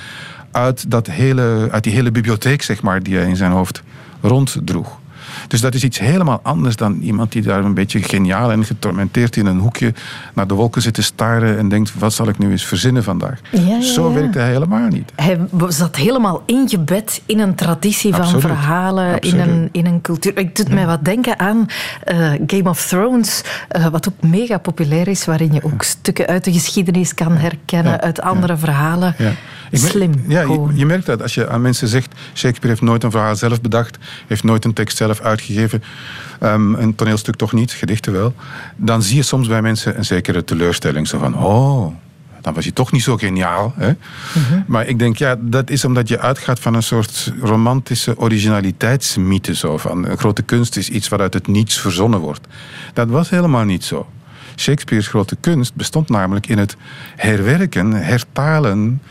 uit, 0.52 0.92
dat 0.92 1.08
hele, 1.08 1.68
uit 1.72 1.84
die 1.84 1.94
hele 1.94 2.12
bibliotheek, 2.12 2.62
zeg 2.62 2.82
maar, 2.82 3.04
die 3.04 3.16
hij 3.16 3.28
in 3.28 3.36
zijn 3.36 3.52
hoofd 3.52 3.84
ronddroeg. 4.22 5.00
Dus 5.48 5.62
dat 5.62 5.74
is 5.74 5.84
iets 5.84 6.00
helemaal 6.00 6.40
anders 6.44 6.76
dan 6.76 7.00
iemand 7.02 7.32
die 7.32 7.42
daar 7.42 7.64
een 7.64 7.74
beetje 7.74 8.04
geniaal 8.04 8.52
en 8.52 8.66
getormenteerd 8.66 9.36
in 9.36 9.46
een 9.46 9.60
hoekje 9.60 9.94
naar 10.34 10.48
de 10.48 10.54
wolken 10.54 10.82
zit 10.82 10.94
te 10.94 11.02
staren 11.02 11.58
en 11.58 11.70
denkt: 11.70 12.00
wat 12.00 12.14
zal 12.14 12.28
ik 12.28 12.38
nu 12.38 12.52
eens 12.52 12.66
verzinnen 12.66 13.04
vandaag? 13.04 13.40
Ja, 13.52 13.60
ja, 13.60 13.82
Zo 13.82 14.14
werkt 14.14 14.34
hij 14.34 14.48
helemaal 14.48 14.88
niet. 14.88 15.12
Hij 15.16 15.40
zat 15.68 15.96
helemaal 15.96 16.44
ingebed 16.46 17.22
in 17.26 17.40
een 17.40 17.56
traditie 17.56 18.12
van 18.12 18.22
Absoluut. 18.22 18.42
verhalen, 18.42 19.20
in 19.20 19.40
een, 19.40 19.70
in 19.72 19.86
een 19.86 20.02
cultuur. 20.02 20.38
Ik 20.38 20.56
doet 20.56 20.70
mij 20.70 20.86
wat 20.86 21.06
denken 21.06 21.40
aan 21.40 21.66
uh, 22.06 22.32
Game 22.48 22.70
of 22.70 22.86
Thrones, 22.86 23.44
uh, 23.78 23.88
wat 23.88 24.08
ook 24.08 24.30
mega 24.30 24.58
populair 24.58 25.08
is, 25.08 25.26
waarin 25.26 25.54
je 25.54 25.64
ook 25.64 25.84
stukken 25.84 26.28
uit 26.28 26.44
de 26.44 26.54
geschiedenis 26.54 27.14
kan 27.14 27.32
herkennen, 27.38 28.02
uit 28.02 28.22
andere 28.22 28.58
verhalen. 28.58 29.16
Slim. 29.72 30.12
Ja, 30.28 30.42
je, 30.42 30.70
je, 30.74 30.86
merkt 30.86 31.06
dat 31.06 31.22
als 31.22 31.34
je 31.34 31.50
aan 31.50 31.62
mensen 31.62 31.88
zegt: 31.88 32.14
Shakespeare 32.34 32.68
heeft 32.68 32.82
nooit 32.82 33.04
een 33.04 33.12
verhaal 33.12 33.36
zelf 33.36 33.62
bedacht, 33.62 33.98
heeft 34.28 34.44
nooit 34.44 34.66
een 34.66 34.74
tekst 34.74 34.98
zelf 34.98 35.20
uitgegeven, 35.36 35.84
um, 36.42 36.76
een 36.76 36.96
toneelstuk 36.96 37.36
toch 37.36 37.54
niet, 37.54 37.72
gedichten 37.72 38.14
wel. 38.14 38.34
Dan 38.76 39.02
zie 39.02 39.16
je 39.16 39.24
soms 39.24 39.48
bij 39.48 39.62
mensen 39.62 39.98
een 39.98 40.06
zekere 40.06 40.44
teleurstelling. 40.44 41.08
Zo 41.08 41.18
van: 41.18 41.38
oh, 41.38 41.94
dan 42.46 42.54
was 42.54 42.64
hij 42.64 42.74
toch 42.74 42.92
niet 42.92 43.04
zo 43.04 43.18
geniaal. 43.18 43.74
Hè? 43.76 43.90
Uh-huh. 44.38 44.62
Maar 44.68 44.88
ik 44.88 45.00
denk, 45.00 45.18
ja, 45.18 45.36
dat 45.40 45.70
is 45.70 45.86
omdat 45.86 46.08
je 46.08 46.20
uitgaat 46.20 46.60
van 46.60 46.74
een 46.74 46.84
soort 46.84 47.34
romantische 47.42 48.18
originaliteitsmythe. 48.18 49.56
Zo, 49.56 49.78
van 49.78 50.06
een 50.06 50.18
grote 50.18 50.42
kunst 50.42 50.78
is 50.78 50.90
iets 50.90 51.08
wat 51.08 51.20
uit 51.20 51.34
het 51.34 51.48
niets 51.48 51.80
verzonnen 51.80 52.20
wordt. 52.20 52.48
Dat 52.94 53.10
was 53.10 53.30
helemaal 53.30 53.64
niet 53.64 53.84
zo. 53.84 54.08
Shakespeare's 54.56 55.08
grote 55.08 55.36
kunst 55.40 55.76
bestond 55.76 56.10
namelijk 56.10 56.48
in 56.48 56.58
het 56.58 56.76
herwerken, 57.16 57.92
hertalen, 57.92 59.02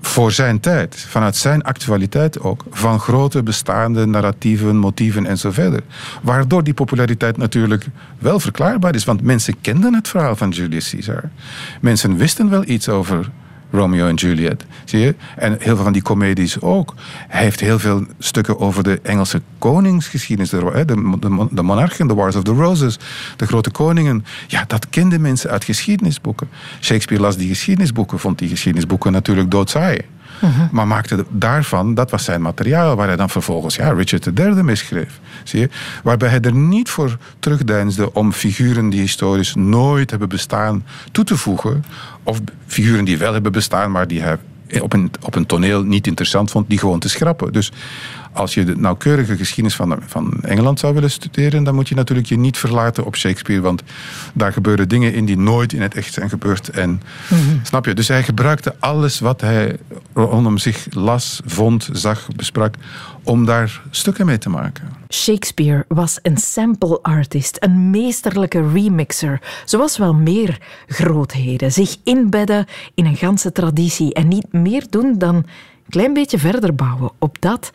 voor 0.00 0.32
zijn 0.32 0.60
tijd, 0.60 1.00
vanuit 1.08 1.36
zijn 1.36 1.62
actualiteit 1.62 2.40
ook, 2.40 2.64
van 2.70 3.00
grote 3.00 3.42
bestaande 3.42 4.06
narratieven, 4.06 4.76
motieven 4.76 5.26
en 5.26 5.38
zo 5.38 5.50
verder. 5.50 5.80
Waardoor 6.22 6.64
die 6.64 6.74
populariteit 6.74 7.36
natuurlijk 7.36 7.86
wel 8.18 8.40
verklaarbaar 8.40 8.94
is, 8.94 9.04
want 9.04 9.22
mensen 9.22 9.60
kenden 9.60 9.94
het 9.94 10.08
verhaal 10.08 10.36
van 10.36 10.50
Julius 10.50 10.90
Caesar. 10.90 11.30
Mensen 11.80 12.16
wisten 12.16 12.50
wel 12.50 12.64
iets 12.66 12.88
over 12.88 13.30
Romeo 13.74 14.08
en 14.08 14.14
Juliet. 14.14 14.64
Zie 14.84 15.00
je? 15.00 15.14
En 15.36 15.56
heel 15.58 15.74
veel 15.74 15.84
van 15.84 15.92
die 15.92 16.02
comedies 16.02 16.60
ook. 16.60 16.94
Hij 17.28 17.42
heeft 17.42 17.60
heel 17.60 17.78
veel 17.78 18.06
stukken 18.18 18.58
over 18.58 18.82
de 18.82 19.00
Engelse 19.02 19.42
koningsgeschiedenis, 19.58 20.50
de, 20.50 20.84
de, 20.86 21.48
de, 21.50 21.62
monarchen, 21.62 22.06
de 22.06 22.14
Wars 22.14 22.36
of 22.36 22.42
the 22.42 22.52
Roses, 22.52 22.98
de 23.36 23.46
grote 23.46 23.70
koningen. 23.70 24.24
Ja, 24.46 24.64
dat 24.66 24.88
kenden 24.88 25.20
mensen 25.20 25.50
uit 25.50 25.64
geschiedenisboeken. 25.64 26.48
Shakespeare 26.80 27.22
las 27.22 27.36
die 27.36 27.48
geschiedenisboeken, 27.48 28.18
vond 28.18 28.38
die 28.38 28.48
geschiedenisboeken 28.48 29.12
natuurlijk 29.12 29.50
doodsaai. 30.40 30.68
Maar 30.72 30.86
maakte 30.86 31.24
daarvan, 31.30 31.94
dat 31.94 32.10
was 32.10 32.24
zijn 32.24 32.42
materiaal, 32.42 32.96
waar 32.96 33.06
hij 33.06 33.16
dan 33.16 33.30
vervolgens 33.30 33.76
ja, 33.76 33.92
Richard 33.92 34.38
III 34.38 34.62
mee 34.62 34.74
schreef. 34.74 35.20
Zie 35.42 35.60
je? 35.60 35.68
Waarbij 36.02 36.28
hij 36.28 36.40
er 36.40 36.54
niet 36.54 36.88
voor 36.88 37.16
terugdeinsde 37.38 38.12
om 38.12 38.32
figuren 38.32 38.88
die 38.88 39.00
historisch 39.00 39.54
nooit 39.54 40.10
hebben 40.10 40.28
bestaan 40.28 40.84
toe 41.12 41.24
te 41.24 41.36
voegen. 41.36 41.84
Of 42.22 42.40
figuren 42.66 43.04
die 43.04 43.18
wel 43.18 43.32
hebben 43.32 43.52
bestaan, 43.52 43.90
maar 43.90 44.08
die 44.08 44.22
hij 44.22 44.38
op 44.80 44.92
een, 44.92 45.10
op 45.20 45.34
een 45.34 45.46
toneel 45.46 45.82
niet 45.82 46.06
interessant 46.06 46.50
vond, 46.50 46.68
die 46.68 46.78
gewoon 46.78 46.98
te 46.98 47.08
schrappen. 47.08 47.52
Dus 47.52 47.72
als 48.34 48.54
je 48.54 48.64
de 48.64 48.76
nauwkeurige 48.76 49.36
geschiedenis 49.36 49.76
van, 49.76 49.98
van 50.06 50.42
Engeland 50.42 50.78
zou 50.78 50.94
willen 50.94 51.10
studeren, 51.10 51.64
dan 51.64 51.74
moet 51.74 51.88
je 51.88 51.94
natuurlijk 51.94 52.28
je 52.28 52.38
niet 52.38 52.58
verlaten 52.58 53.04
op 53.04 53.16
Shakespeare, 53.16 53.60
want 53.60 53.82
daar 54.34 54.52
gebeuren 54.52 54.88
dingen 54.88 55.14
in 55.14 55.24
die 55.24 55.38
nooit 55.38 55.72
in 55.72 55.82
het 55.82 55.94
echt 55.94 56.12
zijn 56.12 56.28
gebeurd. 56.28 56.68
En, 56.68 57.02
mhm. 57.28 57.40
Snap 57.62 57.84
je? 57.84 57.94
Dus 57.94 58.08
hij 58.08 58.22
gebruikte 58.22 58.74
alles 58.78 59.20
wat 59.20 59.40
hij 59.40 59.76
rondom 60.14 60.58
zich 60.58 60.86
las, 60.90 61.40
vond, 61.44 61.88
zag, 61.92 62.28
besprak, 62.36 62.74
om 63.22 63.44
daar 63.44 63.82
stukken 63.90 64.26
mee 64.26 64.38
te 64.38 64.48
maken. 64.48 64.88
Shakespeare 65.08 65.84
was 65.88 66.18
een 66.22 66.36
sample 66.36 66.98
artist, 67.02 67.56
een 67.60 67.90
meesterlijke 67.90 68.70
remixer, 68.72 69.40
zoals 69.64 69.98
wel 69.98 70.14
meer 70.14 70.58
grootheden. 70.86 71.72
Zich 71.72 71.96
inbedden 72.04 72.66
in 72.94 73.06
een 73.06 73.16
ganse 73.16 73.52
traditie 73.52 74.14
en 74.14 74.28
niet 74.28 74.52
meer 74.52 74.84
doen 74.90 75.18
dan 75.18 75.34
een 75.34 75.44
klein 75.88 76.12
beetje 76.12 76.38
verder 76.38 76.74
bouwen 76.74 77.10
op 77.18 77.36
dat 77.40 77.70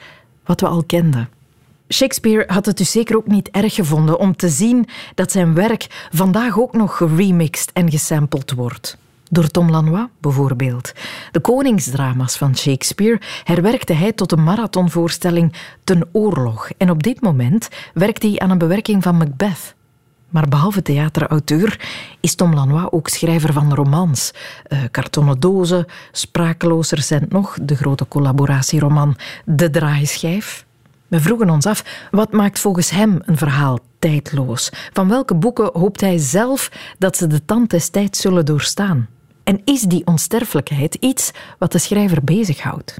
wat 0.50 0.62
we 0.62 0.68
al 0.68 0.84
kenden. 0.84 1.30
Shakespeare 1.89 2.54
had 2.54 2.66
het 2.66 2.78
dus 2.78 2.91
zeker 2.91 3.16
ook 3.16 3.28
niet 3.28 3.50
erg 3.50 3.74
gevonden 3.74 4.20
om 4.20 4.36
te 4.36 4.50
zien 4.50 4.88
dat 5.16 5.32
zijn 5.32 5.54
werk 5.54 6.08
vandaag 6.12 6.60
ook 6.60 6.74
nog 6.74 6.97
geremixed 6.97 7.72
en 7.72 7.89
gesampled 7.89 8.52
wordt. 8.52 8.97
Door 9.30 9.47
Tom 9.47 9.70
Lanois 9.70 10.08
bijvoorbeeld. 10.22 10.91
De 11.32 11.39
koningsdrama's 11.39 12.38
van 12.38 12.56
Shakespeare 12.58 13.22
herwerkte 13.43 13.93
hij 13.93 14.14
tot 14.14 14.32
een 14.32 14.43
marathonvoorstelling 14.43 15.54
ten 15.84 16.10
oorlog. 16.12 16.70
En 16.78 16.89
op 16.89 17.04
dit 17.04 17.22
moment 17.22 17.70
werkt 17.93 18.24
hij 18.24 18.39
aan 18.39 18.50
een 18.50 18.58
bewerking 18.58 19.04
van 19.04 19.18
Macbeth. 19.18 19.76
Maar 20.30 20.48
behalve 20.48 20.82
theaterauteur 20.82 21.80
is 22.20 22.36
Tom 22.36 22.54
Lanois 22.54 22.92
ook 22.92 23.08
schrijver 23.08 23.54
van 23.54 23.74
romans. 23.74 24.32
Uh, 24.68 24.80
kartonnen 24.92 25.40
dozen, 25.40 25.86
sprakeloos 26.12 26.92
recent 26.92 27.32
nog 27.32 27.58
de 27.62 27.76
grote 27.76 28.08
collaboratieroman 28.08 29.16
De 29.46 29.70
Draaischijf. 29.70 30.66
We 31.08 31.20
vroegen 31.20 31.50
ons 31.50 31.66
af, 31.66 32.08
wat 32.12 32.32
maakt 32.32 32.60
volgens 32.60 32.90
hem 32.90 33.20
een 33.26 33.38
verhaal 33.38 33.80
tijdloos? 34.00 34.70
Van 34.94 35.08
welke 35.08 35.36
boeken 35.36 35.70
hoopt 35.74 36.02
hij 36.02 36.18
zelf 36.18 36.72
dat 36.98 37.18
ze 37.18 37.28
de 37.28 37.46
tand 37.46 37.70
des 37.70 37.90
tijds 37.90 38.22
zullen 38.22 38.46
doorstaan? 38.46 39.08
En 39.44 39.62
is 39.66 39.82
die 39.82 40.06
onsterfelijkheid 40.06 40.96
iets 40.96 41.32
wat 41.58 41.72
de 41.72 41.78
schrijver 41.78 42.24
bezighoudt? 42.24 43.00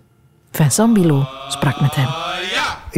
Vincent 0.52 0.94
Bilot 0.94 1.28
sprak 1.48 1.82
met 1.82 1.96
hem. 1.96 2.08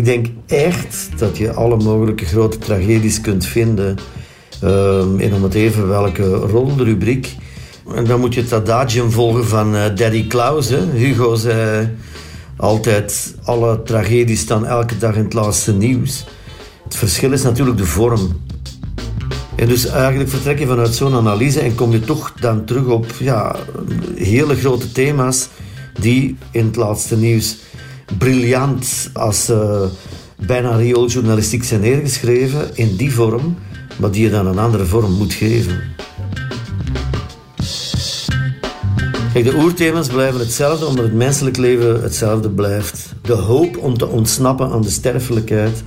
Ik 0.01 0.07
denk 0.07 0.27
echt 0.47 1.09
dat 1.17 1.37
je 1.37 1.53
alle 1.53 1.77
mogelijke 1.77 2.25
grote 2.25 2.57
tragedies 2.57 3.21
kunt 3.21 3.45
vinden 3.45 3.97
um, 4.63 5.19
in 5.19 5.33
om 5.33 5.43
het 5.43 5.53
even 5.53 5.87
welke 5.87 6.47
rubriek. 6.77 7.35
En 7.95 8.05
dan 8.05 8.19
moet 8.19 8.33
je 8.33 8.41
het 8.41 8.53
adagium 8.53 9.11
volgen 9.11 9.47
van 9.47 9.75
uh, 9.75 9.81
Daddy 9.95 10.27
Klaus. 10.27 10.69
Hè. 10.69 10.85
Hugo 10.91 11.35
zei 11.35 11.89
altijd, 12.55 13.35
alle 13.43 13.83
tragedies 13.83 14.39
staan 14.39 14.65
elke 14.65 14.97
dag 14.97 15.15
in 15.15 15.23
het 15.23 15.33
laatste 15.33 15.73
nieuws. 15.73 16.25
Het 16.83 16.95
verschil 16.95 17.31
is 17.31 17.43
natuurlijk 17.43 17.77
de 17.77 17.85
vorm. 17.85 18.39
En 19.55 19.67
dus 19.67 19.85
eigenlijk 19.85 20.29
vertrek 20.29 20.59
je 20.59 20.67
vanuit 20.67 20.95
zo'n 20.95 21.15
analyse 21.15 21.59
en 21.59 21.75
kom 21.75 21.91
je 21.91 21.99
toch 21.99 22.33
dan 22.39 22.65
terug 22.65 22.85
op 22.85 23.05
ja, 23.19 23.55
hele 24.15 24.55
grote 24.55 24.91
thema's 24.91 25.47
die 25.99 26.37
in 26.51 26.65
het 26.65 26.75
laatste 26.75 27.17
nieuws 27.17 27.57
briljant 28.17 29.09
als 29.13 29.49
uh, 29.49 29.81
bijna 30.45 30.75
riooljournalistiek 30.75 31.63
zijn 31.63 31.81
neergeschreven 31.81 32.69
in 32.73 32.95
die 32.95 33.13
vorm 33.13 33.55
maar 34.01 34.11
die 34.11 34.23
je 34.23 34.29
dan 34.29 34.47
een 34.47 34.59
andere 34.59 34.85
vorm 34.85 35.11
moet 35.13 35.33
geven. 35.33 35.81
Kijk, 39.33 39.45
de 39.45 39.55
oerthema's 39.55 40.07
blijven 40.07 40.39
hetzelfde, 40.39 40.85
omdat 40.85 41.05
het 41.05 41.13
menselijk 41.13 41.57
leven 41.57 42.01
hetzelfde 42.01 42.49
blijft. 42.49 43.13
De 43.21 43.33
hoop 43.33 43.77
om 43.77 43.97
te 43.97 44.07
ontsnappen 44.07 44.71
aan 44.71 44.81
de 44.81 44.89
sterfelijkheid. 44.89 45.83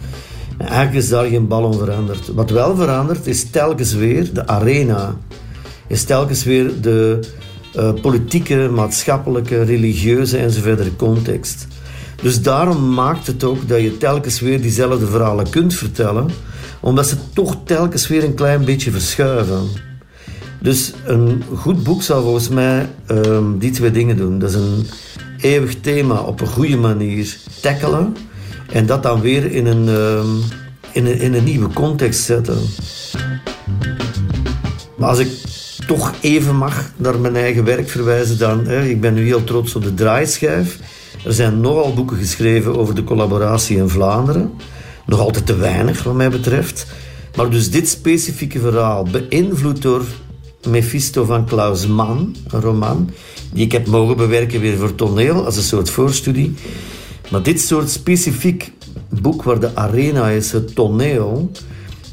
En 0.58 0.66
eigenlijk 0.66 1.04
is 1.04 1.08
daar 1.08 1.26
geen 1.26 1.48
bal 1.48 1.64
om 1.64 1.78
veranderd. 1.78 2.34
Wat 2.34 2.50
wel 2.50 2.76
verandert, 2.76 3.26
is 3.26 3.50
telkens 3.50 3.94
weer 3.94 4.32
de 4.32 4.46
arena. 4.46 5.16
Is 5.86 6.04
telkens 6.04 6.44
weer 6.44 6.80
de 6.80 7.20
uh, 7.76 7.92
politieke, 8.00 8.68
maatschappelijke, 8.74 9.62
religieuze 9.62 10.38
enzovoort 10.38 10.96
context. 10.96 11.66
Dus 12.24 12.42
daarom 12.42 12.94
maakt 12.94 13.26
het 13.26 13.44
ook 13.44 13.68
dat 13.68 13.80
je 13.80 13.96
telkens 13.96 14.40
weer 14.40 14.60
diezelfde 14.60 15.06
verhalen 15.06 15.50
kunt 15.50 15.74
vertellen 15.74 16.30
omdat 16.80 17.08
ze 17.08 17.16
toch 17.32 17.56
telkens 17.64 18.08
weer 18.08 18.24
een 18.24 18.34
klein 18.34 18.64
beetje 18.64 18.90
verschuiven. 18.90 19.68
Dus 20.60 20.92
een 21.04 21.42
goed 21.54 21.82
boek 21.82 22.02
zou 22.02 22.22
volgens 22.22 22.48
mij 22.48 22.88
um, 23.10 23.58
die 23.58 23.70
twee 23.70 23.90
dingen 23.90 24.16
doen. 24.16 24.38
Dat 24.38 24.50
is 24.50 24.56
een 24.56 24.86
eeuwig 25.40 25.80
thema 25.80 26.20
op 26.20 26.40
een 26.40 26.46
goede 26.46 26.76
manier 26.76 27.36
tackelen 27.60 28.16
en 28.72 28.86
dat 28.86 29.02
dan 29.02 29.20
weer 29.20 29.52
in 29.52 29.66
een, 29.66 29.88
um, 29.88 30.42
in 30.92 31.06
een, 31.06 31.18
in 31.18 31.34
een 31.34 31.44
nieuwe 31.44 31.72
context 31.72 32.24
zetten. 32.24 32.58
Maar 34.96 35.08
als 35.08 35.18
ik 35.18 35.28
toch 35.86 36.12
even 36.20 36.56
mag 36.56 36.90
naar 36.96 37.18
mijn 37.18 37.36
eigen 37.36 37.64
werk 37.64 37.88
verwijzen, 37.88 38.38
dan, 38.38 38.66
hè, 38.66 38.84
ik 38.84 39.00
ben 39.00 39.14
nu 39.14 39.24
heel 39.24 39.44
trots 39.44 39.74
op 39.74 39.82
de 39.82 39.94
draaischijf. 39.94 40.78
Er 41.24 41.32
zijn 41.32 41.60
nogal 41.60 41.94
boeken 41.94 42.16
geschreven 42.16 42.76
over 42.76 42.94
de 42.94 43.04
collaboratie 43.04 43.76
in 43.76 43.88
Vlaanderen. 43.88 44.52
Nog 45.06 45.20
altijd 45.20 45.46
te 45.46 45.56
weinig, 45.56 46.02
wat 46.02 46.14
mij 46.14 46.30
betreft. 46.30 46.86
Maar 47.36 47.50
dus 47.50 47.70
dit 47.70 47.88
specifieke 47.88 48.58
verhaal, 48.58 49.06
beïnvloed 49.10 49.82
door 49.82 50.04
Mephisto 50.68 51.24
van 51.24 51.46
Klaus 51.46 51.86
Mann, 51.86 52.36
een 52.48 52.60
roman, 52.60 53.10
die 53.52 53.64
ik 53.64 53.72
heb 53.72 53.86
mogen 53.86 54.16
bewerken 54.16 54.60
weer 54.60 54.76
voor 54.76 54.94
toneel, 54.94 55.44
als 55.44 55.56
een 55.56 55.62
soort 55.62 55.90
voorstudie. 55.90 56.54
Maar 57.30 57.42
dit 57.42 57.60
soort 57.60 57.90
specifiek 57.90 58.72
boek 59.08 59.42
waar 59.42 59.60
de 59.60 59.76
arena 59.76 60.28
is, 60.28 60.52
het 60.52 60.74
toneel, 60.74 61.50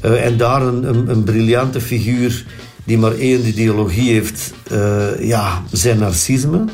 uh, 0.04 0.24
en 0.24 0.36
daar 0.36 0.62
een, 0.62 0.88
een, 0.88 1.10
een, 1.10 1.24
briljante 1.24 1.80
figuur 1.80 2.46
die 2.84 2.98
maar 2.98 3.12
één 3.12 3.46
ideologie 3.46 4.12
heeft, 4.12 4.52
uh, 4.72 5.28
ja, 5.28 5.62
zijn 5.72 5.98
narcisme, 5.98 6.64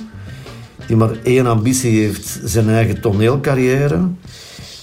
die 0.88 0.96
maar 0.96 1.10
één 1.22 1.46
ambitie 1.46 2.00
heeft, 2.00 2.40
zijn 2.44 2.68
eigen 2.68 3.00
toneelcarrière 3.00 4.08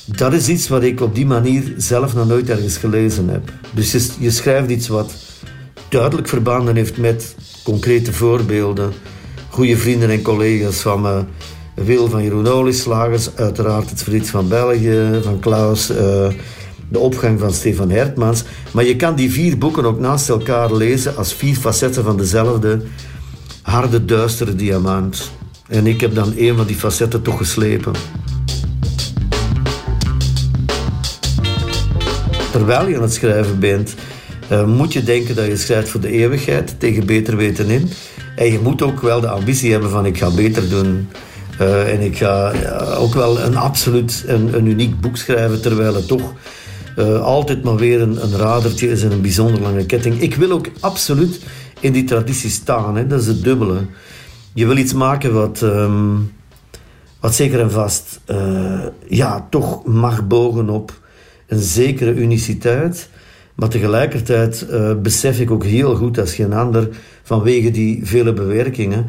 dat 0.06 0.34
is 0.34 0.50
iets 0.50 0.68
wat 0.68 0.84
ik 0.84 1.02
op 1.02 1.16
die 1.16 1.26
manier 1.26 1.74
zelf 1.78 2.16
nog 2.16 2.28
nooit 2.28 2.50
ergens 2.50 2.78
gelezen 2.78 3.30
heb. 3.30 3.52
Dus 3.72 4.16
je, 4.20 4.32
schrijft 4.32 4.70
iets 4.70 4.88
wat 4.88 5.14
duidelijk 5.90 6.28
verbanden 6.28 6.76
heeft 6.76 6.98
met 6.98 7.36
concrete 7.64 8.14
voorbeelden. 8.14 8.92
Goede 9.50 9.78
vrienden 9.78 10.10
en 10.10 10.22
collega's 10.22 10.82
van 10.82 11.02
me. 11.02 11.24
Wil 11.76 12.10
van 12.10 12.24
Jeroen 12.24 12.48
Olieslagers, 12.48 13.36
uiteraard 13.36 13.90
het 13.90 14.02
Verdriet 14.04 14.30
van 14.30 14.48
België, 14.48 15.20
van 15.24 15.40
Klaus, 15.40 15.92
uh, 15.92 15.98
de 16.90 17.00
opgang 17.00 17.40
van 17.40 17.54
Stefan 17.54 17.90
Hertmans. 17.90 18.44
Maar 18.72 18.86
je 18.86 18.96
kan 18.96 19.16
die 19.16 19.32
vier 19.32 19.58
boeken 19.58 19.86
ook 19.86 20.00
naast 20.00 20.30
elkaar 20.30 20.74
lezen 20.74 21.16
als 21.18 21.34
vier 21.34 21.56
facetten 21.56 22.04
van 22.04 22.18
dezelfde 22.18 22.82
harde, 23.62 24.06
duistere 24.06 24.56
diamant. 24.56 25.32
En 25.68 25.88
ik 25.88 26.02
heb 26.02 26.16
dan 26.16 26.34
een 26.38 26.56
van 26.56 26.66
die 26.66 26.76
facetten 26.76 27.22
toch 27.22 27.38
geslepen. 27.38 27.94
terwijl 32.56 32.88
je 32.88 32.96
aan 32.96 33.02
het 33.02 33.14
schrijven 33.14 33.60
bent, 33.60 33.96
uh, 34.52 34.66
moet 34.66 34.94
je 34.94 35.04
denken 35.04 35.36
dat 35.36 35.46
je 35.46 35.58
schrijft 35.58 35.90
voor 35.90 36.00
de 36.00 36.12
eeuwigheid, 36.12 36.80
tegen 36.80 37.06
beter 37.06 37.38
weten 37.38 37.70
in. 37.70 37.90
En 38.36 38.52
je 38.52 38.60
moet 38.60 38.82
ook 38.82 39.02
wel 39.02 39.22
de 39.22 39.28
ambitie 39.28 39.72
hebben 39.72 39.90
van 39.90 40.06
ik 40.06 40.18
ga 40.18 40.30
beter 40.30 40.70
doen. 40.70 41.10
Uh, 41.62 41.94
en 41.94 42.02
ik 42.02 42.18
ga 42.18 42.54
ook 42.98 43.14
wel 43.14 43.40
een 43.40 43.56
absoluut 43.56 44.24
een, 44.28 44.68
uniek 44.68 45.00
boek 45.00 45.18
schrijven, 45.18 45.62
terwijl 45.62 45.96
het 45.96 46.08
toch 46.08 46.34
altijd 47.22 47.64
maar 47.64 47.76
weer 47.76 48.02
een, 48.02 48.24
een, 48.24 48.38
radertje 48.38 48.90
is 48.90 49.04
en 49.04 49.12
een 49.12 49.22
bijzonder 49.22 49.62
lange 49.62 49.86
ketting. 49.86 50.22
Ik 50.22 50.36
wil 50.36 50.52
ook 50.52 50.68
absoluut 50.80 51.40
in 51.80 51.92
die 51.92 52.04
traditie 52.04 52.50
staan, 52.50 52.96
hè. 52.96 53.08
dat 53.08 53.22
is 53.22 53.28
het 53.28 53.44
dubbele. 53.44 53.78
Je 54.56 54.66
wil 54.66 54.78
iets 54.78 54.94
maken 54.94 55.34
wat, 55.34 55.62
um, 55.62 56.32
wat 57.20 57.36
zeker 57.36 57.60
en 57.60 57.72
vast 57.72 58.22
ja, 59.08 59.48
toch 59.50 59.86
mag 59.86 60.28
bogen 60.28 60.70
op 60.70 61.00
een 61.48 61.60
zekere 61.60 62.14
uniciteit. 62.14 63.10
Maar 63.56 63.70
tegelijkertijd 63.70 64.68
uh, 64.72 64.94
besef 65.02 65.40
ik 65.40 65.52
ook 65.52 65.64
heel 65.64 65.96
goed 65.96 66.20
als 66.20 66.34
geen 66.34 66.54
ander, 66.54 66.90
vanwege 67.24 67.72
die 67.72 68.06
vele 68.06 68.34
bewerkingen, 68.34 69.06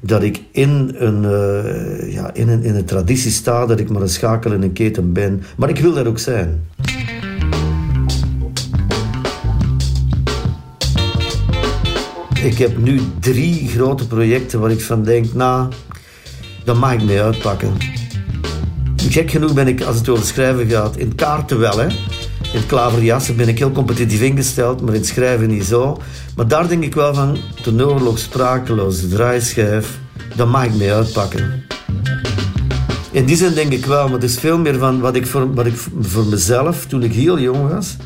dat 0.00 0.22
ik 0.22 0.42
in 0.50 0.94
een, 0.98 1.22
uh, 1.22 2.12
ja, 2.12 2.34
in, 2.34 2.48
een, 2.48 2.62
in 2.62 2.74
een 2.74 2.84
traditie 2.84 3.30
sta, 3.30 3.66
dat 3.66 3.80
ik 3.80 3.90
maar 3.90 4.02
een 4.02 4.08
schakel 4.08 4.52
in 4.52 4.62
een 4.62 4.72
keten 4.72 5.12
ben. 5.12 5.42
Maar 5.56 5.68
ik 5.68 5.78
wil 5.78 5.92
daar 5.92 6.06
ook 6.06 6.18
zijn. 6.18 6.66
Ik 12.42 12.58
heb 12.58 12.76
nu 12.76 13.00
drie 13.20 13.68
grote 13.68 14.06
projecten 14.06 14.60
waar 14.60 14.70
ik 14.70 14.80
van 14.80 15.02
denk, 15.02 15.34
nou, 15.34 15.72
dan 16.64 16.78
mag 16.78 16.92
ik 16.92 17.02
mee 17.02 17.20
uitpakken. 17.20 17.72
Gek 18.96 19.30
genoeg 19.30 19.54
ben 19.54 19.68
ik, 19.68 19.82
als 19.82 19.96
het 19.96 20.08
over 20.08 20.24
schrijven 20.24 20.68
gaat, 20.68 20.96
in 20.96 21.14
kaarten 21.14 21.58
wel. 21.58 21.78
Hè. 21.78 21.86
In 22.52 22.66
klaverjassen 22.66 23.36
ben 23.36 23.48
ik 23.48 23.58
heel 23.58 23.72
competitief 23.72 24.20
ingesteld, 24.20 24.80
maar 24.80 24.94
in 24.94 25.04
schrijven 25.04 25.48
niet 25.48 25.64
zo. 25.64 26.00
Maar 26.36 26.48
daar 26.48 26.68
denk 26.68 26.84
ik 26.84 26.94
wel 26.94 27.14
van, 27.14 27.36
de 27.64 27.86
oorlog 27.86 28.18
sprakeloos, 28.18 29.08
draaischijf, 29.08 29.98
dan 30.36 30.48
mag 30.48 30.64
ik 30.64 30.74
mee 30.74 30.92
uitpakken. 30.92 31.64
In 33.10 33.24
die 33.24 33.36
zin 33.36 33.54
denk 33.54 33.72
ik 33.72 33.86
wel, 33.86 34.04
maar 34.04 34.20
het 34.20 34.30
is 34.30 34.38
veel 34.38 34.58
meer 34.58 34.78
van 34.78 35.00
wat 35.00 35.16
ik 35.16 35.26
voor, 35.26 35.54
wat 35.54 35.66
ik 35.66 35.76
voor 36.00 36.26
mezelf, 36.26 36.86
toen 36.86 37.02
ik 37.02 37.12
heel 37.12 37.38
jong 37.38 37.68
was, 37.68 37.96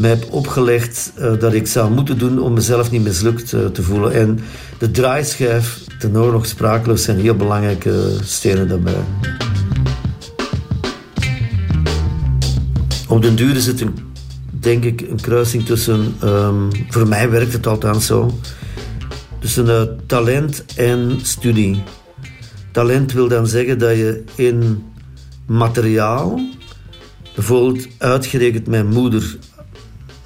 mij 0.00 0.10
heb 0.10 0.26
opgelegd 0.30 1.12
uh, 1.18 1.38
dat 1.38 1.52
ik 1.52 1.66
zou 1.66 1.90
moeten 1.90 2.18
doen 2.18 2.38
om 2.38 2.52
mezelf 2.52 2.90
niet 2.90 3.02
mislukt 3.02 3.52
uh, 3.52 3.66
te 3.66 3.82
voelen. 3.82 4.12
En 4.12 4.40
de 4.78 4.90
draaischijf, 4.90 5.80
ten 5.98 6.16
oorlog 6.16 6.46
sprakeloos, 6.46 7.02
zijn 7.02 7.18
heel 7.18 7.34
belangrijke 7.34 8.16
stenen 8.22 8.68
daarbij. 8.68 9.04
Op 13.08 13.22
den 13.22 13.36
duur 13.36 13.56
is 13.56 13.66
het 13.66 13.80
een, 13.80 13.94
denk 14.50 14.84
ik 14.84 15.00
een 15.00 15.20
kruising 15.20 15.64
tussen, 15.64 16.14
um, 16.24 16.68
voor 16.88 17.08
mij 17.08 17.30
werkt 17.30 17.52
het 17.52 17.66
althans 17.66 18.06
zo, 18.06 18.38
tussen 19.38 19.66
uh, 19.66 19.82
talent 20.06 20.64
en 20.76 21.18
studie. 21.22 21.82
Talent 22.72 23.12
wil 23.12 23.28
dan 23.28 23.46
zeggen 23.46 23.78
dat 23.78 23.96
je 23.96 24.24
in 24.34 24.84
materiaal, 25.46 26.40
bijvoorbeeld 27.34 27.86
uitgerekend 27.98 28.66
mijn 28.66 28.86
moeder, 28.86 29.38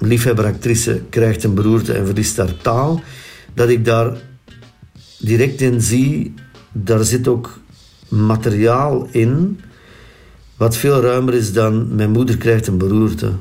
liefhebber 0.05 0.45
actrice, 0.45 1.01
krijgt 1.09 1.43
een 1.43 1.53
beroerte 1.53 1.93
en 1.93 2.05
verliest 2.05 2.37
haar 2.37 2.57
taal, 2.57 3.01
dat 3.53 3.69
ik 3.69 3.85
daar 3.85 4.11
direct 5.19 5.61
in 5.61 5.81
zie, 5.81 6.33
daar 6.71 7.03
zit 7.03 7.27
ook 7.27 7.59
materiaal 8.07 9.07
in 9.11 9.59
wat 10.57 10.77
veel 10.77 11.01
ruimer 11.01 11.33
is 11.33 11.53
dan 11.53 11.95
mijn 11.95 12.11
moeder 12.11 12.37
krijgt 12.37 12.67
een 12.67 12.77
beroerte. 12.77 13.31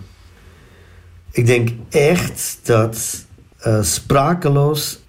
Ik 1.31 1.47
denk 1.47 1.69
echt 1.89 2.59
dat 2.63 3.25
uh, 3.67 3.83
sprakeloos, 3.83 5.01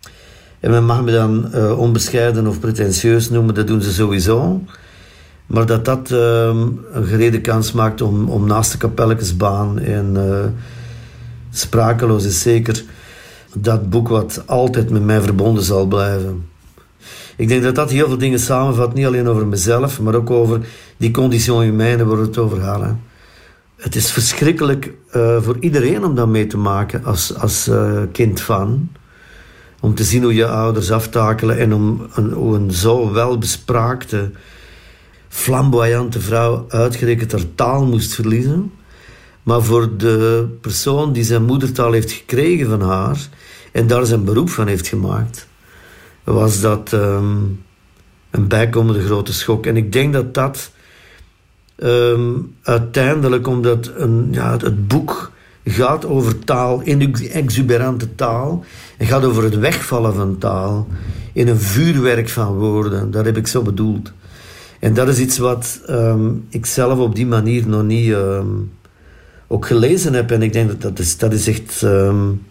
en 0.59 0.71
men 0.71 0.85
mag 0.85 1.03
me 1.03 1.11
dan 1.11 1.49
uh, 1.53 1.79
onbescheiden 1.79 2.47
of 2.47 2.59
pretentieus 2.59 3.29
noemen, 3.29 3.55
dat 3.55 3.67
doen 3.67 3.81
ze 3.81 3.93
sowieso. 3.93 4.63
Maar 5.45 5.65
dat 5.65 5.85
dat 5.85 6.11
uh, 6.11 6.17
een 6.91 7.05
gerede 7.05 7.41
kans 7.41 7.71
maakt 7.71 8.01
om, 8.01 8.29
om 8.29 8.47
naast 8.47 8.71
de 8.71 8.77
kapelletjesbaan 8.77 9.79
en 9.79 10.15
sprakeloos 11.57 12.23
is 12.23 12.41
zeker 12.41 12.83
dat 13.53 13.89
boek 13.89 14.07
wat 14.07 14.43
altijd 14.45 14.89
met 14.89 15.03
mij 15.03 15.21
verbonden 15.21 15.63
zal 15.63 15.85
blijven. 15.85 16.45
Ik 17.37 17.47
denk 17.47 17.63
dat 17.63 17.75
dat 17.75 17.91
heel 17.91 18.07
veel 18.07 18.17
dingen 18.17 18.39
samenvat, 18.39 18.93
niet 18.93 19.05
alleen 19.05 19.27
over 19.27 19.47
mezelf, 19.47 20.01
maar 20.01 20.15
ook 20.15 20.29
over 20.29 20.67
die 20.97 21.11
condition 21.11 21.61
humaine 21.61 22.05
waar 22.05 22.17
we 22.17 22.25
het 22.25 22.37
over 22.37 22.61
hadden. 22.61 23.01
Het 23.75 23.95
is 23.95 24.11
verschrikkelijk 24.11 24.93
uh, 25.15 25.41
voor 25.41 25.57
iedereen 25.59 26.05
om 26.05 26.15
dat 26.15 26.27
mee 26.27 26.47
te 26.47 26.57
maken 26.57 27.05
als, 27.05 27.35
als 27.37 27.67
uh, 27.67 28.01
kind 28.11 28.41
van. 28.41 28.89
Om 29.79 29.95
te 29.95 30.03
zien 30.03 30.23
hoe 30.23 30.33
je 30.33 30.47
ouders 30.47 30.91
aftakelen 30.91 31.57
en 31.57 31.73
om 31.73 32.07
een, 32.13 32.31
hoe 32.31 32.55
een 32.55 32.71
zo 32.71 33.11
welbespraakte, 33.11 34.31
flamboyante 35.27 36.19
vrouw 36.19 36.65
uitgerekend 36.69 37.31
haar 37.31 37.55
taal 37.55 37.85
moest 37.85 38.13
verliezen. 38.13 38.71
Maar 39.45 39.63
voor 39.63 39.97
de 39.97 40.47
persoon 40.61 41.13
die 41.13 41.23
zijn 41.23 41.43
moedertaal 41.43 41.91
heeft 41.91 42.11
gekregen 42.11 42.69
van 42.69 42.81
haar 42.81 43.29
en 43.71 43.87
daar 43.87 44.05
zijn 44.05 44.23
beroep 44.23 44.49
van 44.49 44.67
heeft 44.67 44.87
gemaakt, 44.87 45.47
was 46.23 46.61
dat 46.61 46.91
um, 46.91 47.63
een 48.31 48.47
bijkomende 48.47 49.05
grote 49.05 49.33
schok. 49.33 49.65
En 49.65 49.77
ik 49.77 49.91
denk 49.91 50.13
dat 50.13 50.33
dat 50.33 50.71
um, 51.77 52.55
uiteindelijk, 52.61 53.47
omdat 53.47 53.91
een, 53.95 54.27
ja, 54.31 54.57
het 54.57 54.87
boek 54.87 55.31
gaat 55.65 56.05
over 56.05 56.39
taal, 56.39 56.81
in 56.81 57.15
exuberante 57.31 58.15
taal, 58.15 58.63
en 58.97 59.07
gaat 59.07 59.23
over 59.23 59.43
het 59.43 59.57
wegvallen 59.57 60.13
van 60.13 60.37
taal 60.37 60.87
in 61.33 61.47
een 61.47 61.59
vuurwerk 61.59 62.29
van 62.29 62.53
woorden. 62.53 63.11
Dat 63.11 63.25
heb 63.25 63.37
ik 63.37 63.47
zo 63.47 63.61
bedoeld. 63.61 64.11
En 64.79 64.93
dat 64.93 65.07
is 65.07 65.19
iets 65.19 65.37
wat 65.37 65.81
um, 65.89 66.45
ik 66.49 66.65
zelf 66.65 66.99
op 66.99 67.15
die 67.15 67.27
manier 67.27 67.67
nog 67.67 67.83
niet 67.83 68.15
ook 69.47 69.65
gelezen 69.65 70.13
heb. 70.13 70.31
En 70.31 70.41
ik 70.41 70.53
denk 70.53 70.67
dat 70.67 70.81
dat 70.81 70.99
is, 70.99 71.17
dat 71.17 71.33
is 71.33 71.47
echt 71.47 71.81
um, 71.81 72.45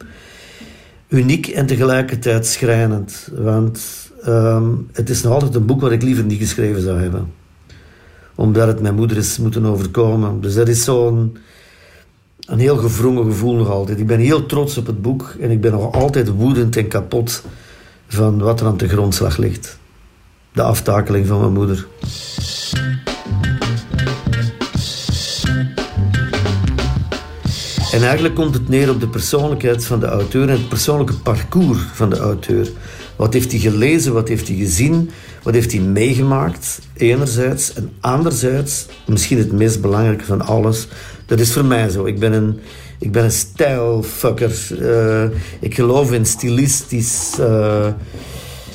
uniek 1.08 1.46
en 1.46 1.66
tegelijkertijd 1.66 2.46
schrijnend. 2.46 3.28
Want 3.34 3.80
um, 4.26 4.88
het 4.92 5.10
is 5.10 5.22
nog 5.22 5.32
altijd 5.32 5.54
een 5.54 5.66
boek 5.66 5.80
wat 5.80 5.92
ik 5.92 6.02
liever 6.02 6.24
niet 6.24 6.38
geschreven 6.38 6.82
zou 6.82 7.00
hebben. 7.00 7.32
Omdat 8.34 8.66
het 8.66 8.80
mijn 8.80 8.94
moeder 8.94 9.16
is 9.16 9.38
moeten 9.38 9.64
overkomen. 9.64 10.40
Dus 10.40 10.54
dat 10.54 10.68
is 10.68 10.84
zo'n 10.84 11.36
een 12.46 12.58
heel 12.58 12.76
gevrongen 12.76 13.24
gevoel 13.24 13.54
nog 13.54 13.70
altijd. 13.70 13.98
Ik 13.98 14.06
ben 14.06 14.18
heel 14.18 14.46
trots 14.46 14.76
op 14.76 14.86
het 14.86 15.02
boek 15.02 15.34
en 15.40 15.50
ik 15.50 15.60
ben 15.60 15.72
nog 15.72 15.94
altijd 15.94 16.28
woedend 16.28 16.76
en 16.76 16.88
kapot 16.88 17.42
van 18.08 18.38
wat 18.38 18.60
er 18.60 18.66
aan 18.66 18.76
de 18.76 18.88
grondslag 18.88 19.36
ligt. 19.36 19.78
De 20.52 20.62
aftakeling 20.62 21.26
van 21.26 21.40
mijn 21.40 21.52
moeder. 21.52 21.86
En 27.94 28.02
eigenlijk 28.02 28.34
komt 28.34 28.54
het 28.54 28.68
neer 28.68 28.90
op 28.90 29.00
de 29.00 29.08
persoonlijkheid 29.08 29.84
van 29.84 30.00
de 30.00 30.06
auteur 30.06 30.48
en 30.48 30.56
het 30.56 30.68
persoonlijke 30.68 31.14
parcours 31.14 31.78
van 31.92 32.10
de 32.10 32.16
auteur. 32.16 32.68
Wat 33.16 33.32
heeft 33.32 33.50
hij 33.50 33.60
gelezen, 33.60 34.12
wat 34.12 34.28
heeft 34.28 34.48
hij 34.48 34.56
gezien, 34.56 35.10
wat 35.42 35.54
heeft 35.54 35.72
hij 35.72 35.80
meegemaakt, 35.80 36.80
enerzijds. 36.96 37.72
En 37.72 37.92
anderzijds, 38.00 38.86
misschien 39.06 39.38
het 39.38 39.52
meest 39.52 39.80
belangrijke 39.80 40.24
van 40.24 40.40
alles, 40.40 40.88
dat 41.26 41.40
is 41.40 41.52
voor 41.52 41.64
mij 41.64 41.88
zo. 41.88 42.04
Ik 42.04 42.18
ben 42.18 42.32
een, 42.32 42.58
ik 42.98 43.12
ben 43.12 43.24
een 43.24 43.32
stijlfucker. 43.32 44.68
Uh, 44.80 45.24
ik 45.60 45.74
geloof 45.74 46.12
in 46.12 46.26
stilistisch 46.26 47.36
uh, 47.40 47.86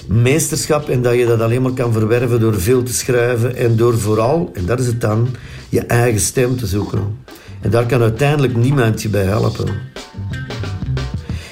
meesterschap 0.07 0.89
en 0.89 1.01
dat 1.01 1.15
je 1.15 1.25
dat 1.25 1.41
alleen 1.41 1.61
maar 1.61 1.71
kan 1.71 1.93
verwerven 1.93 2.39
door 2.39 2.61
veel 2.61 2.83
te 2.83 2.93
schrijven 2.93 3.55
en 3.55 3.75
door 3.75 3.99
vooral, 3.99 4.49
en 4.53 4.65
dat 4.65 4.79
is 4.79 4.87
het 4.87 5.01
dan, 5.01 5.35
je 5.69 5.81
eigen 5.81 6.21
stem 6.21 6.57
te 6.57 6.67
zoeken. 6.67 7.27
En 7.61 7.69
daar 7.69 7.85
kan 7.85 8.01
uiteindelijk 8.01 8.55
niemand 8.55 9.01
je 9.01 9.09
bij 9.09 9.23
helpen. 9.23 9.67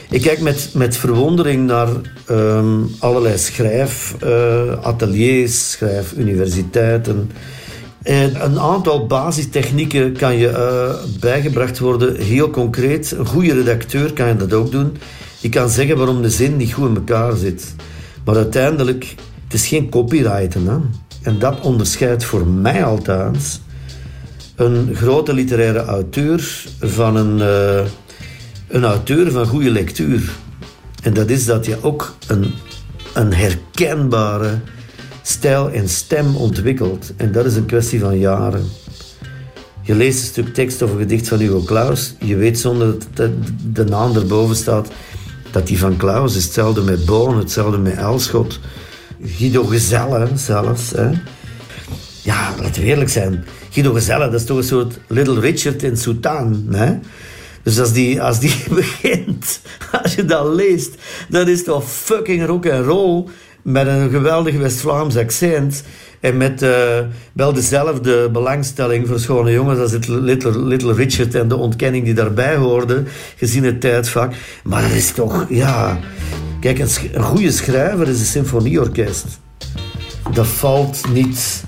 Ik 0.09 0.21
kijk 0.21 0.39
met, 0.39 0.69
met 0.73 0.97
verwondering 0.97 1.65
naar 1.65 1.87
um, 2.29 2.89
allerlei 2.99 3.37
schrijfateliers, 3.37 5.51
uh, 5.51 5.57
schrijfuniversiteiten. 5.57 7.31
En 8.03 8.45
een 8.45 8.59
aantal 8.59 9.05
basistechnieken 9.05 10.13
kan 10.13 10.37
je 10.37 10.49
uh, 10.49 10.93
bijgebracht 11.19 11.79
worden, 11.79 12.15
heel 12.15 12.49
concreet. 12.49 13.11
Een 13.11 13.25
goede 13.25 13.53
redacteur 13.53 14.13
kan 14.13 14.27
je 14.27 14.35
dat 14.35 14.53
ook 14.53 14.71
doen. 14.71 14.97
Die 15.41 15.49
kan 15.49 15.69
zeggen 15.69 15.97
waarom 15.97 16.21
de 16.21 16.29
zin 16.29 16.57
niet 16.57 16.73
goed 16.73 16.89
in 16.89 16.95
elkaar 16.95 17.35
zit. 17.35 17.75
Maar 18.25 18.35
uiteindelijk, 18.35 19.15
het 19.43 19.53
is 19.53 19.67
geen 19.67 19.89
copyrighten. 19.89 20.91
En 21.21 21.39
dat 21.39 21.61
onderscheidt 21.61 22.23
voor 22.23 22.47
mij 22.47 22.83
althans 22.83 23.61
een 24.57 24.95
grote 24.95 25.33
literaire 25.33 25.79
auteur 25.79 26.65
van 26.79 27.15
een, 27.15 27.37
uh, 27.37 27.89
een 28.67 28.83
auteur 28.83 29.31
van 29.31 29.45
goede 29.45 29.69
lectuur. 29.69 30.31
En 31.03 31.13
dat 31.13 31.29
is 31.29 31.45
dat 31.45 31.65
je 31.65 31.83
ook 31.83 32.15
een, 32.27 32.53
een 33.13 33.33
herkenbare 33.33 34.59
stijl 35.21 35.69
en 35.69 35.89
stem 35.89 36.35
ontwikkelt. 36.35 37.13
En 37.17 37.31
dat 37.31 37.45
is 37.45 37.55
een 37.55 37.65
kwestie 37.65 37.99
van 37.99 38.19
jaren. 38.19 38.65
Je 39.81 39.95
leest 39.95 40.19
een 40.19 40.27
stuk 40.27 40.53
tekst 40.53 40.81
of 40.81 40.91
een 40.91 40.97
gedicht 40.97 41.27
van 41.27 41.39
Hugo 41.39 41.63
Claus. 41.63 42.15
Je 42.19 42.35
weet 42.35 42.59
zonder 42.59 42.95
dat 43.13 43.31
de 43.73 43.83
naam 43.83 44.15
erboven 44.15 44.55
staat 44.55 44.87
dat 45.51 45.67
die 45.67 45.79
van 45.79 45.97
Claus 45.97 46.35
is. 46.35 46.43
Hetzelfde 46.43 46.81
met 46.81 47.05
Boon, 47.05 47.37
hetzelfde 47.37 47.77
met 47.77 47.95
Elschot. 47.95 48.59
Guido 49.23 49.63
Gezelle 49.63 50.27
zelfs. 50.35 50.91
Hè. 50.91 51.09
Ja, 52.23 52.53
laten 52.61 52.81
we 52.81 52.87
eerlijk 52.87 53.09
zijn. 53.09 53.45
Guido 53.77 53.93
Gezelle, 53.93 54.25
dat 54.25 54.39
is 54.39 54.45
toch 54.45 54.57
een 54.57 54.63
soort 54.63 54.99
Little 55.07 55.39
Richard 55.39 55.83
in 55.83 55.97
Soutane. 55.97 56.55
Hè? 56.71 56.93
Dus 57.63 57.79
als 57.79 57.93
die, 57.93 58.21
als 58.21 58.39
die 58.39 58.55
begint, 58.69 59.59
als 60.01 60.13
je 60.13 60.25
dat 60.25 60.53
leest, 60.53 60.95
dat 61.29 61.47
is 61.47 61.63
toch 61.63 61.91
fucking 61.91 62.45
rock 62.45 62.69
and 62.69 62.85
roll 62.85 63.25
met 63.61 63.87
een 63.87 64.09
geweldig 64.09 64.57
West-Vlaams 64.57 65.17
accent. 65.17 65.83
En 66.19 66.37
met 66.37 66.61
uh, 66.61 66.69
wel 67.33 67.53
dezelfde 67.53 68.29
belangstelling 68.29 69.07
voor 69.07 69.19
schone 69.19 69.51
jongens 69.51 69.79
als 69.79 69.91
het 69.91 70.07
Little, 70.07 70.63
Little 70.63 70.93
Richard 70.93 71.35
en 71.35 71.47
de 71.47 71.55
ontkenning 71.55 72.05
die 72.05 72.13
daarbij 72.13 72.55
hoorde, 72.55 73.03
gezien 73.35 73.63
het 73.63 73.81
tijdvak. 73.81 74.33
Maar 74.63 74.81
dat 74.81 74.91
is 74.91 75.11
toch, 75.11 75.45
ja. 75.49 75.99
Kijk, 76.59 76.79
een, 76.79 76.89
een 77.13 77.23
goede 77.23 77.51
schrijver 77.51 78.07
is 78.07 78.19
een 78.19 78.25
symfonieorkest. 78.25 79.25
Dat 80.33 80.47
valt 80.47 81.01
niet 81.13 81.65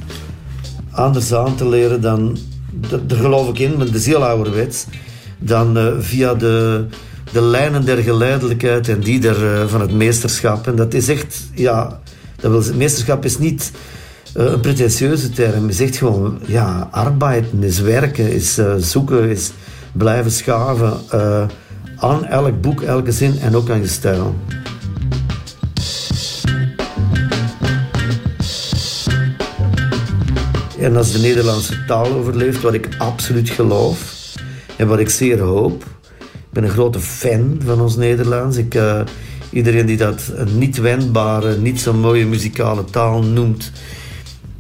anders 1.00 1.34
aan 1.34 1.56
te 1.56 1.70
leren 1.70 2.02
dan, 2.02 2.38
daar 3.06 3.18
geloof 3.18 3.50
ik 3.50 3.60
in, 3.60 3.78
maar 3.78 3.88
is 3.93 4.06
heel 4.06 4.26
ouderwets, 4.26 4.86
dan 5.38 5.78
uh, 5.78 5.93
via 6.00 6.34
de, 6.34 6.86
de 7.32 7.41
lijnen 7.41 7.86
der 7.86 7.97
geleidelijkheid 7.97 8.89
en 8.89 9.00
die 9.00 9.20
der, 9.20 9.43
uh, 9.43 9.68
van 9.68 9.82
het 9.82 9.91
meesterschap. 9.91 10.68
En 10.68 10.76
dat 10.76 10.93
is 10.93 11.08
echt, 11.08 11.41
ja, 11.54 12.00
dat 12.36 12.52
wil, 12.52 12.60
het 12.60 12.76
meesterschap 12.76 13.26
is 13.26 13.38
niet 13.38 13.72
een 14.34 14.60
pretentieuze 14.60 15.30
term. 15.30 15.68
Je 15.68 15.74
zegt 15.74 15.97
gewoon, 15.97 16.39
ja, 16.45 16.88
arbeiden 16.91 17.64
is 17.64 17.80
werken, 17.80 18.32
is 18.32 18.60
zoeken, 18.78 19.30
is 19.30 19.52
blijven 19.91 20.32
schaven 20.32 20.93
aan 21.95 22.26
elk 22.26 22.62
boek, 22.62 22.82
elke 22.82 23.12
zin 23.12 23.39
en 23.39 23.56
ook 23.56 23.70
aan 23.70 23.80
je 23.80 23.88
stijl. 23.88 24.36
En 30.80 30.96
als 30.96 31.12
de 31.12 31.20
Nederlandse 31.20 31.86
taal 31.86 32.14
overleeft, 32.14 32.62
wat 32.62 32.74
ik 32.74 32.90
absoluut 32.98 33.50
geloof 33.50 34.34
en 34.76 34.88
wat 34.88 35.00
ik 35.00 35.10
zeer 35.10 35.40
hoop. 35.40 35.84
Ik 36.20 36.50
ben 36.50 36.64
een 36.64 36.70
grote 36.70 37.00
fan 37.00 37.62
van 37.66 37.82
ons 37.82 37.96
Nederlands. 37.96 38.58
Ik, 38.58 38.76
uh, 38.76 39.02
iedereen 39.50 39.86
die 39.86 39.98
dat 39.98 40.32
een 40.36 40.58
niet 40.58 40.78
wendbare, 40.78 41.58
niet 41.58 41.82
zo 41.82 41.94
mooie 41.94 42.26
muzikale 42.26 42.84
taal 42.84 43.24
noemt, 43.24 43.72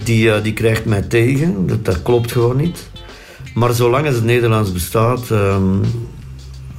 die, 0.03 0.25
uh, 0.25 0.43
die 0.43 0.53
krijgt 0.53 0.85
mij 0.85 1.01
tegen. 1.01 1.67
Dat, 1.67 1.85
dat 1.85 2.01
klopt 2.01 2.31
gewoon 2.31 2.57
niet. 2.57 2.89
Maar 3.53 3.73
zolang 3.73 4.05
het 4.05 4.23
Nederlands 4.23 4.71
bestaat, 4.71 5.29
um, 5.29 5.81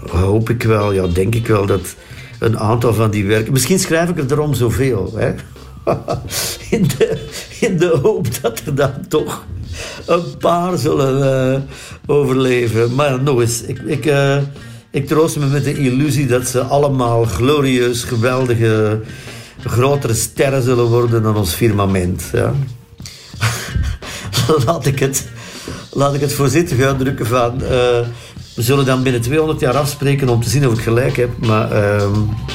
hoop 0.07 0.51
ik 0.51 0.62
wel, 0.62 0.93
ja, 0.93 1.07
denk 1.07 1.34
ik 1.34 1.47
wel 1.47 1.66
dat 1.66 1.95
een 2.38 2.59
aantal 2.59 2.95
van 2.95 3.11
die 3.11 3.26
werken. 3.26 3.53
Misschien 3.53 3.78
schrijf 3.78 4.09
ik 4.09 4.18
er 4.18 4.26
daarom 4.26 4.55
zoveel. 4.55 5.12
Hè? 5.16 5.32
in, 6.76 6.82
de, 6.82 7.28
in 7.61 7.78
de 7.78 7.98
hoop 8.02 8.42
dat 8.42 8.62
er 8.66 8.74
dan 8.74 8.92
toch 9.08 9.44
een 10.06 10.36
paar 10.38 10.78
zullen 10.78 11.52
uh, 11.52 11.61
overleven. 12.06 12.94
Maar 12.94 13.22
nog 13.22 13.40
eens, 13.40 13.62
ik, 13.62 13.78
ik, 13.78 14.06
uh, 14.06 14.36
ik 14.90 15.06
troost 15.06 15.36
me 15.36 15.46
met 15.46 15.64
de 15.64 15.78
illusie 15.78 16.26
dat 16.26 16.46
ze 16.46 16.62
allemaal 16.62 17.24
glorieus, 17.24 18.04
geweldige, 18.04 19.00
grotere 19.64 20.14
sterren 20.14 20.62
zullen 20.62 20.84
worden 20.84 21.22
dan 21.22 21.36
ons 21.36 21.54
firmament. 21.54 22.30
Ja. 22.32 22.54
laat, 24.66 24.86
ik 24.86 24.98
het, 24.98 25.28
laat 25.92 26.14
ik 26.14 26.20
het 26.20 26.32
voorzichtig 26.32 26.80
uitdrukken 26.80 27.26
van... 27.26 27.54
Uh, 27.62 27.68
we 28.54 28.62
zullen 28.62 28.84
dan 28.84 29.02
binnen 29.02 29.20
200 29.20 29.61
jaar 29.61 29.76
afspreken 29.76 30.28
om 30.28 30.42
te 30.42 30.48
zien 30.48 30.66
of 30.66 30.72
ik 30.74 30.80
gelijk 30.80 31.16
heb. 31.16 31.30
Maar 31.46 31.72
uh, 31.72 32.08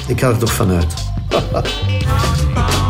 ik 0.08 0.20
ga 0.20 0.30
er 0.30 0.38
toch 0.38 0.54
vanuit. 0.54 0.94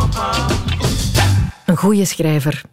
Een 1.76 1.82
goede 1.82 2.05
schrijver 2.05 2.63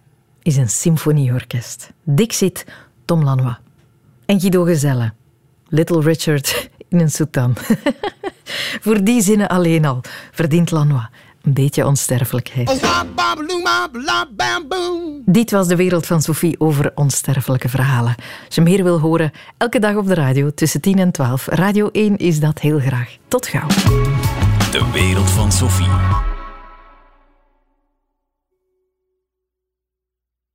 is 0.43 0.57
een 0.57 0.69
symfonieorkest. 0.69 1.93
Dixit, 2.03 2.65
Tom 3.05 3.25
Lanois. 3.25 3.57
En 4.27 4.41
Guido 4.41 4.65
Gezelle, 4.65 5.13
Little 5.69 6.01
Richard 6.01 6.71
in 6.89 7.01
een 7.01 7.11
soutane. 7.11 7.53
Voor 8.85 9.05
die 9.05 9.23
zinnen 9.23 9.49
alleen 9.49 9.85
al 9.85 10.01
verdient 10.31 10.71
Lanois 10.71 11.07
een 11.43 11.53
beetje 11.53 11.87
onsterfelijkheid. 11.87 12.81
Dit 15.25 15.51
was 15.51 15.67
de 15.67 15.77
wereld 15.77 16.07
van 16.07 16.23
Sophie 16.23 16.61
over 16.61 16.93
onsterfelijke 16.95 17.69
verhalen. 17.69 18.15
Als 18.47 18.55
je 18.55 18.61
meer 18.61 18.85
wil 18.85 19.01
horen, 19.01 19.33
elke 19.57 19.79
dag 19.79 19.97
op 19.97 20.07
de 20.07 20.15
radio 20.15 20.51
tussen 20.55 20.81
10 20.81 20.99
en 20.99 21.11
12. 21.11 21.47
Radio 21.47 21.89
1 21.93 22.17
is 22.17 22.41
dat 22.41 22.59
heel 22.59 22.79
graag. 22.79 23.17
Tot 23.29 23.47
gauw. 23.47 23.69
De 24.71 24.91
wereld 24.93 25.31
van 25.31 25.53
Sophie. 25.53 26.32